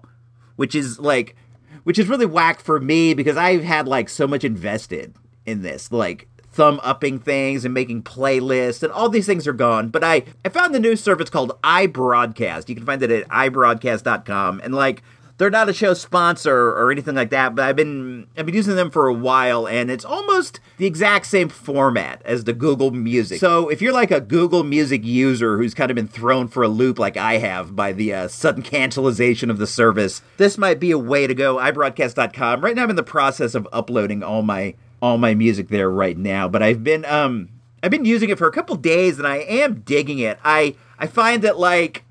which 0.56 0.74
is 0.74 0.98
like 0.98 1.36
which 1.84 1.98
is 1.98 2.08
really 2.08 2.26
whack 2.26 2.60
for 2.60 2.80
me 2.80 3.14
because 3.14 3.36
I've 3.36 3.62
had 3.62 3.86
like 3.86 4.08
so 4.08 4.26
much 4.26 4.42
invested 4.42 5.14
in 5.46 5.62
this, 5.62 5.92
like 5.92 6.28
thumb 6.50 6.80
upping 6.82 7.18
things 7.18 7.64
and 7.64 7.74
making 7.74 8.02
playlists 8.02 8.82
and 8.82 8.90
all 8.90 9.08
these 9.08 9.26
things 9.26 9.46
are 9.46 9.52
gone. 9.52 9.88
But 9.90 10.02
I, 10.02 10.24
I 10.44 10.48
found 10.48 10.74
the 10.74 10.80
new 10.80 10.96
service 10.96 11.30
called 11.30 11.60
iBroadcast. 11.62 12.68
You 12.68 12.74
can 12.74 12.86
find 12.86 13.02
it 13.02 13.10
at 13.10 13.28
ibroadcast.com. 13.28 14.60
And 14.64 14.74
like 14.74 15.02
they're 15.36 15.50
not 15.50 15.68
a 15.68 15.72
show 15.72 15.94
sponsor 15.94 16.54
or 16.70 16.92
anything 16.92 17.14
like 17.14 17.30
that, 17.30 17.54
but 17.54 17.64
I've 17.64 17.76
been 17.76 18.26
I've 18.36 18.46
been 18.46 18.54
using 18.54 18.76
them 18.76 18.90
for 18.90 19.08
a 19.08 19.14
while, 19.14 19.66
and 19.66 19.90
it's 19.90 20.04
almost 20.04 20.60
the 20.76 20.86
exact 20.86 21.26
same 21.26 21.48
format 21.48 22.22
as 22.24 22.44
the 22.44 22.52
Google 22.52 22.92
Music. 22.92 23.40
So 23.40 23.68
if 23.68 23.82
you're 23.82 23.92
like 23.92 24.10
a 24.10 24.20
Google 24.20 24.62
Music 24.62 25.04
user 25.04 25.56
who's 25.58 25.74
kind 25.74 25.90
of 25.90 25.96
been 25.96 26.08
thrown 26.08 26.46
for 26.48 26.62
a 26.62 26.68
loop 26.68 26.98
like 26.98 27.16
I 27.16 27.38
have 27.38 27.74
by 27.74 27.92
the 27.92 28.14
uh, 28.14 28.28
sudden 28.28 28.62
cancellation 28.62 29.50
of 29.50 29.58
the 29.58 29.66
service, 29.66 30.22
this 30.36 30.56
might 30.56 30.78
be 30.78 30.92
a 30.92 30.98
way 30.98 31.26
to 31.26 31.34
go. 31.34 31.56
iBroadcast.com. 31.56 32.60
Right 32.60 32.76
now, 32.76 32.84
I'm 32.84 32.90
in 32.90 32.96
the 32.96 33.02
process 33.02 33.54
of 33.54 33.68
uploading 33.72 34.22
all 34.22 34.42
my 34.42 34.74
all 35.02 35.18
my 35.18 35.34
music 35.34 35.68
there 35.68 35.90
right 35.90 36.16
now, 36.16 36.48
but 36.48 36.62
I've 36.62 36.84
been 36.84 37.04
um 37.06 37.48
I've 37.82 37.90
been 37.90 38.04
using 38.04 38.30
it 38.30 38.38
for 38.38 38.46
a 38.46 38.52
couple 38.52 38.76
days, 38.76 39.18
and 39.18 39.26
I 39.26 39.38
am 39.38 39.80
digging 39.80 40.20
it. 40.20 40.38
I 40.44 40.76
I 40.98 41.08
find 41.08 41.42
that 41.42 41.58
like 41.58 42.04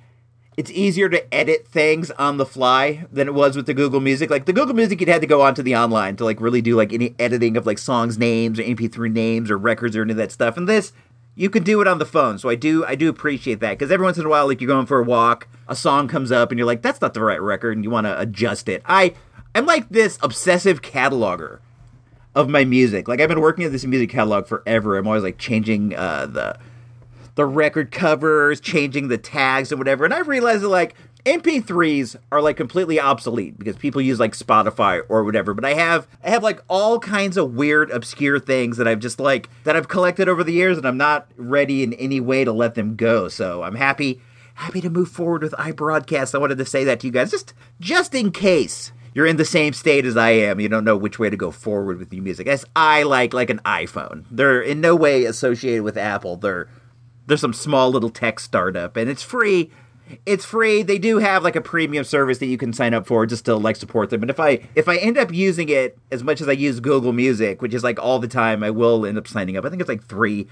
it's 0.55 0.71
easier 0.71 1.09
to 1.09 1.33
edit 1.33 1.67
things 1.67 2.11
on 2.11 2.37
the 2.37 2.45
fly 2.45 3.05
than 3.11 3.27
it 3.27 3.33
was 3.33 3.55
with 3.55 3.65
the 3.65 3.73
Google 3.73 3.99
Music. 3.99 4.29
Like 4.29 4.45
the 4.45 4.53
Google 4.53 4.75
Music, 4.75 4.99
you'd 4.99 5.09
had 5.09 5.21
to 5.21 5.27
go 5.27 5.41
onto 5.41 5.63
the 5.63 5.75
online 5.75 6.15
to 6.17 6.23
like 6.23 6.39
really 6.39 6.61
do 6.61 6.75
like 6.75 6.93
any 6.93 7.15
editing 7.17 7.57
of 7.57 7.65
like 7.65 7.77
songs 7.77 8.17
names 8.17 8.59
or 8.59 8.63
MP3 8.63 9.11
names 9.11 9.49
or 9.49 9.57
records 9.57 9.95
or 9.95 10.03
any 10.03 10.11
of 10.11 10.17
that 10.17 10.31
stuff. 10.31 10.57
And 10.57 10.67
this, 10.67 10.93
you 11.35 11.49
can 11.49 11.63
do 11.63 11.81
it 11.81 11.87
on 11.87 11.97
the 11.97 12.05
phone. 12.05 12.37
So 12.37 12.49
I 12.49 12.55
do, 12.55 12.85
I 12.85 12.95
do 12.95 13.09
appreciate 13.09 13.59
that 13.61 13.71
because 13.71 13.91
every 13.91 14.05
once 14.05 14.17
in 14.17 14.25
a 14.25 14.29
while, 14.29 14.47
like 14.47 14.61
you're 14.61 14.67
going 14.67 14.85
for 14.85 14.99
a 14.99 15.03
walk, 15.03 15.47
a 15.67 15.75
song 15.75 16.07
comes 16.07 16.31
up 16.31 16.51
and 16.51 16.59
you're 16.59 16.67
like, 16.67 16.81
that's 16.81 17.01
not 17.01 17.13
the 17.13 17.23
right 17.23 17.41
record, 17.41 17.75
and 17.75 17.83
you 17.83 17.89
want 17.89 18.05
to 18.05 18.19
adjust 18.19 18.69
it. 18.69 18.83
I, 18.85 19.15
I'm 19.55 19.65
like 19.65 19.89
this 19.89 20.19
obsessive 20.21 20.81
cataloger 20.81 21.59
of 22.35 22.49
my 22.49 22.65
music. 22.65 23.07
Like 23.07 23.21
I've 23.21 23.29
been 23.29 23.41
working 23.41 23.65
at 23.65 23.71
this 23.71 23.85
music 23.85 24.09
catalog 24.09 24.47
forever. 24.47 24.97
I'm 24.97 25.07
always 25.07 25.23
like 25.23 25.37
changing 25.37 25.95
uh, 25.95 26.27
the 26.27 26.57
the 27.35 27.45
record 27.45 27.91
covers, 27.91 28.59
changing 28.59 29.07
the 29.07 29.17
tags 29.17 29.71
and 29.71 29.79
whatever. 29.79 30.05
And 30.05 30.13
I 30.13 30.19
realized 30.19 30.63
that 30.63 30.69
like 30.69 30.95
MP3s 31.25 32.17
are 32.31 32.41
like 32.41 32.57
completely 32.57 32.99
obsolete 32.99 33.57
because 33.57 33.77
people 33.77 34.01
use 34.01 34.19
like 34.19 34.33
Spotify 34.33 35.01
or 35.07 35.23
whatever. 35.23 35.53
But 35.53 35.65
I 35.65 35.73
have 35.73 36.07
I 36.23 36.29
have 36.29 36.43
like 36.43 36.61
all 36.67 36.99
kinds 36.99 37.37
of 37.37 37.53
weird, 37.53 37.91
obscure 37.91 38.39
things 38.39 38.77
that 38.77 38.87
I've 38.87 38.99
just 38.99 39.19
like 39.19 39.49
that 39.63 39.75
I've 39.75 39.87
collected 39.87 40.27
over 40.27 40.43
the 40.43 40.53
years, 40.53 40.77
and 40.77 40.85
I'm 40.85 40.97
not 40.97 41.27
ready 41.37 41.81
in 41.83 41.93
any 41.93 42.19
way 42.19 42.43
to 42.43 42.51
let 42.51 42.75
them 42.75 42.95
go. 42.95 43.29
So 43.29 43.63
I'm 43.63 43.75
happy 43.75 44.21
happy 44.55 44.81
to 44.81 44.89
move 44.89 45.09
forward 45.09 45.43
with 45.43 45.53
iBroadcast. 45.53 46.35
I 46.35 46.39
wanted 46.39 46.57
to 46.57 46.65
say 46.65 46.83
that 46.83 46.99
to 46.99 47.07
you 47.07 47.13
guys 47.13 47.31
just 47.31 47.53
just 47.79 48.13
in 48.13 48.31
case 48.31 48.91
you're 49.13 49.27
in 49.27 49.37
the 49.37 49.45
same 49.45 49.73
state 49.73 50.05
as 50.05 50.17
I 50.17 50.31
am. 50.31 50.59
You 50.59 50.69
don't 50.69 50.83
know 50.83 50.97
which 50.97 51.19
way 51.19 51.29
to 51.29 51.37
go 51.37 51.51
forward 51.51 51.99
with 51.99 52.13
your 52.13 52.23
music. 52.23 52.47
As 52.47 52.65
I 52.75 53.03
like 53.03 53.33
like 53.33 53.49
an 53.49 53.59
iPhone. 53.59 54.25
They're 54.29 54.61
in 54.61 54.81
no 54.81 54.95
way 54.95 55.23
associated 55.23 55.83
with 55.83 55.97
Apple. 55.97 56.35
They're 56.35 56.67
there's 57.27 57.41
some 57.41 57.53
small 57.53 57.89
little 57.89 58.09
tech 58.09 58.39
startup 58.39 58.97
and 58.97 59.09
it's 59.09 59.23
free. 59.23 59.71
It's 60.25 60.45
free. 60.45 60.83
They 60.83 60.99
do 60.99 61.19
have 61.19 61.43
like 61.43 61.55
a 61.55 61.61
premium 61.61 62.03
service 62.03 62.37
that 62.39 62.47
you 62.47 62.57
can 62.57 62.73
sign 62.73 62.93
up 62.93 63.07
for 63.07 63.25
just 63.25 63.45
to 63.45 63.55
like 63.55 63.75
support 63.77 64.09
them. 64.09 64.19
But 64.19 64.29
if 64.29 64.39
i 64.39 64.67
if 64.75 64.87
i 64.87 64.97
end 64.97 65.17
up 65.17 65.33
using 65.33 65.69
it 65.69 65.97
as 66.11 66.23
much 66.23 66.41
as 66.41 66.49
i 66.49 66.51
use 66.51 66.79
google 66.79 67.13
music 67.13 67.61
which 67.61 67.73
is 67.73 67.83
like 67.83 67.99
all 67.99 68.19
the 68.19 68.27
time 68.27 68.63
i 68.63 68.69
will 68.69 69.05
end 69.05 69.17
up 69.17 69.27
signing 69.27 69.57
up. 69.57 69.65
I 69.65 69.69
think 69.69 69.81
it's 69.81 69.89
like 69.89 70.03
three 70.03 70.47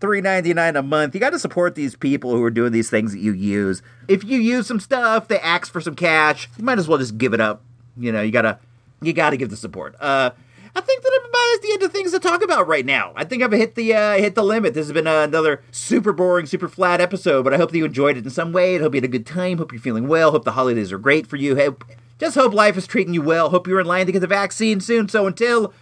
399 0.00 0.76
a 0.76 0.82
month. 0.82 1.14
You 1.14 1.20
got 1.20 1.30
to 1.30 1.38
support 1.38 1.76
these 1.76 1.96
people 1.96 2.32
who 2.32 2.42
are 2.42 2.50
doing 2.50 2.72
these 2.72 2.90
things 2.90 3.12
that 3.12 3.20
you 3.20 3.32
use. 3.32 3.80
If 4.06 4.22
you 4.22 4.38
use 4.38 4.66
some 4.66 4.80
stuff 4.80 5.28
they 5.28 5.38
ask 5.40 5.72
for 5.72 5.80
some 5.80 5.94
cash 5.94 6.48
you 6.58 6.64
might 6.64 6.78
as 6.78 6.86
well 6.86 6.98
just 6.98 7.16
give 7.16 7.32
it 7.32 7.40
up. 7.40 7.62
You 7.96 8.12
know 8.12 8.20
you 8.20 8.32
gotta 8.32 8.58
you 9.00 9.12
gotta 9.12 9.36
give 9.38 9.48
the 9.50 9.56
support. 9.56 9.96
Uh 9.98 10.30
I 10.76 10.80
think 10.80 11.02
that 11.02 11.20
I'm 11.20 11.28
about 11.28 11.54
at 11.54 11.62
the 11.62 11.72
end 11.72 11.82
of 11.84 11.92
things 11.92 12.10
to 12.10 12.18
talk 12.18 12.42
about 12.42 12.66
right 12.66 12.84
now. 12.84 13.12
I 13.14 13.24
think 13.24 13.42
I've 13.42 13.52
hit 13.52 13.76
the 13.76 13.94
uh, 13.94 14.14
hit 14.14 14.34
the 14.34 14.42
limit. 14.42 14.74
This 14.74 14.86
has 14.86 14.92
been 14.92 15.06
uh, 15.06 15.22
another 15.22 15.62
super 15.70 16.12
boring, 16.12 16.46
super 16.46 16.68
flat 16.68 17.00
episode, 17.00 17.44
but 17.44 17.54
I 17.54 17.58
hope 17.58 17.70
that 17.70 17.78
you 17.78 17.84
enjoyed 17.84 18.16
it 18.16 18.24
in 18.24 18.30
some 18.30 18.52
way. 18.52 18.76
I 18.76 18.80
hope 18.80 18.94
you 18.94 18.98
had 18.98 19.04
a 19.04 19.08
good 19.08 19.26
time. 19.26 19.58
Hope 19.58 19.72
you're 19.72 19.80
feeling 19.80 20.08
well. 20.08 20.32
Hope 20.32 20.44
the 20.44 20.52
holidays 20.52 20.90
are 20.92 20.98
great 20.98 21.28
for 21.28 21.36
you. 21.36 21.76
Just 22.18 22.34
hope 22.34 22.52
life 22.52 22.76
is 22.76 22.86
treating 22.86 23.14
you 23.14 23.22
well. 23.22 23.50
Hope 23.50 23.68
you're 23.68 23.80
in 23.80 23.86
line 23.86 24.06
to 24.06 24.12
get 24.12 24.20
the 24.20 24.26
vaccine 24.26 24.80
soon. 24.80 25.08
So 25.08 25.26
until 25.28 25.72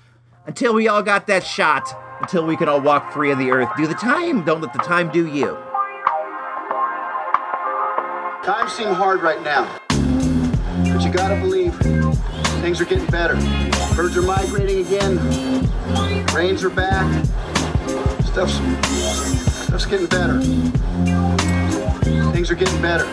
until 0.46 0.74
we 0.74 0.88
all 0.88 1.02
got 1.02 1.26
that 1.26 1.44
shot, 1.44 1.88
until 2.20 2.44
we 2.44 2.56
can 2.56 2.68
all 2.68 2.80
walk 2.80 3.12
free 3.12 3.32
on 3.32 3.38
the 3.38 3.50
earth, 3.50 3.70
do 3.76 3.86
the 3.86 3.94
time. 3.94 4.44
Don't 4.44 4.60
let 4.60 4.74
the 4.74 4.78
time 4.80 5.10
do 5.10 5.26
you. 5.26 5.56
Times 8.44 8.72
seem 8.72 8.88
hard 8.88 9.22
right 9.22 9.40
now, 9.42 9.78
but 9.88 11.02
you 11.02 11.12
gotta 11.12 11.36
believe 11.36 12.01
things 12.62 12.80
are 12.80 12.84
getting 12.84 13.06
better. 13.06 13.34
Birds 13.96 14.16
are 14.16 14.22
migrating 14.22 14.86
again. 14.86 15.18
Rains 16.32 16.62
are 16.62 16.70
back. 16.70 17.24
Stuff's 18.24 18.54
stuff's 19.66 19.84
getting 19.84 20.06
better. 20.06 20.40
Things 22.30 22.52
are 22.52 22.54
getting 22.54 22.80
better. 22.80 23.04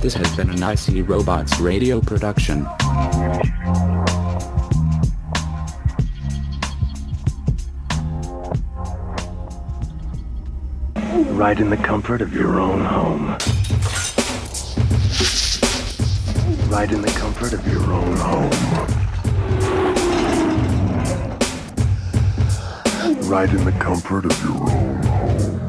This 0.00 0.14
has 0.14 0.34
been 0.34 0.48
an 0.48 0.62
IC 0.62 1.06
Robots 1.06 1.60
radio 1.60 2.00
production. 2.00 2.66
Right 11.38 11.60
in 11.60 11.70
the 11.70 11.76
comfort 11.76 12.20
of 12.20 12.34
your 12.34 12.58
own 12.58 12.84
home. 12.84 13.28
Right 16.68 16.90
in 16.90 17.00
the 17.00 17.14
comfort 17.16 17.52
of 17.52 17.64
your 17.64 17.92
own 17.92 18.16
home. 18.16 18.50
Right 23.30 23.48
in 23.50 23.64
the 23.64 23.70
comfort 23.78 24.24
of 24.24 24.42
your 24.42 24.68
own 24.68 25.04
home. 25.04 25.67